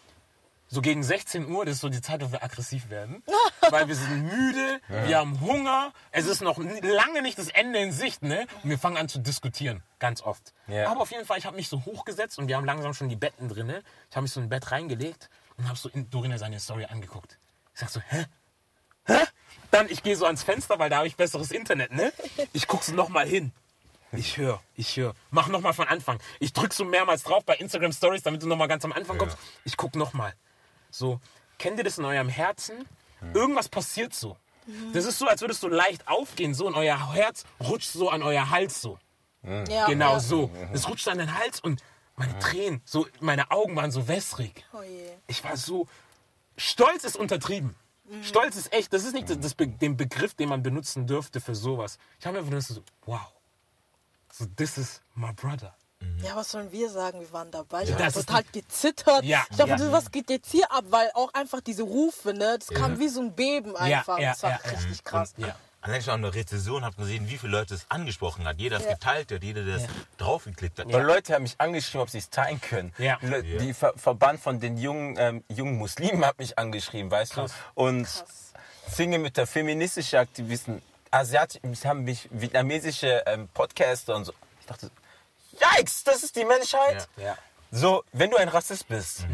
So 0.68 0.80
gegen 0.80 1.02
16 1.02 1.48
Uhr, 1.50 1.64
das 1.64 1.76
ist 1.76 1.80
so 1.82 1.88
die 1.88 2.00
Zeit, 2.00 2.22
wo 2.22 2.32
wir 2.32 2.42
aggressiv 2.42 2.90
werden. 2.90 3.22
weil 3.70 3.88
wir 3.88 3.94
sind 3.94 4.24
müde, 4.24 4.80
wir 4.88 5.18
haben 5.18 5.40
Hunger, 5.40 5.92
es 6.10 6.26
ist 6.26 6.40
noch 6.40 6.58
lange 6.58 7.22
nicht 7.22 7.38
das 7.38 7.48
Ende 7.48 7.78
in 7.78 7.92
Sicht, 7.92 8.22
ne? 8.22 8.46
Und 8.62 8.70
wir 8.70 8.78
fangen 8.78 8.96
an 8.96 9.08
zu 9.08 9.18
diskutieren, 9.18 9.82
ganz 9.98 10.22
oft. 10.22 10.52
Ja. 10.66 10.90
Aber 10.90 11.02
auf 11.02 11.10
jeden 11.10 11.26
Fall, 11.26 11.38
ich 11.38 11.46
habe 11.46 11.56
mich 11.56 11.68
so 11.68 11.84
hochgesetzt 11.84 12.38
und 12.38 12.48
wir 12.48 12.56
haben 12.56 12.64
langsam 12.64 12.94
schon 12.94 13.08
die 13.08 13.16
Betten 13.16 13.48
drin. 13.48 13.66
Ne? 13.66 13.82
Ich 14.10 14.16
habe 14.16 14.22
mich 14.22 14.32
so 14.32 14.40
in 14.40 14.46
ein 14.46 14.48
Bett 14.48 14.70
reingelegt 14.70 15.30
und 15.56 15.68
habe 15.68 15.78
so 15.78 15.88
in 15.88 16.10
Dorina 16.10 16.38
seine 16.38 16.60
Story 16.60 16.86
angeguckt. 16.86 17.38
Ich 17.74 17.80
sag 17.80 17.90
so, 17.90 18.00
hä? 18.00 18.26
Hä? 19.06 19.24
Dann, 19.70 19.88
ich 19.88 20.02
gehe 20.02 20.16
so 20.16 20.26
ans 20.26 20.42
Fenster, 20.42 20.78
weil 20.78 20.90
da 20.90 20.98
habe 20.98 21.06
ich 21.06 21.16
besseres 21.16 21.50
Internet, 21.50 21.92
ne? 21.92 22.12
Ich 22.52 22.66
gucke 22.66 22.84
so 22.84 22.94
nochmal 22.94 23.26
hin. 23.26 23.52
Ich 24.12 24.36
höre, 24.36 24.62
ich 24.76 24.96
höre. 24.96 25.14
Mach 25.30 25.48
nochmal 25.48 25.72
von 25.72 25.88
Anfang. 25.88 26.20
Ich 26.38 26.52
drück 26.52 26.72
so 26.72 26.84
mehrmals 26.84 27.24
drauf 27.24 27.44
bei 27.44 27.56
Instagram 27.56 27.92
Stories, 27.92 28.22
damit 28.22 28.42
du 28.42 28.46
nochmal 28.46 28.68
ganz 28.68 28.84
am 28.84 28.92
Anfang 28.92 29.18
kommst. 29.18 29.36
Ich 29.64 29.76
guck 29.76 29.96
nochmal. 29.96 30.34
So, 30.94 31.20
kennt 31.58 31.78
ihr 31.78 31.84
das 31.84 31.98
in 31.98 32.04
eurem 32.04 32.28
Herzen? 32.28 32.88
Irgendwas 33.34 33.68
passiert 33.68 34.14
so. 34.14 34.36
Das 34.92 35.04
ist 35.04 35.18
so, 35.18 35.26
als 35.26 35.40
würdest 35.40 35.62
du 35.62 35.68
leicht 35.68 36.06
aufgehen, 36.06 36.54
so 36.54 36.66
und 36.68 36.74
euer 36.74 37.12
Herz 37.12 37.44
rutscht 37.60 37.90
so 37.90 38.10
an 38.10 38.22
euer 38.22 38.48
Hals 38.50 38.80
so. 38.80 38.98
Ja, 39.42 39.86
Genau 39.86 40.12
ja. 40.12 40.20
so. 40.20 40.50
Es 40.72 40.88
rutscht 40.88 41.08
an 41.08 41.18
den 41.18 41.34
Hals 41.36 41.58
und 41.60 41.82
meine 42.16 42.38
Tränen, 42.38 42.80
so 42.84 43.08
meine 43.20 43.50
Augen 43.50 43.74
waren 43.74 43.90
so 43.90 44.06
wässrig. 44.06 44.64
Oh 44.72 44.82
je. 44.82 45.10
Ich 45.26 45.42
war 45.42 45.56
so. 45.56 45.88
Stolz 46.56 47.02
ist 47.02 47.16
untertrieben. 47.16 47.74
Stolz 48.22 48.54
ist 48.56 48.72
echt. 48.72 48.92
Das 48.92 49.04
ist 49.04 49.14
nicht 49.14 49.28
das, 49.28 49.40
das, 49.40 49.54
Be- 49.54 49.66
den 49.66 49.96
Begriff, 49.96 50.34
den 50.34 50.48
man 50.48 50.62
benutzen 50.62 51.06
dürfte 51.08 51.40
für 51.40 51.54
sowas. 51.56 51.98
Ich 52.20 52.26
habe 52.26 52.40
mir 52.40 52.46
einfach 52.46 52.60
so, 52.68 52.82
wow. 53.06 53.32
So, 54.30 54.46
this 54.56 54.78
is 54.78 55.00
my 55.14 55.32
brother. 55.32 55.74
Ja, 56.22 56.36
was 56.36 56.50
sollen 56.50 56.70
wir 56.72 56.88
sagen? 56.90 57.20
Wir 57.20 57.32
waren 57.32 57.50
dabei. 57.50 57.82
Ich 57.82 57.88
Ja. 57.90 57.94
habe 57.96 58.04
Das 58.04 58.16
ist 58.16 58.26
total 58.26 58.44
gezittert. 58.52 59.24
Ja, 59.24 59.44
Ich 59.50 59.56
dachte, 59.56 59.84
ja. 59.84 59.92
was 59.92 60.10
geht 60.10 60.30
jetzt 60.30 60.50
hier 60.50 60.70
ab? 60.72 60.84
Weil 60.90 61.10
auch 61.14 61.32
einfach 61.34 61.60
diese 61.60 61.82
Rufe, 61.82 62.32
ne? 62.32 62.58
Das 62.58 62.68
kam 62.68 62.98
wie 62.98 63.08
so 63.08 63.20
ein 63.20 63.32
Beben 63.34 63.76
einfach. 63.76 64.18
ja, 64.18 64.30
das 64.30 64.42
war 64.42 64.50
ja, 64.50 64.60
ja. 64.64 64.70
richtig 64.70 65.04
krass. 65.04 65.34
Ja. 65.36 65.54
Allein 65.82 66.00
schon 66.02 66.14
an 66.14 66.22
der 66.22 66.34
Rezession 66.34 66.82
hat 66.82 66.96
man 66.96 67.06
gesehen, 67.06 67.28
wie 67.28 67.36
viele 67.36 67.52
Leute 67.52 67.74
es 67.74 67.84
angesprochen 67.90 68.46
hat. 68.46 68.58
Jeder 68.58 68.78
es 68.78 68.84
Ja. 68.84 68.94
geteilt 68.94 69.30
hat, 69.30 69.42
jeder 69.42 69.64
das 69.66 69.82
draufgeklickt 70.16 70.78
hat. 70.78 70.90
Leute 70.90 71.34
haben 71.34 71.42
mich 71.42 71.56
angeschrieben, 71.58 72.00
ob 72.00 72.08
sie 72.08 72.18
es 72.18 72.30
teilen 72.30 72.58
können. 72.60 72.94
Ja. 72.96 73.18
Le- 73.20 73.42
Die 73.42 73.74
Ver 73.74 73.92
Verband 73.96 74.40
von 74.40 74.58
den 74.60 74.78
jungen, 74.78 75.16
ähm, 75.18 75.44
jungen 75.48 75.76
Muslimen 75.76 76.24
hat 76.24 76.38
mich 76.38 76.58
angeschrieben, 76.58 77.10
weißt 77.10 77.32
Krass. 77.34 77.52
du? 77.74 77.82
Und 77.82 78.04
Krass. 78.04 78.24
Single 78.88 79.18
mit 79.18 79.36
der 79.36 79.46
feministischen 79.46 80.18
Aktivisten, 80.20 80.80
Asiatisch, 81.10 81.60
haben 81.84 82.04
mich 82.04 82.28
vietnamesische 82.32 83.22
ähm, 83.26 83.48
Podcaster 83.52 84.16
und 84.16 84.24
so. 84.24 84.32
Ich 84.60 84.66
dachte, 84.66 84.90
yikes, 85.60 86.04
das 86.04 86.22
ist 86.22 86.36
die 86.36 86.44
Menschheit? 86.44 87.08
Ja. 87.16 87.36
So, 87.70 88.04
wenn 88.12 88.30
du 88.30 88.36
ein 88.36 88.48
Rassist 88.48 88.86
bist, 88.88 89.26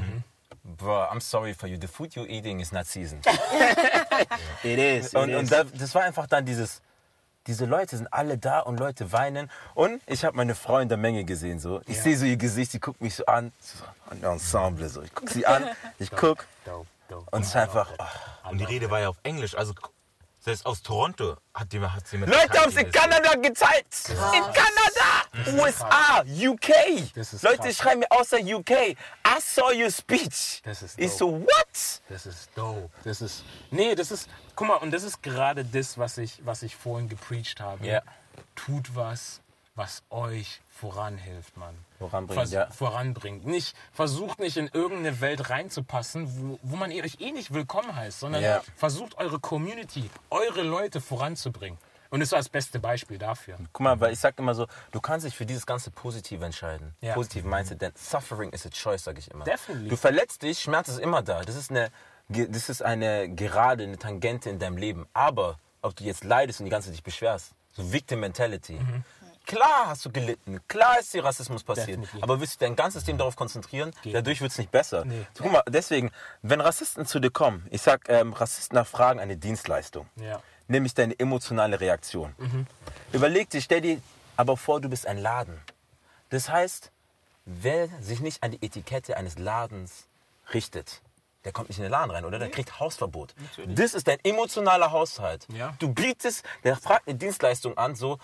bro, 0.64 1.04
I'm 1.04 1.20
sorry 1.20 1.54
for 1.54 1.68
you, 1.68 1.76
the 1.80 1.86
food 1.86 2.14
you're 2.14 2.28
eating 2.28 2.60
is 2.60 2.72
not 2.72 2.86
seasoned. 2.86 3.24
It 4.62 4.78
is. 4.78 5.14
Und, 5.14 5.34
und 5.34 5.50
da, 5.50 5.64
das 5.64 5.94
war 5.94 6.02
einfach 6.02 6.26
dann 6.26 6.44
dieses, 6.44 6.80
diese 7.46 7.66
Leute 7.66 7.96
sind 7.96 8.12
alle 8.12 8.38
da 8.38 8.60
und 8.60 8.78
Leute 8.78 9.12
weinen. 9.12 9.50
Und 9.74 10.00
ich 10.06 10.24
habe 10.24 10.36
meine 10.36 10.54
Frau 10.54 10.78
in 10.78 10.88
der 10.88 10.98
Menge 10.98 11.24
gesehen. 11.24 11.58
So. 11.58 11.80
Ich 11.86 12.00
sehe 12.00 12.16
so 12.16 12.24
ihr 12.24 12.36
Gesicht, 12.36 12.72
sie 12.72 12.80
guckt 12.80 13.00
mich 13.00 13.14
so 13.14 13.26
an. 13.26 13.52
So, 13.60 13.84
ein 14.10 14.22
Ensemble. 14.22 14.88
So. 14.88 15.02
Ich 15.02 15.14
gucke 15.14 15.32
sie 15.32 15.46
an, 15.46 15.64
ich 15.98 16.10
gucke. 16.10 16.44
Und 17.30 17.42
es 17.42 17.48
ist 17.48 17.56
einfach. 17.56 17.90
Oh. 17.98 18.50
Und 18.50 18.58
die 18.58 18.64
Rede 18.64 18.90
war 18.90 19.00
ja 19.00 19.08
auf 19.08 19.18
Englisch. 19.22 19.54
Also 19.54 19.74
selbst 20.40 20.64
aus 20.64 20.82
Toronto 20.82 21.36
hat 21.54 21.72
jemand 21.72 21.94
hat 21.94 22.10
jemand 22.10 22.32
Leute 22.32 22.58
haben 22.58 22.70
es 22.70 22.76
in 22.76 22.90
Kanada 22.90 23.34
gezeigt. 23.34 24.08
In 24.08 24.42
Kanada, 24.42 25.62
USA, 25.62 26.22
UK. 26.22 26.68
Leute 27.42 27.58
krass. 27.58 27.76
schreiben 27.76 28.00
mir 28.00 28.10
außer 28.10 28.38
UK. 28.38 28.70
I 28.70 28.96
saw 29.40 29.70
your 29.72 29.90
speech. 29.90 30.62
Das 30.64 30.82
ist 30.82 30.98
ich 30.98 31.10
dope. 31.10 31.18
so, 31.18 31.40
what? 31.40 32.02
Das 32.08 32.26
ist 32.26 32.50
dope. 32.54 32.90
Das 33.04 33.20
ist. 33.20 33.44
Nee, 33.70 33.94
das 33.94 34.10
ist. 34.10 34.28
Guck 34.56 34.68
mal, 34.68 34.76
und 34.76 34.90
das 34.90 35.02
ist 35.02 35.22
gerade 35.22 35.64
das, 35.64 35.98
was 35.98 36.18
ich, 36.18 36.44
was 36.44 36.62
ich 36.62 36.74
vorhin 36.74 37.08
gepreacht 37.08 37.60
habe. 37.60 37.86
Ja. 37.86 38.02
Tut 38.54 38.94
was, 38.94 39.40
was 39.74 40.02
euch 40.10 40.60
voranhilft, 40.80 41.56
Mann. 41.56 41.74
Voranbringt, 41.98 42.38
Vers 42.40 42.52
ja. 42.52 42.70
Voranbringt. 42.70 43.44
Nicht, 43.46 43.76
versucht 43.92 44.38
nicht 44.38 44.56
in 44.56 44.68
irgendeine 44.72 45.20
Welt 45.20 45.50
reinzupassen, 45.50 46.26
wo, 46.36 46.58
wo 46.62 46.76
man 46.76 46.90
euch 46.90 47.20
eh 47.20 47.32
nicht 47.32 47.52
willkommen 47.52 47.94
heißt, 47.94 48.20
sondern 48.20 48.42
Ja. 48.42 48.62
versucht 48.76 49.18
eure 49.18 49.38
Community, 49.38 50.10
eure 50.30 50.62
Leute 50.62 51.00
voranzubringen. 51.00 51.78
Und 52.08 52.20
das 52.20 52.32
war 52.32 52.38
das 52.38 52.48
beste 52.48 52.80
Beispiel 52.80 53.18
dafür. 53.18 53.56
Guck 53.72 53.84
mal, 53.84 54.00
weil 54.00 54.12
ich 54.12 54.18
sag 54.18 54.36
immer 54.38 54.54
so, 54.54 54.66
du 54.90 55.00
kannst 55.00 55.26
dich 55.26 55.36
für 55.36 55.46
dieses 55.46 55.64
ganze 55.64 55.90
Positive 55.92 56.44
entscheiden. 56.44 56.94
Ja. 57.00 57.14
Positive 57.14 57.46
Mindset, 57.46 57.80
denn 57.82 57.92
Suffering 57.94 58.50
is 58.50 58.66
a 58.66 58.70
choice, 58.70 59.04
sag 59.04 59.16
ich 59.18 59.30
immer. 59.30 59.44
Definitely. 59.44 59.88
Du 59.90 59.96
verletzt 59.96 60.42
dich, 60.42 60.58
Schmerz 60.60 60.88
ist 60.88 60.98
immer 60.98 61.22
da. 61.22 61.42
Das 61.42 61.54
ist 61.54 61.70
eine, 61.70 61.90
das 62.28 62.68
ist 62.68 62.82
eine 62.82 63.28
Gerade, 63.28 63.84
eine 63.84 63.96
Tangente 63.98 64.50
in 64.50 64.58
deinem 64.58 64.76
Leben. 64.76 65.06
Aber 65.12 65.58
ob 65.82 65.94
du 65.94 66.02
jetzt 66.02 66.24
leidest 66.24 66.58
und 66.60 66.64
die 66.64 66.70
ganze 66.70 66.88
Zeit 66.88 66.94
dich 66.96 67.04
beschwerst, 67.04 67.52
so 67.72 67.92
Victim 67.92 68.20
Mentality. 68.20 68.72
Mhm. 68.74 69.04
Klar 69.50 69.88
hast 69.88 70.04
du 70.04 70.10
gelitten, 70.12 70.60
klar 70.68 71.00
ist 71.00 71.12
dir 71.12 71.24
Rassismus 71.24 71.64
passiert, 71.64 71.88
Definitiv. 71.88 72.22
aber 72.22 72.40
willst 72.40 72.60
du 72.60 72.64
dein 72.66 72.76
ganzes 72.76 73.00
System 73.00 73.18
darauf 73.18 73.34
konzentrieren? 73.34 73.90
Dadurch 74.04 74.40
wird 74.40 74.52
es 74.52 74.58
nicht 74.58 74.70
besser. 74.70 75.04
Nee. 75.04 75.26
So, 75.34 75.42
guck 75.42 75.52
mal, 75.52 75.62
deswegen, 75.68 76.12
wenn 76.42 76.60
Rassisten 76.60 77.04
zu 77.04 77.18
dir 77.18 77.30
kommen, 77.32 77.66
ich 77.70 77.82
sag, 77.82 78.08
ähm, 78.08 78.32
Rassisten 78.32 78.76
erfragen 78.76 79.18
eine 79.18 79.36
Dienstleistung 79.36 80.06
Ja. 80.14 80.40
nämlich 80.68 80.94
deine 80.94 81.18
emotionale 81.18 81.80
Reaktion. 81.80 82.36
Überleg 83.12 83.50
dir, 83.50 83.60
stell 83.60 83.80
dir 83.80 84.00
aber 84.36 84.56
vor, 84.56 84.80
du 84.80 84.88
bist 84.88 85.04
ein 85.08 85.18
Laden. 85.18 85.60
Das 86.28 86.48
heißt, 86.48 86.92
wer 87.44 87.88
sich 88.00 88.20
nicht 88.20 88.44
an 88.44 88.52
die 88.52 88.64
Etikette 88.64 89.16
eines 89.16 89.36
Ladens 89.36 90.06
richtet, 90.54 91.02
der 91.44 91.50
kommt 91.50 91.70
nicht 91.70 91.78
in 91.78 91.82
den 91.82 91.90
Laden 91.90 92.12
rein, 92.12 92.24
oder? 92.24 92.38
Der 92.38 92.50
kriegt 92.50 92.78
Hausverbot. 92.78 93.34
Das 93.66 93.94
ist 93.94 94.06
dein 94.06 94.18
emotionaler 94.22 94.92
Haushalt. 94.92 95.46
Ja. 95.52 95.74
Du 95.80 95.92
bietest, 95.92 96.44
der 96.62 96.76
fragt 96.76 97.08
eine 97.08 97.16
Dienstleistung 97.18 97.76
an, 97.76 97.96
so 97.96 98.18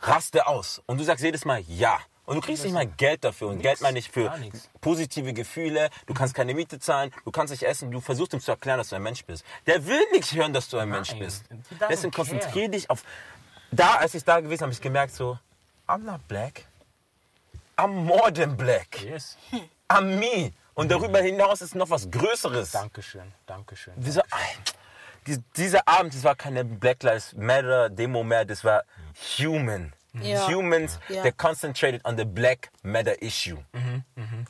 raste 0.00 0.46
aus. 0.46 0.82
Und 0.86 0.98
du 0.98 1.04
sagst 1.04 1.24
jedes 1.24 1.44
Mal 1.44 1.60
ja. 1.68 1.98
Und 2.26 2.36
du 2.36 2.40
kriegst 2.42 2.62
nicht 2.62 2.74
mal 2.74 2.86
Geld 2.86 3.24
dafür. 3.24 3.48
Und 3.48 3.62
Geld 3.62 3.80
meine 3.80 3.98
ich 3.98 4.10
für 4.10 4.30
nix. 4.38 4.68
positive 4.82 5.32
Gefühle. 5.32 5.88
Du 6.06 6.12
kannst 6.12 6.34
keine 6.34 6.52
Miete 6.52 6.78
zahlen, 6.78 7.10
du 7.24 7.30
kannst 7.30 7.52
nicht 7.52 7.62
essen. 7.62 7.90
Du 7.90 8.00
versuchst 8.00 8.34
ihm 8.34 8.40
zu 8.40 8.50
erklären, 8.50 8.76
dass 8.76 8.90
du 8.90 8.96
ein 8.96 9.02
Mensch 9.02 9.24
bist. 9.24 9.46
Der 9.66 9.86
will 9.86 10.02
nicht 10.12 10.34
hören, 10.34 10.52
dass 10.52 10.68
du 10.68 10.76
ein 10.76 10.90
Mensch 10.90 11.12
Nein. 11.12 11.20
bist. 11.20 11.44
He 11.48 11.74
doesn't 11.76 11.88
Deswegen 11.88 12.12
konzentriere 12.12 12.68
dich 12.68 12.90
auf. 12.90 13.02
Da, 13.70 13.94
als 13.94 14.14
ich 14.14 14.24
da 14.24 14.40
gewesen 14.40 14.60
habe, 14.60 14.64
habe 14.64 14.72
ich 14.72 14.80
gemerkt, 14.82 15.14
so, 15.14 15.38
I'm 15.86 16.04
not 16.04 16.26
black. 16.28 16.66
I'm 17.78 17.88
more 18.04 18.30
than 18.30 18.56
black. 18.56 19.02
Yes. 19.02 19.38
I'm 19.88 20.18
me. 20.18 20.52
Und 20.74 20.90
darüber 20.90 21.20
hinaus 21.20 21.62
ist 21.62 21.74
noch 21.74 21.88
was 21.88 22.10
Größeres. 22.10 22.72
Dankeschön. 22.72 23.32
Dankeschön. 23.46 23.94
Wieso? 23.96 24.20
Die- 25.28 25.42
Dieser 25.56 25.86
Abend, 25.86 26.14
das 26.14 26.24
war 26.24 26.34
keine 26.34 26.64
Black 26.64 27.02
Lives 27.02 27.34
Matter 27.36 27.90
Demo 27.90 28.24
mehr, 28.24 28.44
das 28.44 28.64
war 28.64 28.82
human. 29.38 29.92
Ja. 30.22 30.48
Humans, 30.48 30.98
Ja. 31.08 31.22
they 31.22 31.30
concentrated 31.32 32.04
on 32.04 32.16
the 32.16 32.24
Black 32.24 32.70
Matter 32.82 33.20
issue. 33.22 33.58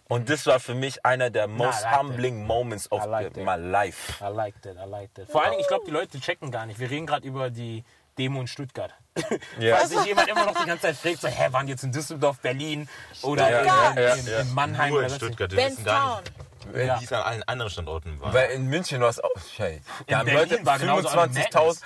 Und 0.09 0.31
das 0.31 0.47
war 0.47 0.61
für 0.61 0.75
mich 0.75 1.05
einer 1.05 1.31
der 1.31 1.47
most 1.49 1.81
I 1.81 1.85
like 1.85 1.99
humbling 1.99 2.47
moments 2.47 2.91
of 2.93 3.05
like 3.07 3.37
my 3.37 3.57
life. 3.57 4.15
I 4.25 4.33
like 4.33 4.55
that, 4.63 4.77
I 4.77 4.89
like 4.89 5.13
that. 5.15 5.29
Vor 5.31 5.43
allen 5.43 5.51
Dingen, 5.51 5.61
ich 5.63 5.69
glaube, 5.69 5.85
die 5.85 5.91
Leute 5.91 6.21
checken 6.21 6.51
gar 6.53 6.65
nicht. 6.65 6.79
Wir 6.79 6.89
reden 6.89 7.07
gerade 7.07 7.27
über 7.27 7.51
die 7.51 7.85
Demo 8.17 8.41
in 8.41 8.47
Stuttgart. 8.47 8.95
Ja. 9.59 9.77
Falls 9.77 9.91
sich 9.91 10.05
jemand 10.07 10.29
immer 10.29 10.47
noch 10.47 10.55
die 10.59 10.65
ganze 10.67 10.83
Zeit 10.83 10.97
fragt, 10.97 11.21
so, 11.21 11.29
hä, 11.29 11.49
waren 11.51 11.67
die 11.67 11.73
jetzt 11.73 11.83
in 11.83 11.91
Düsseldorf, 11.93 12.39
Berlin 12.39 12.89
oder 13.23 13.49
Stuttgart. 13.49 13.97
in, 13.97 14.03
Ja, 14.03 14.15
in, 14.15 14.27
ja. 14.27 14.41
in 14.41 14.55
Mannheim 14.55 14.91
Nur 14.91 14.99
oder 15.01 15.09
in 15.09 15.15
Stuttgart. 15.15 15.51
Wir 15.51 15.67
wissen 15.67 15.85
gar 15.85 16.23
Benstown. 16.23 16.48
Nicht, 16.73 17.01
wie 17.01 17.05
es 17.05 17.13
an 17.13 17.23
allen 17.23 17.43
anderen 17.45 17.71
Standorten 17.71 18.21
war. 18.21 18.33
Weil 18.33 18.51
in 18.51 18.67
München 18.67 19.01
war 19.01 19.09
es 19.09 19.21
auch. 19.21 19.31
Hey, 19.57 19.81
haben 20.11 20.27
Berlin 20.27 20.51
Leute 20.51 20.67
war 20.67 20.79
genauso 20.79 21.09
eine 21.09 21.33
25.000. 21.33 21.83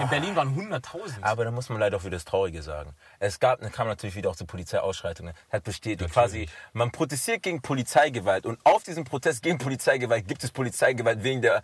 In 0.00 0.08
Berlin 0.08 0.36
waren 0.36 0.56
100.000. 0.56 1.22
Aber 1.22 1.44
da 1.44 1.50
muss 1.50 1.68
man 1.68 1.78
leider 1.78 1.96
auch 1.96 2.04
wieder 2.04 2.16
das 2.16 2.24
Traurige 2.24 2.62
sagen. 2.62 2.94
Es 3.18 3.40
gab, 3.40 3.60
dann 3.60 3.72
kam 3.72 3.88
natürlich 3.88 4.16
wieder 4.16 4.30
auch 4.30 4.36
zu 4.36 4.46
Polizeiausschreitungen. 4.46 5.34
Hat 5.50 5.64
bestätigt 5.64 6.12
quasi, 6.12 6.48
man 6.72 6.90
protestiert 6.90 7.42
gegen 7.42 7.62
Polizeigewalt 7.62 8.46
und 8.46 8.58
auf 8.64 8.82
diesem 8.82 9.04
Protest 9.04 9.42
gegen 9.42 9.58
Polizeigewalt 9.58 10.26
gibt 10.28 10.44
es 10.44 10.50
Polizeigewalt 10.50 11.22
wegen 11.22 11.42
der, 11.42 11.62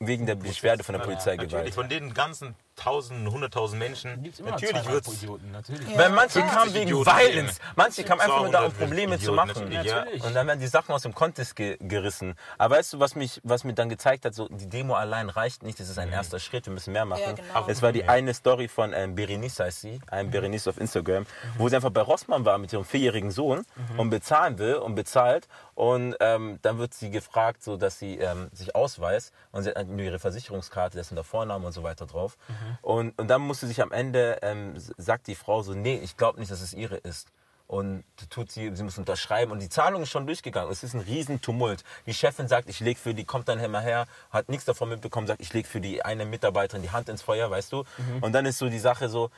wegen 0.00 0.26
der 0.26 0.34
Beschwerde 0.34 0.84
von 0.84 0.94
der 0.94 1.02
Polizeigewalt. 1.02 1.52
Natürlich, 1.52 1.74
von 1.74 1.88
den 1.88 2.14
ganzen 2.14 2.54
tausenden, 2.76 3.30
hunderttausend 3.30 3.78
Menschen, 3.78 4.22
Gibt's 4.22 4.40
immer 4.40 4.50
natürlich 4.50 4.88
wird 4.88 5.06
Idioten, 5.08 5.50
natürlich. 5.50 5.96
Weil 5.96 6.10
manche 6.10 6.40
50 6.40 6.56
kamen 6.56 6.74
wegen 6.74 6.82
Idioten 6.88 7.10
Violence, 7.10 7.58
manche 7.76 8.04
kamen 8.04 8.20
einfach 8.20 8.42
nur 8.42 8.50
da, 8.50 8.64
um 8.64 8.72
200 8.72 8.78
Probleme 8.78 9.18
zu 9.18 9.22
Idioten, 9.22 9.36
machen. 9.36 9.48
natürlich, 9.48 9.84
ja. 9.84 9.96
Natürlich. 9.96 10.24
Und 10.24 10.34
dann 10.34 10.46
werden 10.46 10.60
die 10.60 10.66
Sachen 10.66 10.92
aus 10.92 11.02
dem 11.02 11.14
Kontext 11.14 11.56
ge 11.56 11.76
gerissen. 11.80 12.34
Aber 12.58 12.76
weißt 12.76 12.94
du, 12.94 13.00
was, 13.00 13.14
mich, 13.14 13.40
was 13.44 13.64
mir 13.64 13.74
dann 13.74 13.88
gezeigt 13.88 14.24
hat, 14.24 14.34
so, 14.34 14.48
die 14.48 14.68
Demo 14.68 14.94
allein 14.94 15.28
reicht 15.28 15.62
nicht, 15.62 15.80
das 15.80 15.88
ist 15.88 15.98
ein 15.98 16.10
erster 16.10 16.38
Schritt, 16.38 16.66
wir 16.66 16.72
müssen 16.72 16.92
mehr 16.92 17.04
machen. 17.04 17.22
Ja, 17.22 17.32
genau. 17.32 17.66
Es 17.66 17.82
war 17.82 17.92
die 17.92 18.08
eine 18.08 18.34
Story 18.34 18.68
von 18.68 18.92
ähm, 18.92 19.14
Berenice, 19.14 19.60
heißt 19.60 19.80
sie, 19.80 20.00
ein 20.08 20.30
Berenice 20.30 20.68
auf 20.68 20.78
Instagram, 20.78 21.26
wo 21.58 21.68
sie 21.68 21.76
einfach 21.76 21.90
bei 21.90 22.02
Rossmann 22.02 22.44
war 22.44 22.58
mit 22.58 22.72
ihrem 22.72 22.84
vierjährigen 22.84 23.30
Sohn 23.30 23.64
und 23.96 24.10
bezahlen 24.10 24.58
will 24.58 24.76
und 24.76 24.94
bezahlt. 24.94 25.48
Und 25.74 26.14
ähm, 26.20 26.58
dann 26.62 26.78
wird 26.78 26.92
sie 26.94 27.10
gefragt, 27.10 27.62
so, 27.62 27.76
dass 27.76 27.98
sie 27.98 28.18
ähm, 28.18 28.48
sich 28.52 28.74
ausweist 28.76 29.32
und 29.52 29.62
sie 29.62 29.70
hat 29.70 29.88
nur 29.88 30.00
ihre 30.00 30.18
Versicherungskarte, 30.18 30.98
da 30.98 31.04
sind 31.04 31.16
der 31.16 31.24
Vorname 31.24 31.66
und 31.66 31.72
so 31.72 31.82
weiter 31.82 32.06
drauf. 32.06 32.36
Und, 32.82 33.18
und 33.18 33.28
dann 33.28 33.42
musste 33.42 33.66
sich 33.66 33.80
am 33.82 33.92
Ende, 33.92 34.38
ähm, 34.42 34.74
sagt 34.96 35.26
die 35.26 35.34
Frau 35.34 35.62
so, 35.62 35.74
nee, 35.74 35.96
ich 36.02 36.16
glaube 36.16 36.38
nicht, 36.40 36.50
dass 36.50 36.60
es 36.60 36.72
ihre 36.74 36.96
ist. 36.96 37.28
und 37.68 38.04
tut 38.28 38.50
sie, 38.52 38.74
sie 38.76 38.82
muss 38.82 38.98
unterschreiben 38.98 39.50
und 39.50 39.60
die 39.62 39.68
Zahlung 39.70 40.02
ist 40.02 40.10
schon 40.10 40.26
durchgegangen. 40.26 40.70
Es 40.70 40.82
ist 40.82 40.92
ein 40.94 41.00
Riesentumult. 41.00 41.84
Die 42.04 42.12
Chefin 42.12 42.46
sagt, 42.46 42.68
ich 42.68 42.80
leg 42.80 42.98
für 42.98 43.14
die, 43.14 43.24
kommt 43.24 43.48
dann 43.48 43.58
immer 43.60 43.80
her, 43.80 44.06
hat 44.30 44.48
nichts 44.50 44.66
davon 44.66 44.90
mitbekommen, 44.90 45.26
sagt, 45.26 45.40
ich 45.40 45.52
leg 45.54 45.66
für 45.66 45.80
die 45.80 46.04
eine 46.04 46.26
Mitarbeiterin 46.26 46.82
die 46.82 46.90
Hand 46.90 47.08
ins 47.08 47.22
Feuer, 47.22 47.50
weißt 47.50 47.72
du? 47.72 47.84
Und 48.20 48.32
dann 48.32 48.44
ist 48.44 48.58
so 48.58 48.68
die 48.68 48.78
Sache 48.80 49.08
so, 49.08 49.30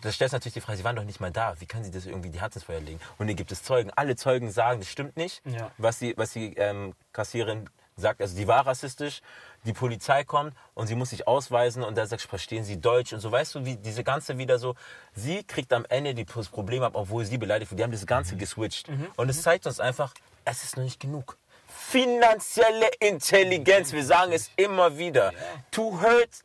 da 0.00 0.10
stellst 0.10 0.32
du 0.32 0.36
natürlich 0.36 0.54
die 0.54 0.62
Frage, 0.62 0.78
sie 0.78 0.84
waren 0.84 0.96
doch 0.96 1.04
nicht 1.04 1.20
mal 1.20 1.30
da, 1.32 1.54
wie 1.60 1.66
kann 1.66 1.84
sie 1.84 1.90
das 1.90 2.06
irgendwie 2.06 2.30
die 2.30 2.40
Hand 2.40 2.54
ins 2.54 2.64
Feuer 2.64 2.80
legen? 2.80 2.98
Und 3.18 3.26
dann 3.26 3.36
gibt 3.36 3.52
es 3.52 3.62
Zeugen. 3.62 3.90
Alle 3.94 4.16
Zeugen 4.16 4.50
sagen, 4.50 4.80
das 4.80 4.88
stimmt 4.88 5.18
nicht, 5.18 5.42
Ja. 5.44 5.70
was 5.76 5.98
die, 5.98 6.14
was 6.16 6.32
die 6.32 6.54
ähm, 6.56 6.94
Kassierin 7.12 7.68
sagt. 7.96 8.22
Also 8.22 8.34
die 8.34 8.46
war 8.48 8.66
rassistisch. 8.66 9.20
Die 9.64 9.72
Polizei 9.72 10.24
kommt 10.24 10.54
und 10.74 10.88
sie 10.88 10.94
muss 10.96 11.10
sich 11.10 11.28
ausweisen 11.28 11.84
und 11.84 11.96
da 11.96 12.04
sagt, 12.06 12.22
verstehen 12.22 12.64
Sie 12.64 12.80
Deutsch 12.80 13.12
und 13.12 13.20
so. 13.20 13.30
Weißt 13.30 13.54
du, 13.54 13.64
wie 13.64 13.76
diese 13.76 14.02
ganze 14.02 14.36
wieder 14.38 14.58
so, 14.58 14.74
sie 15.14 15.44
kriegt 15.44 15.72
am 15.72 15.84
Ende 15.88 16.14
die, 16.14 16.24
das 16.24 16.48
Problem 16.48 16.82
ab, 16.82 16.92
obwohl 16.94 17.24
sie 17.24 17.38
beleidigt 17.38 17.70
wird. 17.70 17.78
Die 17.78 17.84
haben 17.84 17.92
das 17.92 18.06
Ganze 18.06 18.36
geswitcht. 18.36 18.88
Und 19.16 19.28
es 19.28 19.42
zeigt 19.42 19.66
uns 19.66 19.78
einfach, 19.78 20.14
es 20.44 20.64
ist 20.64 20.76
noch 20.76 20.84
nicht 20.84 20.98
genug. 20.98 21.36
Finanzielle 21.68 22.88
Intelligenz, 23.00 23.92
wir 23.92 24.04
sagen 24.04 24.32
es 24.32 24.50
immer 24.56 24.98
wieder. 24.98 25.32
To 25.70 26.00
hurt 26.00 26.44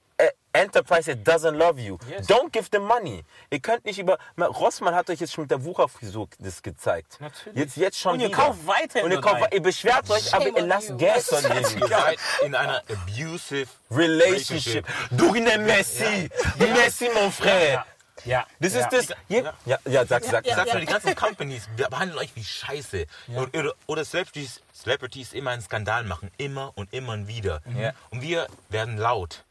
enterprise 0.57 1.05
that 1.05 1.23
doesn't 1.23 1.57
love 1.57 1.79
you. 1.79 1.97
Don't 2.27 2.51
give 2.51 2.69
them 2.69 2.83
money. 2.83 3.23
Ihr 3.49 3.59
könnt 3.59 3.85
nicht 3.85 3.99
über. 3.99 4.17
Rossmann 4.37 4.95
hat 4.95 5.09
euch 5.09 5.19
jetzt 5.19 5.33
schon 5.33 5.43
mit 5.43 5.51
der 5.51 5.63
Wucherfrisur 5.63 6.27
das 6.39 6.61
gezeigt. 6.61 7.17
Natürlich. 7.19 7.57
Jetzt, 7.57 7.77
jetzt 7.77 7.99
schon 7.99 8.13
Und 8.13 8.21
ihr 8.21 8.27
wieder. 8.27 8.37
kauft 8.37 8.65
weiterhin 8.65 9.05
Und 9.05 9.11
ihr, 9.11 9.21
kauft, 9.21 9.53
ihr 9.53 9.61
beschwert 9.61 10.09
euch, 10.09 10.33
aber 10.33 10.47
ihr 10.47 10.65
lasst 10.65 10.89
you. 10.89 10.97
Gas 10.97 11.29
von 11.29 11.41
seid 11.87 12.19
in 12.43 12.55
einer 12.55 12.81
abusive 12.89 13.67
Relationship. 13.91 14.85
Du 15.11 15.33
ne 15.33 15.57
Messi. 15.57 16.29
Messi, 16.57 17.09
mon 17.13 17.31
frère. 17.31 17.83
Ja. 18.25 18.47
Das 18.59 18.73
ja. 18.73 18.79
ist 18.81 18.89
das. 18.91 19.17
Ja, 19.29 19.53
ja, 19.65 19.77
ja 19.85 20.05
sag, 20.05 20.23
sag, 20.23 20.45
Ich 20.45 20.53
sag. 20.53 20.67
mal, 20.67 20.79
die 20.79 20.87
ganzen 20.87 21.15
Companies 21.15 21.69
wir 21.75 21.87
behandeln 21.87 22.19
euch 22.19 22.35
wie 22.35 22.43
Scheiße. 22.43 23.05
Und, 23.27 23.55
oder 23.55 23.73
oder 23.85 24.03
Celebrities, 24.03 24.61
Celebrities 24.73 25.33
immer 25.33 25.51
einen 25.51 25.61
Skandal 25.61 26.03
machen. 26.03 26.31
Immer 26.37 26.71
und 26.75 26.91
immer 26.93 27.13
und 27.13 27.27
wieder. 27.27 27.61
Ja. 27.77 27.93
Und 28.09 28.21
wir 28.21 28.47
werden 28.69 28.97
laut. 28.97 29.45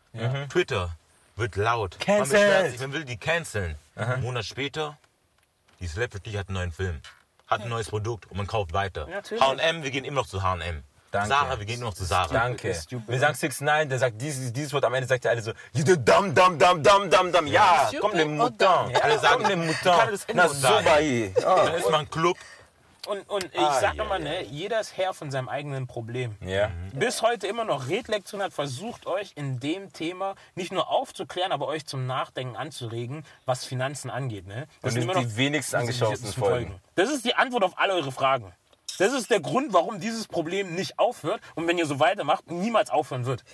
Twitter 0.48 0.90
wird 1.36 1.56
laut. 1.56 1.96
Man 1.98 2.06
Cancelled. 2.06 2.30
beschwert 2.30 2.70
sich, 2.70 2.80
man 2.80 2.92
will 2.92 3.04
die 3.04 3.16
canceln. 3.16 3.76
Einen 3.94 4.22
Monat 4.22 4.44
später, 4.44 4.96
die 5.80 5.86
Celebrity 5.86 6.32
hat 6.32 6.48
einen 6.48 6.54
neuen 6.56 6.72
Film. 6.72 7.00
Hat 7.46 7.62
ein 7.62 7.68
neues 7.68 7.88
Produkt 7.88 8.30
und 8.30 8.36
man 8.36 8.46
kauft 8.46 8.72
weiter. 8.72 9.06
H&M, 9.40 9.82
wir 9.82 9.90
gehen 9.90 10.04
immer 10.04 10.22
noch 10.22 10.26
zu 10.26 10.42
H&M. 10.42 10.82
Danke. 11.12 11.28
Sarah, 11.28 11.58
wir 11.58 11.64
gehen 11.64 11.76
immer 11.76 11.90
noch 11.90 11.94
zu 11.94 12.04
Sarah. 12.04 12.32
Danke. 12.32 12.76
Wir 13.06 13.18
sagen 13.20 13.34
6 13.34 13.60
9 13.60 13.88
der 13.88 13.98
sagt 13.98 14.20
dieses, 14.20 14.52
dieses 14.52 14.72
Wort 14.72 14.84
am 14.84 14.92
Ende 14.94 15.06
sagt 15.06 15.24
er 15.24 15.30
alle 15.30 15.40
so, 15.40 15.52
you 15.72 15.84
the 15.86 15.96
dumb, 15.96 16.34
dumb, 16.34 16.58
dumb, 16.58 16.82
dumb, 16.82 17.10
dumb, 17.10 17.32
dumb. 17.32 17.46
Ja, 17.46 17.90
komm, 18.00 18.12
le 18.14 18.26
mouton. 18.26 18.58
dumb? 18.58 19.02
Alle 19.02 19.18
sagen, 19.18 19.42
komm, 19.42 19.50
le 19.50 19.56
mouton. 19.56 20.10
das 20.10 20.26
Na, 20.34 20.48
so 20.48 20.68
bei 20.84 21.32
Dann 21.40 21.74
ist 21.74 21.90
man 21.90 22.00
ein 22.00 22.10
Club. 22.10 22.36
Und, 23.06 23.28
und 23.28 23.44
ich 23.44 23.58
Ah, 23.60 23.80
sag 23.80 23.94
ja, 23.94 24.04
immer, 24.04 24.18
ne, 24.18 24.42
jeder 24.44 24.80
ist 24.80 24.96
Herr 24.96 25.14
von 25.14 25.30
seinem 25.30 25.48
eigenen 25.48 25.86
Problem. 25.86 26.36
Ja. 26.40 26.70
Bis 26.92 27.22
heute 27.22 27.46
immer 27.46 27.64
noch 27.64 27.88
Redlektion 27.88 28.42
hat 28.42 28.52
versucht, 28.52 29.06
euch 29.06 29.32
in 29.36 29.60
dem 29.60 29.92
Thema 29.92 30.34
nicht 30.54 30.72
nur 30.72 30.88
aufzuklären, 30.90 31.52
aber 31.52 31.66
euch 31.68 31.86
zum 31.86 32.06
Nachdenken 32.06 32.56
anzuregen, 32.56 33.24
was 33.44 33.64
Finanzen 33.64 34.10
angeht. 34.10 34.46
Ne? 34.46 34.66
Das 34.82 34.92
sind 34.92 35.02
sind 35.02 35.10
immer 35.10 35.20
die 35.20 35.26
noch 35.26 35.36
wenigst 35.36 35.68
diese 35.70 35.78
angeschauten 35.78 36.16
vierten 36.18 36.40
Folgen. 36.40 36.80
Das 36.94 37.10
ist 37.10 37.24
die 37.24 37.34
Antwort 37.34 37.64
auf 37.64 37.78
alle 37.78 37.94
eure 37.94 38.12
Fragen. 38.12 38.52
Das 38.98 39.12
ist 39.12 39.30
der 39.30 39.40
Grund, 39.40 39.72
warum 39.72 40.00
dieses 40.00 40.26
Problem 40.26 40.74
nicht 40.74 40.98
aufhört 40.98 41.40
und 41.54 41.66
wenn 41.66 41.76
ihr 41.78 41.86
so 41.86 42.00
weitermacht, 42.00 42.50
niemals 42.50 42.90
aufhören 42.90 43.26
wird. 43.26 43.44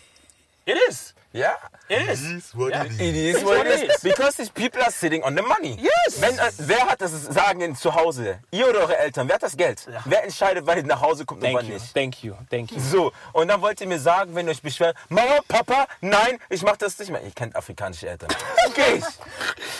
It 0.64 0.76
is. 0.88 1.14
Ja. 1.32 1.56
It 1.88 2.08
is. 2.08 2.20
Is 2.22 2.56
what 2.56 2.70
Ja. 2.72 2.84
it 2.84 2.90
is. 2.92 3.00
It 3.00 3.14
is 3.16 3.44
what 3.44 3.66
it 3.66 3.82
it 3.82 3.90
is. 3.90 4.00
Because 4.02 4.36
these 4.36 4.50
people 4.50 4.80
are 4.82 4.90
sitting 4.90 5.22
on 5.24 5.36
the 5.36 5.42
money. 5.42 5.76
Yes. 5.80 6.20
Wenn, 6.20 6.38
äh, 6.38 6.50
wer 6.58 6.86
hat 6.86 7.00
das 7.00 7.12
Sagen 7.24 7.60
in, 7.60 7.74
zu 7.76 7.94
Hause? 7.94 8.38
Ihr 8.50 8.68
oder 8.68 8.80
eure 8.80 8.98
Eltern? 8.98 9.28
Wer 9.28 9.34
hat 9.36 9.42
das 9.42 9.56
Geld? 9.56 9.86
Wer 10.04 10.24
entscheidet, 10.24 10.66
wann 10.66 10.78
ihr 10.78 10.84
nach 10.84 11.00
Hause 11.00 11.24
kommt 11.24 11.42
und 11.42 11.46
Thank 11.46 11.58
wann 11.58 11.66
you, 11.66 11.74
nicht? 11.74 11.94
thank 11.94 12.22
you, 12.22 12.34
thank 12.50 12.70
you. 12.72 12.80
So, 12.80 13.12
und 13.32 13.48
dann 13.48 13.60
wollt 13.60 13.80
ihr 13.80 13.86
mir 13.88 13.98
sagen, 13.98 14.34
wenn 14.34 14.46
ihr 14.46 14.52
euch 14.52 14.62
beschwert, 14.62 14.96
Mama, 15.08 15.40
Papa, 15.48 15.86
nein, 16.00 16.38
ich 16.48 16.62
mach 16.62 16.76
das 16.76 16.98
nicht 16.98 17.10
mehr. 17.10 17.22
Ihr 17.22 17.30
kennt 17.32 17.56
afrikanische 17.56 18.08
Eltern. 18.08 18.28
Okay. 18.68 19.02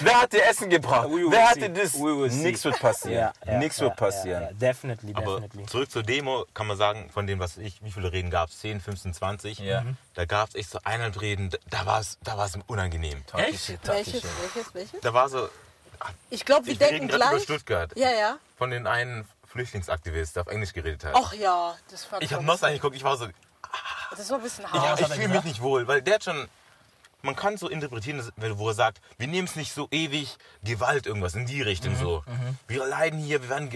Wer 0.01 0.21
hat 0.23 0.33
dir 0.33 0.45
Essen 0.45 0.69
gebracht? 0.69 1.09
Wer 1.09 1.49
hat 1.51 1.57
dir 1.57 1.69
das? 1.71 1.95
We. 1.95 2.29
Nichts 2.29 2.65
wird 2.65 2.79
passieren. 2.81 3.31
Nichts 3.59 3.81
wird 3.81 3.97
passieren. 3.97 4.43
Ja, 4.43 4.49
ja, 4.49 4.55
definitely, 4.55 5.15
Aber 5.15 5.41
definitely. 5.41 5.67
zurück 5.67 5.91
zur 5.91 6.03
Demo 6.03 6.45
kann 6.53 6.67
man 6.67 6.77
sagen, 6.77 7.09
von 7.13 7.27
dem, 7.27 7.39
was 7.39 7.57
ich, 7.59 7.83
wie 7.83 7.91
viele 7.93 8.13
Reden 8.13 8.31
gab 8.31 8.49
es? 8.51 8.59
10, 8.61 8.81
15, 8.81 9.15
20? 9.15 9.59
Ja. 9.61 9.83
Mhm. 9.83 9.97
Da 10.15 10.25
gab 10.27 10.49
es 10.51 10.57
echt 10.57 10.71
so 10.71 10.79
eineinhalb 10.85 11.21
Reden, 11.21 11.42
da 11.71 11.87
war 11.87 12.01
es 12.01 12.19
da 12.23 12.37
war's 12.37 12.59
unangenehm. 12.67 13.23
Echt? 13.35 13.69
Welches, 13.87 14.23
welches, 14.23 14.75
welches? 14.75 15.01
Da 15.01 15.13
war 15.15 15.29
so, 15.29 15.49
Ich 16.31 16.45
glaube, 16.45 16.67
wir 16.67 16.73
ich 16.75 16.79
denken 16.79 17.09
gerade 17.09 17.23
über 17.23 17.31
gleich. 17.31 17.43
Stuttgart, 17.45 17.93
Ja, 17.97 18.11
ja. 18.11 18.39
von 18.59 18.71
den 18.71 18.87
einen 18.87 19.27
Flüchtlingsaktivist, 19.47 20.37
der 20.37 20.43
auf 20.43 20.49
Englisch 20.49 20.73
geredet 20.73 21.05
hat. 21.05 21.13
Ach 21.15 21.33
ja, 21.35 21.77
das 21.91 22.05
fand 22.05 22.23
ich 22.23 22.33
habe 22.33 22.47
war 22.47 22.55
Moss 22.55 22.63
angeguckt, 22.65 22.97
ich 22.97 23.05
war 23.05 23.17
so, 23.17 23.29
Das 24.17 24.31
war 24.31 24.39
ein 24.39 24.43
bisschen 24.43 24.65
ich, 24.65 24.81
hart. 24.81 25.01
ich 25.01 25.07
fühle 25.09 25.29
mich 25.29 25.45
nicht 25.45 25.61
wohl, 25.63 25.87
weil 25.87 26.01
der 26.03 26.15
hat 26.15 26.25
schon, 26.25 26.49
man 27.23 27.37
kann 27.37 27.57
so 27.59 27.69
interpretieren, 27.69 28.27
wo 28.37 28.69
er 28.69 28.75
sagt, 28.75 29.01
wir 29.19 29.27
nehmen 29.29 29.47
es 29.47 29.55
nicht 29.57 29.73
so 29.75 29.89
ewig, 29.91 30.37
Gewalt 30.65 31.07
irgendwas 31.07 31.35
in 31.35 31.47
die 31.47 31.63
Richtung 31.63 31.97
so. 31.97 32.25
Wir 32.67 32.87
leiden 32.87 33.19
hier, 33.21 33.43
wir 33.43 33.49
werden 33.49 33.71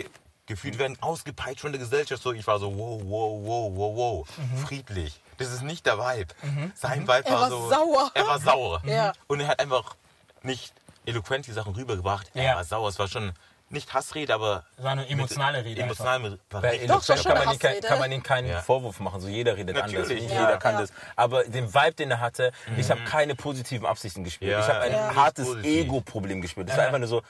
gefühlt, 0.46 0.78
werden 0.78 0.96
ausgepeitscht 1.00 1.60
von 1.60 1.72
der 1.72 1.78
Gesellschaft 1.80 2.22
so. 2.22 2.32
Ich 2.32 2.46
war 2.46 2.58
so, 2.58 2.76
wow, 2.76 3.00
wow, 3.04 3.40
wow, 3.44 3.72
wow, 3.76 3.96
wow, 3.96 4.28
friedlich. 4.66 5.20
Das 5.38 5.52
ist 5.52 5.62
nicht 5.62 5.84
der 5.86 5.98
Vibe. 5.98 6.34
Sein 6.74 7.02
Vibe 7.02 7.24
Er 7.26 7.32
war, 7.32 7.40
war 7.42 7.50
so, 7.50 7.68
sauer. 7.68 8.10
Er 8.14 8.26
war 8.26 8.38
sauer. 8.40 8.82
Ja. 8.86 9.12
Und 9.26 9.40
er 9.40 9.48
hat 9.48 9.60
einfach 9.60 9.96
nicht 10.42 10.72
eloquent 11.04 11.46
die 11.46 11.52
Sachen 11.52 11.74
rübergebracht. 11.74 12.30
Er 12.34 12.42
Ja. 12.44 12.56
war 12.56 12.64
sauer. 12.64 12.88
Es 12.88 12.98
war 12.98 13.08
schon 13.08 13.32
nicht 13.68 13.92
Hassrede, 13.92 14.32
aber 14.32 14.64
Es 14.78 14.84
war 14.84 14.92
eine 14.92 15.08
emotionale 15.08 15.64
Rede 15.64 15.82
emotional 15.82 16.38
war 16.50 16.60
Bei 16.62 16.70
richtig 16.70 16.88
Doch, 16.88 17.02
schon 17.02 17.16
kann, 17.16 17.32
eine 17.36 17.44
man 17.46 17.58
kein- 17.58 17.80
kann 17.80 17.98
man 17.98 18.12
ihm 18.12 18.22
keinen 18.22 18.46
Ja. 18.48 18.60
Vorwurf 18.62 19.00
machen. 19.00 19.20
So 19.20 19.26
jeder 19.26 19.56
redet 19.56 19.76
anders. 19.76 19.92
Natürlich, 19.92 20.22
Nicht 20.22 20.34
ja. 20.34 20.42
jeder 20.42 20.56
kann 20.58 20.74
Ja. 20.76 20.80
das. 20.82 20.92
Aber 21.16 21.42
den 21.42 21.74
Vibe, 21.74 21.94
den 21.94 22.12
er 22.12 22.20
hatte, 22.20 22.52
ich 22.76 22.88
habe 22.90 23.00
keine 23.02 23.34
positiven 23.34 23.84
Absichten 23.84 24.22
gespürt. 24.22 24.52
Ja, 24.52 24.60
ich 24.60 24.68
habe 24.68 24.80
ein 24.82 24.92
ja. 24.92 25.14
hartes. 25.16 25.48
Ego-Problem 25.64 26.40
gespürt. 26.40 26.68
Das 26.68 26.76
war 26.76 26.84
einfach 26.86 26.98
nur 27.00 27.08
so. 27.08 27.22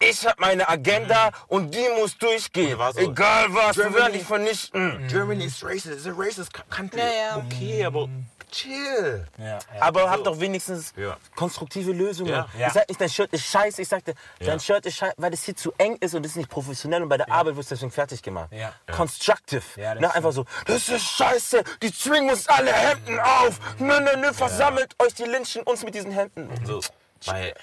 Ich 0.00 0.26
habe 0.26 0.36
meine 0.38 0.68
Agenda 0.68 1.30
und 1.48 1.74
die 1.74 1.86
muss 1.98 2.16
durchgehen. 2.18 2.78
so, 2.92 2.98
Egal 3.00 3.46
was, 3.54 3.76
wir 3.76 3.84
Germany- 3.84 3.96
werden 4.02 4.12
dich 4.14 4.24
vernichten. 4.24 5.08
Germany 5.08 5.44
is 5.44 5.62
racist, 5.64 5.86
it's 5.86 6.06
a 6.06 6.12
racist 6.16 6.50
country. 6.70 6.98
Ja, 7.00 7.06
ja. 7.06 7.36
Okay, 7.36 7.84
aber 7.84 8.08
chill. 8.50 9.26
Ja, 9.38 9.44
ja. 9.46 9.58
Aber 9.80 10.10
hab 10.10 10.22
doch 10.24 10.38
wenigstens 10.38 10.92
Ja. 10.96 11.16
konstruktive 11.34 11.92
Lösungen. 11.92 12.30
Ja. 12.32 12.46
Ich 12.68 12.72
sag 12.72 12.88
nicht, 12.88 13.00
dein 13.00 13.08
Shirt 13.08 13.32
ist 13.32 13.46
scheiße. 13.46 13.82
Ich 13.82 13.88
sagte, 13.88 14.14
Ja. 14.40 14.46
dein 14.46 14.60
Shirt 14.60 14.84
ist 14.86 14.96
scheiße, 14.96 15.14
weil 15.16 15.30
das 15.30 15.42
hier 15.42 15.56
zu 15.56 15.72
eng 15.78 15.96
ist 16.00 16.14
und 16.14 16.22
das 16.22 16.32
ist 16.32 16.36
nicht 16.36 16.50
professionell 16.50 17.02
und 17.02 17.08
bei 17.08 17.16
der 17.16 17.30
Arbeit 17.32 17.56
wird 17.56 17.64
es 17.64 17.68
deswegen 17.70 17.90
fertig 17.90 18.22
gemacht. 18.22 18.50
Ja. 18.52 18.72
Constructive. 18.92 19.62
Ja, 19.76 19.94
Na, 19.96 20.10
einfach 20.10 20.32
so, 20.32 20.44
das 20.66 20.88
ist 20.88 21.02
scheiße, 21.04 21.64
die 21.82 21.92
zwingen 21.92 22.30
uns 22.30 22.46
alle 22.48 22.72
Hemden 22.72 23.18
auf. 23.20 23.58
Nö, 23.78 23.98
nö, 24.00 24.16
nö, 24.18 24.32
versammelt 24.32 24.94
euch, 25.02 25.14
die 25.14 25.24
lynchen 25.24 25.62
uns 25.62 25.82
mit 25.82 25.94
diesen 25.94 26.12
Hemden. 26.12 26.48
So, 26.64 26.80
weil, 27.26 27.54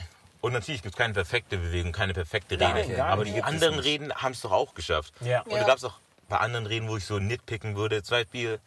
und 0.42 0.54
natürlich 0.54 0.82
gibt 0.82 0.96
es 0.96 0.98
keine 0.98 1.14
perfekte 1.14 1.58
Bewegung, 1.58 1.92
keine 1.92 2.14
perfekte 2.14 2.58
Nein, 2.58 2.74
Rede. 2.76 2.96
gar 2.96 3.10
aber 3.10 3.24
die 3.26 3.42
anderen. 3.42 3.80
Reden 3.80 4.14
haben 4.14 4.32
es 4.34 4.42
doch 4.42 4.52
auch 4.52 4.74
geschafft. 4.74 5.14
Ja. 5.22 5.42
Und 5.42 5.52
Ja. 5.52 5.60
da 5.60 5.68
gab 5.68 5.78
es 5.78 5.84
auch 5.84 6.00
bei 6.30 6.38
anderen 6.38 6.66
Reden, 6.66 6.88
wo 6.88 6.98
ich 6.98 7.06
so 7.06 7.20
nitpicken 7.20 7.76
würde. 7.76 8.04
Zum 8.04 8.18
Beispiel, 8.18 8.60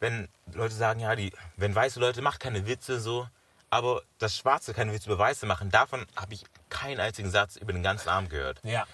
wenn 0.00 0.28
Leute 0.52 0.74
sagen, 0.74 1.00
ja, 1.00 1.14
die, 1.16 1.32
wenn 1.56 1.74
weiße 1.74 2.00
Leute, 2.00 2.22
macht 2.22 2.40
keine 2.40 2.66
Witze 2.66 3.00
so. 3.00 3.28
Aber 3.68 4.02
dass 4.20 4.36
Schwarze 4.36 4.72
keine 4.74 4.92
Witze 4.92 5.10
über 5.10 5.18
Weiße 5.18 5.44
machen, 5.44 5.70
davon 5.70 6.06
habe 6.14 6.34
ich 6.34 6.44
keinen 6.70 7.00
einzigen 7.00 7.30
Satz 7.30 7.56
über 7.56 7.72
den 7.72 7.82
ganzen 7.82 8.08
Abend 8.08 8.30
gehört. 8.30 8.60
ja. 8.62 8.86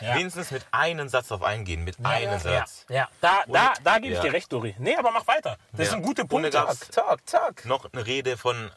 ja. 0.00 0.14
Wenigstens 0.14 0.52
mit 0.52 0.64
einem 0.70 1.08
Satz 1.08 1.28
drauf 1.28 1.42
eingehen, 1.42 1.82
mit 1.84 1.96
einem 2.04 2.30
ja, 2.30 2.38
Satz. 2.38 2.86
ja. 2.88 3.08
Da, 3.20 3.42
da, 3.48 3.72
da 3.82 3.94
gebe 3.98 4.12
ich 4.12 4.18
Ja. 4.18 4.22
dir 4.22 4.32
recht, 4.32 4.50
Dori. 4.52 4.74
Nee, 4.78 4.96
aber 4.96 5.10
mach 5.10 5.26
weiter. 5.26 5.58
Das 5.72 5.86
Ja. 5.88 5.92
sind 5.94 6.02
gute 6.02 6.22
Und 6.22 6.28
Punkte. 6.28 6.50
da 6.50 6.64
gab's- 6.64 6.88
Talk, 6.90 7.26
talk. 7.26 7.64
noch 7.64 7.92
eine 7.92 8.06
Rede 8.06 8.36
von 8.36 8.70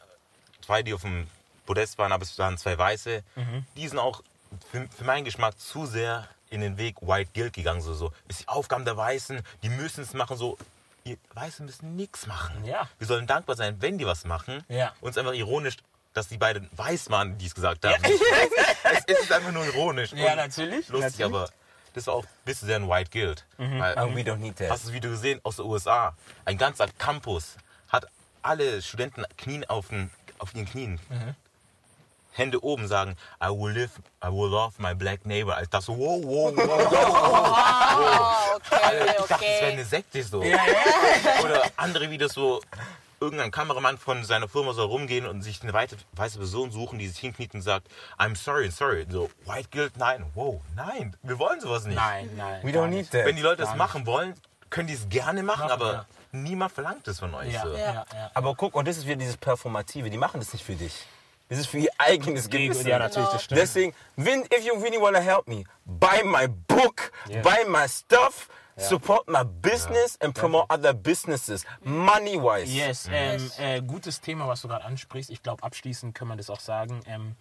zwei, 0.60 0.82
die 0.82 0.92
auf 0.92 1.02
dem 1.02 1.28
Podest 1.66 1.98
waren, 1.98 2.12
aber 2.12 2.22
es 2.22 2.38
waren 2.38 2.58
zwei 2.58 2.76
Weiße. 2.76 3.22
Mhm. 3.36 3.66
Die 3.76 3.88
sind 3.88 3.98
auch 3.98 4.22
für, 4.70 4.88
für 4.96 5.04
meinen 5.04 5.24
Geschmack 5.24 5.58
zu 5.58 5.86
sehr 5.86 6.28
in 6.50 6.60
den 6.60 6.78
Weg 6.78 6.96
White 7.00 7.30
Guilt 7.34 7.52
gegangen. 7.52 7.80
So, 7.80 7.94
so. 7.94 8.12
ist 8.28 8.42
die 8.42 8.48
Aufgabe 8.48 8.84
der 8.84 8.96
Weißen, 8.96 9.42
die 9.62 9.68
müssen 9.68 10.02
es 10.02 10.14
machen. 10.14 10.36
So, 10.36 10.56
ihr 11.04 11.16
Weiße 11.34 11.62
müssen 11.62 11.96
nichts 11.96 12.26
machen. 12.26 12.64
Ja. 12.64 12.88
Wir 12.98 13.06
sollen 13.06 13.26
dankbar 13.26 13.56
sein, 13.56 13.76
wenn 13.80 13.98
die 13.98 14.06
was 14.06 14.24
machen. 14.24 14.64
Ja. 14.68 14.92
Und 15.00 15.10
es 15.10 15.16
ist 15.16 15.18
einfach 15.18 15.34
ironisch, 15.34 15.76
dass 16.12 16.28
die 16.28 16.38
beiden 16.38 16.68
weiß 16.72 17.10
waren, 17.10 17.36
die 17.38 17.46
es 17.46 17.54
gesagt 17.54 17.84
haben. 17.84 18.02
es, 18.04 19.02
es 19.06 19.20
ist 19.20 19.32
einfach 19.32 19.52
nur 19.52 19.64
ironisch. 19.64 20.12
Ja, 20.12 20.36
natürlich, 20.36 20.88
Lustig, 20.88 21.18
natürlich. 21.18 21.24
aber 21.24 21.48
das 21.92 22.04
ist 22.04 22.08
auch 22.08 22.24
ein 22.24 22.28
bisschen 22.44 22.66
sehr 22.66 22.76
ein 22.76 22.88
White 22.88 23.10
Guilt. 23.10 23.44
Weil, 23.56 23.98
And 23.98 24.16
we 24.16 24.20
don't 24.20 24.36
need 24.36 24.56
that. 24.56 24.70
Hast 24.70 24.84
du 24.84 24.88
das 24.88 24.94
Video 24.94 25.10
gesehen 25.10 25.40
aus 25.42 25.56
den 25.56 25.66
USA? 25.66 26.16
Ein 26.44 26.56
ganzer 26.56 26.86
Campus 26.98 27.56
hat 27.88 28.06
alle 28.42 28.80
Studenten 28.82 29.24
knien 29.36 29.64
auf, 29.64 29.88
den, 29.88 30.10
auf 30.38 30.54
ihren 30.54 30.66
Knien. 30.66 31.00
Hände 32.36 32.62
oben 32.64 32.88
sagen, 32.88 33.16
I 33.40 33.46
will 33.48 33.72
live, 33.72 33.92
I 34.22 34.26
will 34.26 34.50
love 34.50 34.74
my 34.78 34.92
black 34.92 35.24
neighbor. 35.24 35.56
Ich 35.62 35.68
dachte 35.68 35.86
so, 35.86 35.96
wow, 35.96 36.20
wow, 36.24 36.56
wow, 36.56 36.90
wow. 36.90 37.54
Ah, 37.56 38.56
okay, 38.56 39.06
Ich 39.08 39.26
dachte, 39.26 39.28
das 39.28 39.40
wäre 39.40 39.72
eine 39.72 39.84
Sekte 39.84 40.22
so. 40.24 40.40
Oder 40.40 41.62
andere 41.76 42.10
Videos 42.10 42.32
so, 42.32 42.60
irgendein 43.20 43.52
Kameramann 43.52 43.98
von 43.98 44.24
seiner 44.24 44.48
Firma 44.48 44.72
soll 44.72 44.86
rumgehen 44.86 45.26
und 45.26 45.42
sich 45.42 45.62
eine 45.62 45.72
weite, 45.72 45.96
weiße 46.14 46.38
Person 46.38 46.72
suchen, 46.72 46.98
die 46.98 47.06
sich 47.06 47.18
hinkniet 47.18 47.54
und 47.54 47.62
sagt, 47.62 47.86
I'm 48.18 48.34
sorry, 48.34 48.68
sorry. 48.72 49.06
So, 49.08 49.30
White 49.46 49.68
Guilt, 49.70 49.96
nein, 49.96 50.26
wow, 50.34 50.60
nein, 50.74 51.16
wir 51.22 51.38
wollen 51.38 51.60
sowas 51.60 51.84
nicht. 51.84 51.94
Nein, 51.94 52.30
nein. 52.36 52.60
We 52.64 52.70
don't 52.70 52.88
need 52.88 53.10
that. 53.12 53.26
Wenn 53.26 53.36
die 53.36 53.42
Leute 53.42 53.62
das 53.62 53.76
machen 53.76 54.06
wollen, 54.06 54.34
können 54.70 54.88
die 54.88 54.94
es 54.94 55.08
gerne 55.08 55.44
machen, 55.44 55.70
aber 55.70 55.92
ja. 55.92 56.06
niemand 56.32 56.72
verlangt 56.72 57.06
es 57.06 57.20
von 57.20 57.32
euch. 57.34 57.52
Ja, 57.52 57.62
so. 57.62 57.76
ja. 57.76 58.04
Aber 58.34 58.56
guck, 58.56 58.74
und 58.74 58.88
das 58.88 58.96
ist 58.96 59.06
wieder 59.06 59.16
dieses 59.16 59.36
Performative. 59.36 60.10
Die 60.10 60.18
machen 60.18 60.40
das 60.40 60.52
nicht 60.52 60.64
für 60.64 60.74
dich. 60.74 61.06
Das 61.48 61.58
ist 61.58 61.66
für 61.66 61.78
ihr 61.78 61.90
eigenes 61.98 62.48
Gewissen. 62.48 62.86
Ja, 62.86 62.98
natürlich, 62.98 63.28
das 63.28 63.44
stimmt. 63.44 63.60
Deswegen, 63.60 63.94
wenn, 64.16 64.42
if 64.44 64.64
you 64.64 64.74
really 64.74 65.00
want 65.00 65.16
to 65.16 65.22
help 65.22 65.46
me, 65.46 65.64
buy 65.84 66.22
my 66.24 66.48
book, 66.48 67.12
Yeah. 67.28 67.42
buy 67.42 67.64
my 67.68 67.86
stuff, 67.88 68.48
support 68.76 69.28
my 69.28 69.44
business 69.44 70.18
and 70.20 70.34
promote 70.34 70.66
other 70.68 70.92
businesses, 70.92 71.64
money 71.82 72.36
wise. 72.36 72.72
Yes, 72.72 73.08
ähm, 73.10 73.50
äh, 73.58 73.80
gutes 73.82 74.20
Thema, 74.20 74.48
was 74.48 74.62
du 74.62 74.68
gerade 74.68 74.84
ansprichst. 74.84 75.30
Ich 75.30 75.42
glaube, 75.42 75.62
abschließend 75.62 76.14
kann 76.14 76.28
man 76.28 76.38
das 76.38 76.50
auch 76.50 76.60
sagen. 76.60 77.00
Ähm, 77.06 77.36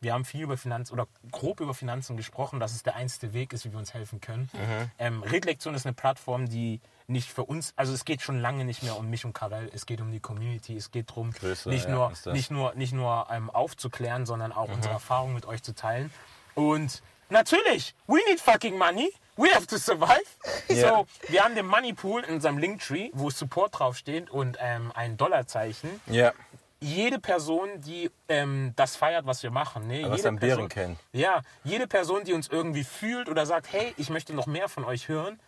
wir 0.00 0.12
haben 0.12 0.24
viel 0.24 0.42
über 0.42 0.56
Finanz 0.56 0.92
oder 0.92 1.06
grob 1.30 1.60
über 1.60 1.74
Finanzen 1.74 2.16
gesprochen, 2.16 2.60
dass 2.60 2.72
es 2.74 2.82
der 2.82 2.96
einzige 2.96 3.32
Weg 3.32 3.52
ist, 3.52 3.64
wie 3.64 3.72
wir 3.72 3.78
uns 3.78 3.94
helfen 3.94 4.20
können. 4.20 4.50
Mhm. 4.52 4.90
Ähm, 4.98 5.22
Redlektion 5.22 5.74
ist 5.74 5.86
eine 5.86 5.94
Plattform, 5.94 6.48
die 6.48 6.80
nicht 7.06 7.30
für 7.30 7.44
uns, 7.44 7.72
also 7.76 7.92
es 7.92 8.04
geht 8.04 8.22
schon 8.22 8.40
lange 8.40 8.64
nicht 8.64 8.82
mehr 8.82 8.96
um 8.96 9.10
mich 9.10 9.24
und 9.24 9.32
Karel, 9.34 9.70
es 9.74 9.86
geht 9.86 10.00
um 10.00 10.10
die 10.10 10.20
Community, 10.20 10.76
es 10.76 10.90
geht 10.90 11.10
darum, 11.10 11.32
nicht, 11.66 11.84
ja, 11.86 11.90
nur, 11.90 12.12
nicht 12.32 12.50
nur, 12.50 12.74
nicht 12.74 12.92
nur 12.92 13.26
ähm, 13.30 13.50
aufzuklären, 13.50 14.24
sondern 14.26 14.52
auch 14.52 14.68
Mhm. 14.68 14.74
unsere 14.74 14.94
Erfahrungen 14.94 15.34
mit 15.34 15.44
euch 15.46 15.62
zu 15.62 15.74
teilen. 15.74 16.10
Und 16.54 17.02
natürlich, 17.30 17.94
we 18.06 18.18
need 18.28 18.40
fucking 18.40 18.78
money. 18.78 19.12
We 19.36 19.48
have 19.52 19.66
to 19.66 19.78
survive. 19.78 20.22
Ja. 20.68 20.88
So, 20.88 21.06
wir 21.28 21.44
haben 21.44 21.54
den 21.54 21.66
Money 21.66 21.92
Pool 21.92 22.22
in 22.22 22.36
unserem 22.36 22.56
Linktree, 22.56 23.10
wo 23.12 23.28
Support 23.28 23.78
draufsteht 23.78 24.30
und 24.30 24.56
ähm, 24.60 24.90
ein 24.94 25.16
Dollarzeichen. 25.18 26.00
Ja. 26.06 26.32
Jede 26.80 27.18
Person, 27.18 27.68
die 27.82 28.10
ähm, 28.28 28.72
das 28.76 28.96
feiert, 28.96 29.26
was 29.26 29.42
wir 29.42 29.50
machen, 29.50 29.86
ne? 29.86 30.04
was 30.08 30.18
jede 30.18 30.28
am 30.30 30.36
Bären 30.36 30.68
kennt. 30.68 30.98
Ja, 31.12 31.42
jede 31.64 31.86
Person, 31.86 32.24
die 32.24 32.32
uns 32.32 32.48
irgendwie 32.48 32.84
fühlt 32.84 33.28
oder 33.28 33.44
sagt, 33.44 33.72
hey, 33.72 33.94
ich 33.98 34.08
möchte 34.08 34.32
noch 34.34 34.46
mehr 34.46 34.68
von 34.68 34.84
euch 34.84 35.08
hören, 35.08 35.38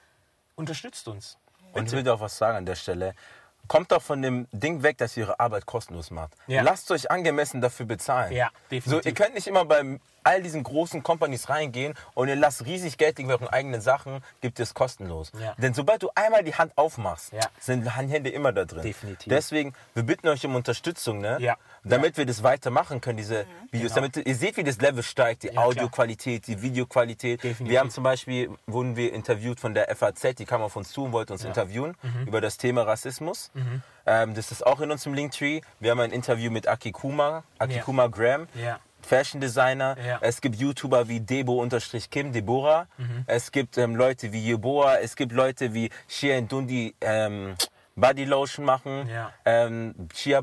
unterstützt 0.54 1.08
uns. 1.08 1.38
Und 1.78 1.86
ich 1.86 1.92
will 1.92 2.02
dir 2.02 2.14
auch 2.14 2.20
was 2.20 2.36
sagen 2.36 2.56
an 2.58 2.66
der 2.66 2.74
Stelle. 2.76 3.14
Kommt 3.68 3.90
doch 3.90 4.00
von 4.02 4.22
dem 4.22 4.46
Ding 4.52 4.82
weg, 4.84 4.96
dass 4.98 5.16
ihr 5.16 5.24
ihre 5.24 5.40
Arbeit 5.40 5.66
kostenlos 5.66 6.10
macht. 6.12 6.34
Ja. 6.46 6.62
Lasst 6.62 6.90
euch 6.92 7.10
angemessen 7.10 7.60
dafür 7.60 7.86
bezahlen. 7.86 8.32
Ja, 8.32 8.50
So, 8.52 8.68
definitiv. 8.70 9.06
ihr 9.06 9.14
könnt 9.14 9.34
nicht 9.34 9.48
immer 9.48 9.64
bei 9.64 9.98
all 10.26 10.42
diesen 10.42 10.62
großen 10.64 11.02
Companies 11.02 11.48
reingehen 11.48 11.94
und 12.14 12.28
ihr 12.28 12.36
lasst 12.36 12.66
riesig 12.66 12.98
Geld 12.98 13.18
in 13.18 13.30
euren 13.30 13.48
eigenen 13.48 13.80
Sachen, 13.80 14.22
gibt 14.40 14.58
es 14.60 14.74
kostenlos. 14.74 15.30
Ja. 15.40 15.54
Denn 15.58 15.72
sobald 15.72 16.02
du 16.02 16.10
einmal 16.14 16.42
die 16.44 16.54
Hand 16.54 16.72
aufmachst, 16.76 17.32
Ja. 17.32 17.40
sind 17.60 17.86
Hände 17.96 18.30
immer 18.30 18.52
da 18.52 18.64
drin. 18.64 18.82
Definitiv. 18.82 19.28
Deswegen, 19.30 19.72
wir 19.94 20.02
bitten 20.02 20.28
euch 20.28 20.44
um 20.44 20.54
Unterstützung, 20.56 21.20
ne? 21.20 21.38
Ja. 21.40 21.56
damit 21.88 22.16
wir 22.16 22.26
das 22.26 22.42
weitermachen 22.42 23.00
können, 23.00 23.16
diese 23.18 23.46
Videos. 23.70 23.94
Genau. 23.94 24.08
Damit 24.08 24.26
ihr 24.26 24.34
seht, 24.34 24.56
wie 24.56 24.64
das 24.64 24.78
Level 24.80 25.04
steigt, 25.04 25.44
die. 25.44 25.56
Audioqualität, 25.56 26.48
die 26.48 26.60
Videoqualität. 26.60 27.44
Definitiv. 27.44 27.68
Wir 27.70 27.78
haben 27.78 27.90
zum 27.90 28.02
Beispiel, 28.02 28.50
wurden 28.66 28.96
wir 28.96 29.12
interviewt 29.12 29.60
von 29.60 29.72
der 29.72 29.88
FAZ, 29.94 30.34
die 30.34 30.44
kam 30.46 30.62
auf 30.62 30.74
uns 30.74 30.90
zu 30.90 31.04
und 31.04 31.12
wollte 31.12 31.32
uns 31.32 31.44
interviewen 31.44 31.96
Mhm. 32.02 32.26
über 32.26 32.40
das 32.40 32.56
Thema 32.56 32.82
Rassismus. 32.82 33.52
Ähm, 34.04 34.34
das 34.34 34.50
ist 34.50 34.66
auch 34.66 34.80
in 34.80 34.90
unserem 34.90 35.14
Linktree. 35.14 35.60
Wir 35.78 35.92
haben 35.92 36.00
ein 36.00 36.10
Interview 36.10 36.50
mit 36.50 36.66
Akikuma, 36.66 37.44
Akikuma 37.58 38.08
Graham. 38.08 38.48
Fashion 39.06 39.40
Designer. 39.40 39.96
Ja. 40.04 40.18
Es 40.20 40.40
gibt 40.40 40.56
YouTuber 40.56 41.08
wie 41.08 41.20
Debo-Kim, 41.20 42.32
Deborah. 42.32 42.88
Mhm. 42.98 43.24
Es 43.26 43.52
gibt 43.52 43.78
ähm, 43.78 43.96
Leute 43.96 44.32
wie 44.32 44.40
Yeboah. 44.50 44.98
Es 45.00 45.16
gibt 45.16 45.32
Leute 45.32 45.72
wie 45.72 45.90
Shea 46.08 46.40
Dundi 46.40 46.94
ähm, 47.00 47.54
Body 47.96 48.24
Lotion 48.26 48.64
machen. 48.64 49.08
Ja. 49.08 49.32
Ähm, 49.44 49.94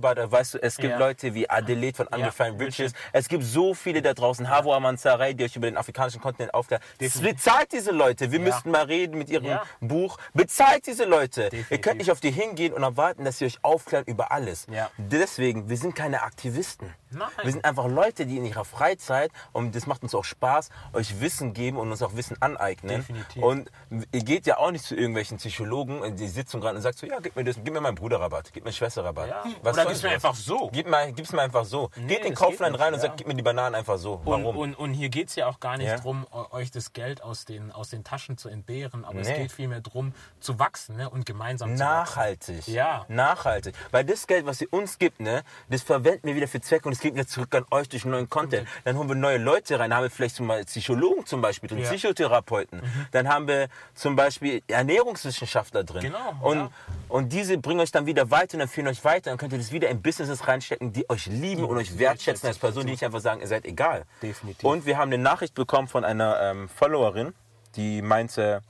Butter, 0.02 0.32
weißt 0.32 0.56
du, 0.56 0.64
es 0.64 0.78
gibt 0.78 0.92
Ja. 0.94 0.98
Leute 0.98 1.34
wie 1.36 1.48
Adelaide 1.50 1.96
von 1.96 2.08
Unrefined 2.08 2.60
Ja, 2.60 2.66
Riches. 2.66 2.94
Es 3.12 3.28
gibt 3.28 3.44
so 3.44 3.74
viele 3.76 4.02
da 4.02 4.14
draußen. 4.14 4.50
Havo 4.50 4.74
Amansaray, 4.74 5.36
die 5.36 5.44
euch 5.44 5.56
über 5.56 5.68
den 5.68 5.78
afrikanischen 5.78 6.20
Kontinent 6.20 6.54
aufklärt. 6.54 6.82
Bezahlt 6.98 7.72
diese 7.72 7.92
Leute. 7.92 8.32
Wir 8.32 8.40
Ja. 8.40 8.46
müssten 8.46 8.72
mal 8.72 8.86
reden 8.86 9.18
mit 9.20 9.30
ihrem 9.30 9.46
Ja. 9.46 9.64
Buch. 9.80 10.18
Bezahlt 10.34 10.88
diese 10.88 11.06
Leute. 11.06 11.44
Ihr 11.44 11.50
Definitiv. 11.52 11.82
könnt 11.82 11.98
nicht 12.00 12.12
auf 12.12 12.20
die 12.20 12.32
hingehen 12.32 12.74
und 12.74 12.82
erwarten, 12.82 13.24
dass 13.24 13.38
sie 13.38 13.46
euch 13.46 13.60
aufklären 13.62 14.04
über 14.06 14.32
alles. 14.32 14.66
Ja. 14.72 14.90
Deswegen, 14.98 15.70
wir 15.70 15.78
sind 15.78 15.96
keine 15.96 16.24
Aktivisten. 16.24 16.92
Nein. 17.12 17.28
Wir 17.44 17.52
sind 17.52 17.64
einfach 17.66 17.88
Leute, 17.88 18.26
die 18.26 18.38
in 18.38 18.46
ihrer 18.46 18.66
Freizeit, 18.66 19.32
und 19.52 19.76
das 19.76 19.86
macht 19.86 20.02
uns 20.02 20.16
auch 20.16 20.24
Spaß, 20.24 20.70
euch 20.94 21.22
Wissen 21.22 21.54
geben 21.54 21.78
und 21.78 21.92
uns 21.92 22.02
auch 22.02 22.16
Wissen 22.16 22.36
aneignen. 22.42 22.98
Definitiv. 22.98 23.44
Und 23.44 23.70
ihr 24.12 24.24
geht 24.24 24.48
ja 24.48 24.58
auch 24.58 24.72
nicht 24.72 24.84
zu 24.84 24.96
irgendwelchen 24.96 25.38
Psychologen 25.38 26.04
in 26.04 26.16
die 26.16 26.28
Sitzung 26.28 26.60
gerade 26.60 26.76
und 26.78 26.82
sagt 26.82 26.98
so, 26.98 27.06
ja, 27.06 27.20
gib 27.20 27.36
mir 27.36 27.43
das, 27.46 27.56
gib 27.64 27.74
mir 27.74 27.82
meinen 27.82 27.96
Bruderrabatt, 27.96 28.52
gib 28.54 28.64
mir 28.66 28.72
Schwesterrabatt. 28.72 29.30
Ja. 29.30 29.44
Was 29.62 29.76
Oder 29.78 29.86
gib's 29.88 30.04
mir 30.04 30.10
einfach 30.12 30.36
so. 30.36 30.70
Gib 30.74 30.88
mal, 30.88 31.12
gib's 31.14 31.32
mir 31.32 31.42
einfach 31.42 31.66
so. 31.66 31.90
geht 32.08 32.20
in 32.20 32.24
den 32.26 32.36
Kaufland 32.36 32.78
rein 32.80 32.92
nicht, 32.92 32.96
und 32.96 33.02
sagt, 33.02 33.14
ja. 33.14 33.16
gib 33.18 33.28
mir 33.28 33.36
die 33.36 33.42
Bananen 33.44 33.76
einfach 33.76 33.98
so. 33.98 34.14
Und, 34.14 34.26
Warum? 34.26 34.58
und, 34.58 34.76
und 34.76 34.94
hier 34.94 35.10
geht 35.10 35.30
es 35.30 35.36
ja 35.36 35.48
auch 35.48 35.60
gar 35.60 35.78
nicht 35.78 35.88
Ja. 35.88 35.98
darum, 35.98 36.26
euch 36.52 36.72
das 36.72 36.94
Geld 36.94 37.22
aus 37.24 37.46
den, 37.46 37.72
aus 37.72 37.90
den 37.90 38.04
Taschen 38.04 38.38
zu 38.38 38.50
entbehren, 38.50 39.06
aber 39.06 39.20
es 39.20 39.28
Nee. 39.28 39.38
geht 39.44 39.52
vielmehr 39.52 39.82
darum, 39.82 40.14
zu 40.40 40.60
wachsen 40.60 40.98
ne? 40.98 41.10
und 41.10 41.26
gemeinsam 41.26 41.70
zu 41.78 41.84
wachsen. 41.84 41.94
Nachhaltig. 41.94 42.68
Ja. 42.68 43.06
Nachhaltig. 43.08 43.76
Weil 43.92 44.06
das 44.06 44.28
Geld, 44.28 44.46
was 44.46 44.62
ihr 44.62 44.72
uns 44.72 44.98
gibt, 45.00 45.20
ne, 45.20 45.44
das 45.70 45.82
verwenden 45.82 46.28
wir 46.28 46.36
wieder 46.36 46.48
für 46.48 46.62
Zwecke 46.62 46.86
und 46.88 46.94
es 46.94 47.00
geht 47.00 47.14
wieder 47.14 47.28
zurück 47.28 47.54
an 47.56 47.66
euch 47.72 47.90
durch 47.90 48.06
neuen 48.06 48.30
Content. 48.30 48.68
Dann 48.84 48.98
holen 48.98 49.08
wir 49.10 49.16
neue 49.16 49.38
Leute 49.38 49.80
rein, 49.80 49.94
haben 49.94 50.04
wir 50.04 50.10
vielleicht 50.10 50.36
zum 50.36 50.48
Beispiel 50.48 50.66
Psychologen 50.66 51.26
zum 51.26 51.42
Beispiel 51.42 51.70
drin, 51.70 51.80
Ja. 51.80 51.86
Mhm. 51.86 51.90
Psychotherapeuten. 51.96 52.82
Dann 53.12 53.28
haben 53.30 53.48
wir 53.48 53.68
zum 53.96 54.16
Beispiel 54.16 54.62
Ernährungswissenschaftler 54.68 55.84
drin. 55.84 56.02
Genau, 56.04 56.34
Und, 56.42 56.58
ja. 56.58 56.70
und 57.10 57.33
diese 57.34 57.58
bringen 57.58 57.80
euch 57.80 57.92
dann 57.92 58.06
wieder 58.06 58.32
weiter 58.32 58.56
und 58.56 58.62
empfehlen 58.62 58.88
euch 58.88 59.04
weiter. 59.04 59.32
Dann 59.32 59.38
könnt 59.38 59.52
ihr 59.54 59.60
das 59.60 59.72
wieder 59.72 59.90
in 59.90 60.02
Businesses 60.02 60.48
reinstecken, 60.48 60.94
die 60.94 61.10
euch 61.10 61.26
lieben 61.26 61.64
und 61.64 61.78
euch 61.78 61.98
wertschätzen 61.98 62.48
als 62.48 62.60
Person, 62.60 62.86
die 62.86 62.92
nicht 62.92 63.04
einfach 63.04 63.20
sagen, 63.20 63.42
ihr 63.42 63.48
seid 63.48 63.66
egal. 63.66 64.06
Definitiv. 64.22 64.64
Und 64.64 64.86
wir 64.86 64.98
haben 64.98 65.12
eine 65.12 65.22
Nachricht 65.22 65.56
bekommen 65.56 65.88
von 65.88 66.06
einer 66.06 66.40
ähm, 66.42 66.70
Followerin, 66.70 67.34
die 67.76 68.02
meinte, 68.02 68.62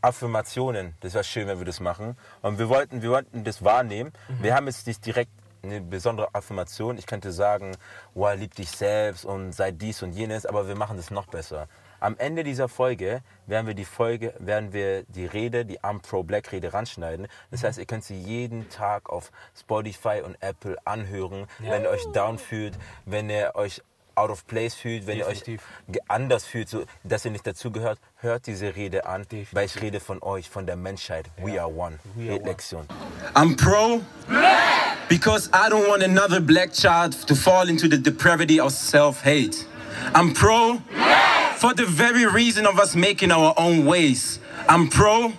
Affirmationen. 0.00 0.94
Das 1.00 1.14
wäre 1.14 1.24
schön, 1.24 1.48
wenn 1.48 1.58
wir 1.58 1.66
das 1.66 1.80
machen. 1.80 2.16
Und 2.40 2.58
wir 2.58 2.68
wollten, 2.68 3.02
wir 3.02 3.10
wollten 3.10 3.42
das 3.42 3.64
wahrnehmen. 3.64 4.12
Wir 4.40 4.54
haben 4.54 4.66
jetzt 4.66 4.86
nicht 4.86 5.04
direkt 5.04 5.32
eine 5.62 5.80
besondere 5.80 6.28
Affirmation. 6.34 6.98
Ich 6.98 7.06
könnte 7.06 7.32
sagen, 7.32 7.76
wow, 8.14 8.34
lieb 8.36 8.54
dich 8.54 8.70
selbst 8.70 9.24
und 9.24 9.52
sei 9.52 9.72
dies 9.72 10.02
und 10.02 10.12
jenes, 10.12 10.46
aber 10.46 10.68
wir 10.68 10.76
machen 10.76 10.96
das 10.96 11.10
noch 11.10 11.26
besser. 11.26 11.68
Am 12.00 12.16
Ende 12.18 12.44
dieser 12.44 12.68
Folge 12.68 13.22
werden 13.46 13.66
wir 13.66 13.74
die 13.74 13.84
Folge, 13.84 14.32
werden 14.38 14.72
wir 14.72 15.02
die 15.04 15.26
Rede, 15.26 15.64
die 15.64 15.82
Am 15.82 16.00
Pro 16.00 16.22
Black 16.22 16.52
Rede 16.52 16.72
ranschneiden. 16.72 17.26
Das 17.50 17.64
heißt, 17.64 17.78
ihr 17.78 17.86
könnt 17.86 18.04
sie 18.04 18.18
jeden 18.20 18.68
Tag 18.70 19.10
auf 19.10 19.30
Spotify 19.58 20.22
und 20.24 20.36
Apple 20.40 20.76
anhören, 20.84 21.46
wenn 21.58 21.82
ihr 21.82 21.90
euch 21.90 22.04
down 22.12 22.38
fühlt, 22.38 22.78
wenn 23.04 23.28
ihr 23.30 23.52
euch 23.54 23.82
out 24.14 24.30
of 24.30 24.46
place 24.46 24.74
fühlt, 24.74 25.06
wenn 25.06 25.18
Definitiv. 25.18 25.62
ihr 25.86 25.94
euch 25.94 26.00
anders 26.10 26.44
fühlt, 26.44 26.68
so, 26.68 26.84
dass 27.04 27.24
ihr 27.24 27.30
nicht 27.30 27.46
dazugehört, 27.46 28.00
hört 28.16 28.46
diese 28.48 28.74
Rede 28.74 29.06
an, 29.06 29.22
Definitiv. 29.22 29.54
weil 29.54 29.66
ich 29.66 29.80
rede 29.80 30.00
von 30.00 30.20
euch, 30.22 30.50
von 30.50 30.66
der 30.66 30.74
Menschheit. 30.76 31.26
We 31.36 31.60
are 31.60 31.68
one. 31.72 31.98
We 32.16 32.30
are. 32.32 32.40
Lektion. 32.40 32.84
I'm 33.34 33.56
pro 33.56 34.00
because 35.08 35.48
I 35.52 35.68
don't 35.70 35.88
want 35.88 36.02
another 36.02 36.40
black 36.40 36.72
child 36.72 37.26
to 37.28 37.34
fall 37.34 37.68
into 37.68 37.88
the 37.88 37.98
depravity 37.98 38.60
of 38.60 38.72
self 38.72 39.24
hate. 39.24 39.66
I'm 40.14 40.32
pro 40.34 40.78
for 41.58 41.74
the 41.74 41.84
very 41.84 42.24
reason 42.24 42.66
of 42.66 42.78
us 42.78 42.94
making 42.94 43.32
our 43.32 43.52
own 43.56 43.84
ways. 43.84 44.38
I'm 44.68 44.88
pro 44.88 45.32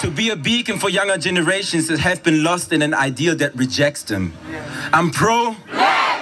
to 0.00 0.10
be 0.10 0.30
a 0.30 0.36
beacon 0.36 0.78
for 0.78 0.88
younger 0.88 1.18
generations 1.18 1.88
that 1.88 1.98
have 1.98 2.22
been 2.22 2.44
lost 2.44 2.72
in 2.72 2.80
an 2.82 2.94
ideal 2.94 3.34
that 3.36 3.56
rejects 3.56 4.04
them. 4.04 4.32
I'm 4.92 5.10
pro 5.10 5.56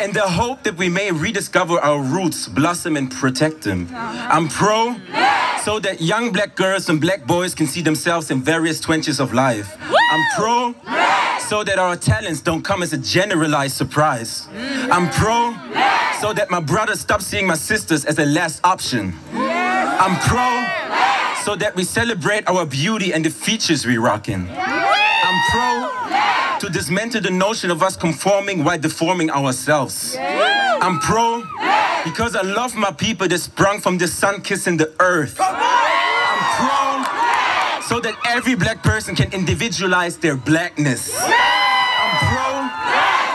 in 0.01 0.12
the 0.12 0.22
hope 0.26 0.62
that 0.62 0.76
we 0.78 0.89
may 0.89 1.12
rediscover 1.12 1.78
our 1.80 2.01
roots, 2.01 2.49
blossom, 2.49 2.97
and 2.97 3.11
protect 3.11 3.62
them. 3.62 3.89
I'm 3.95 4.49
pro 4.49 4.97
so 5.62 5.80
that 5.80 6.01
young 6.01 6.32
black 6.32 6.57
girls 6.57 6.89
and 6.89 6.99
black 7.01 7.26
boys 7.26 7.55
can 7.55 7.66
see 7.66 7.82
themselves 7.82 8.30
in 8.30 8.41
various 8.41 8.80
twenties 8.80 9.20
of 9.20 9.34
life. 9.34 9.76
I'm 9.82 10.24
pro 10.37 10.74
so 11.41 11.62
that 11.62 11.78
our 11.78 11.97
talents 11.97 12.41
don't 12.41 12.62
come 12.62 12.82
as 12.82 12.93
a 12.93 12.99
generalized 12.99 13.76
surprise. 13.76 14.49
I'm 14.91 15.11
pro 15.11 15.55
so 16.21 16.33
that 16.33 16.51
my 16.51 16.61
brothers 16.61 17.01
stop 17.01 17.21
seeing 17.21 17.47
my 17.47 17.55
sisters 17.55 18.05
as 18.05 18.19
a 18.19 18.25
last 18.25 18.61
option. 18.64 19.14
I'm 19.33 20.17
pro 20.21 20.49
so 21.45 21.57
that 21.57 21.75
we 21.77 21.85
celebrate 21.85 22.49
our 22.49 22.67
beauty 22.67 23.12
and 23.12 23.25
the 23.25 23.31
features 23.31 23.87
we 23.87 23.99
rockin'. 23.99 24.49
I'm 24.51 25.39
pro 25.51 26.59
to 26.61 26.69
dismantle 26.73 27.21
the 27.21 27.31
notion 27.31 27.71
of 27.71 27.83
us 27.83 27.97
conforming 27.97 28.64
while 28.64 28.79
deforming 28.79 29.31
ourselves. 29.31 30.17
I'm 30.19 30.99
pro 31.01 31.43
because 32.05 32.35
I 32.35 32.43
love 32.43 32.75
my 32.77 32.93
people 32.93 33.29
that 33.29 33.39
sprung 33.39 33.81
from 33.81 33.99
the 33.99 34.09
sun 34.09 34.41
kissing 34.43 34.77
the 34.77 34.93
earth. 35.01 35.37
I'm 35.41 36.41
pro 36.57 36.87
so 37.83 38.01
that 38.01 38.14
every 38.27 38.55
black 38.57 38.83
person 38.83 39.14
can 39.14 39.33
individualize 39.33 40.17
their 40.17 40.37
blackness. 40.37 41.14
I'm 41.17 42.35
pro 42.35 42.46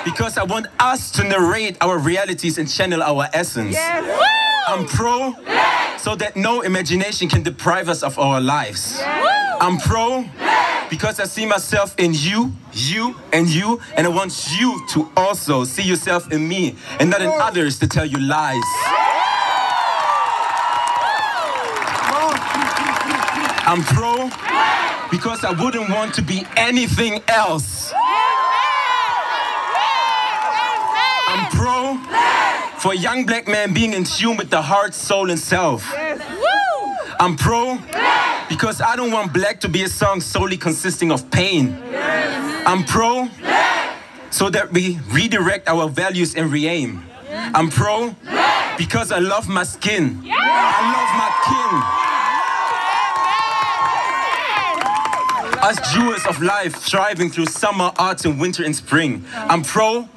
because 0.03 0.37
I 0.37 0.43
want 0.43 0.67
us 0.79 1.11
to 1.11 1.23
narrate 1.23 1.77
our 1.81 1.97
realities 1.97 2.57
and 2.57 2.69
channel 2.69 3.01
our 3.03 3.27
essence. 3.33 3.77
I'm 4.67 4.85
pro 4.85 5.35
so 5.97 6.15
that 6.15 6.33
no 6.35 6.61
imagination 6.61 7.27
can 7.29 7.43
deprive 7.43 7.89
us 7.89 8.03
of 8.03 8.17
our 8.17 8.41
lives. 8.41 9.01
I'm 9.05 9.77
pro 9.77 10.25
Because 10.89 11.19
I 11.19 11.25
see 11.25 11.45
myself 11.45 11.95
in 11.97 12.13
you, 12.13 12.51
you, 12.73 13.15
and 13.31 13.47
you, 13.47 13.79
and 13.95 14.05
I 14.05 14.09
want 14.09 14.33
you 14.59 14.85
to 14.89 15.09
also 15.15 15.63
see 15.63 15.83
yourself 15.83 16.31
in 16.33 16.45
me 16.47 16.75
and 16.99 17.09
not 17.09 17.21
in 17.21 17.29
others 17.29 17.79
to 17.79 17.87
tell 17.87 18.05
you 18.05 18.19
lies. 18.19 18.61
I'm 23.63 23.83
pro 23.83 24.29
because 25.09 25.45
I 25.45 25.51
wouldn't 25.51 25.89
want 25.89 26.13
to 26.15 26.21
be 26.21 26.45
anything 26.57 27.21
else. 27.29 27.93
I'm 31.34 31.49
pro 31.51 31.97
for 32.79 32.91
a 32.91 32.95
young 32.95 33.25
black 33.25 33.47
man 33.47 33.73
being 33.73 33.93
in 33.93 34.03
tune 34.03 34.36
with 34.36 34.49
the 34.49 34.61
heart, 34.61 34.93
soul, 34.93 35.29
and 35.29 35.39
self. 35.39 35.89
I'm 37.19 37.38
pro 37.38 37.79
because 38.49 38.82
I 38.82 38.95
don't 38.97 39.11
want 39.11 39.32
black 39.32 39.61
to 39.61 39.69
be 39.69 39.84
a 39.84 39.88
song 39.88 40.19
solely 40.19 40.57
consisting 40.57 41.09
of 41.11 41.32
pain. 41.32 41.82
I'm 42.65 42.84
pro 42.84 43.29
so 44.29 44.49
that 44.49 44.73
we 44.73 44.99
redirect 45.09 45.69
our 45.69 45.88
values 45.88 46.36
and 46.36 46.51
re-aim. 46.51 47.03
I'm 47.29 47.69
pro 47.69 48.13
because 48.77 49.11
I 49.11 49.19
love 49.19 49.47
my 49.47 49.63
skin. 49.63 50.21
I 50.25 50.82
love 50.97 51.11
my 51.21 51.32
kin. 51.47 52.01
Us 55.63 55.93
jewels 55.93 56.25
of 56.25 56.41
life 56.41 56.75
thriving 56.75 57.29
through 57.29 57.45
summer, 57.45 57.91
autumn, 57.99 58.39
winter, 58.39 58.65
and 58.65 58.75
spring. 58.75 59.23
I'm 59.36 59.61
pro. 59.61 60.09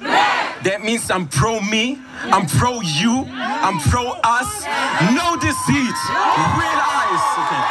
That 0.63 0.83
means 0.83 1.11
I'm 1.11 1.27
pro 1.27 1.59
me. 1.59 1.99
I'm 2.23 2.47
pro 2.47 2.81
you. 2.81 3.25
I'm 3.29 3.79
pro 3.89 4.13
us. 4.23 4.65
No 5.13 5.35
deceit. 5.35 5.97
Real 6.57 6.79
eyes. 6.81 7.23
Okay. 7.41 7.63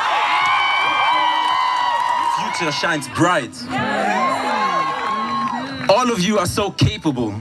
Future 2.38 2.72
shines 2.72 3.08
bright. 3.08 3.54
All 5.88 6.10
of 6.10 6.20
you 6.20 6.38
are 6.38 6.46
so 6.46 6.70
capable, 6.70 7.34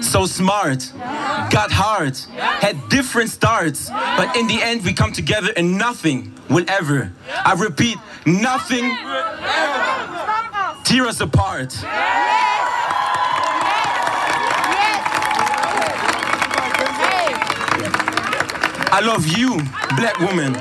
so 0.00 0.26
smart, 0.26 0.92
got 0.96 1.70
heart, 1.70 2.18
had 2.34 2.76
different 2.88 3.30
starts, 3.30 3.88
but 3.88 4.36
in 4.36 4.48
the 4.48 4.60
end 4.60 4.84
we 4.84 4.92
come 4.92 5.12
together 5.12 5.52
and 5.56 5.78
nothing 5.78 6.34
will 6.50 6.64
ever, 6.68 7.12
I 7.28 7.52
repeat, 7.52 7.96
nothing 8.26 8.96
tear 10.84 11.06
us 11.06 11.20
apart. 11.20 11.74
I 18.90 19.00
love 19.00 19.26
you, 19.26 19.56
black 19.96 20.18
woman. 20.18 20.56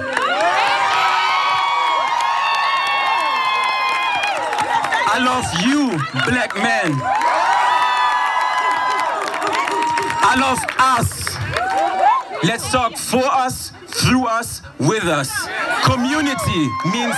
I 5.09 5.17
love 5.23 5.45
you, 5.65 5.89
black 6.29 6.55
man. 6.57 6.91
I 10.21 10.35
love 10.37 10.59
us. 10.77 11.37
Let's 12.43 12.69
talk 12.71 12.97
for 12.97 13.23
us, 13.25 13.71
through 13.87 14.25
us, 14.27 14.61
with 14.77 15.05
us. 15.05 15.31
Community 15.85 16.67
means 16.91 17.15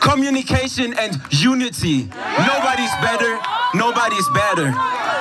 communication 0.00 0.94
and 0.98 1.20
unity. 1.30 2.10
Nobody's 2.38 2.92
better, 3.00 3.38
nobody's 3.74 4.28
better. 4.30 4.74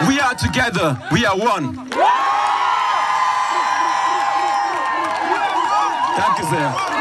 We 0.07 0.19
are 0.19 0.33
together, 0.33 0.99
we 1.11 1.25
are 1.25 1.37
one. 1.37 1.87
Danke 6.49 6.57
sehr. 6.57 6.98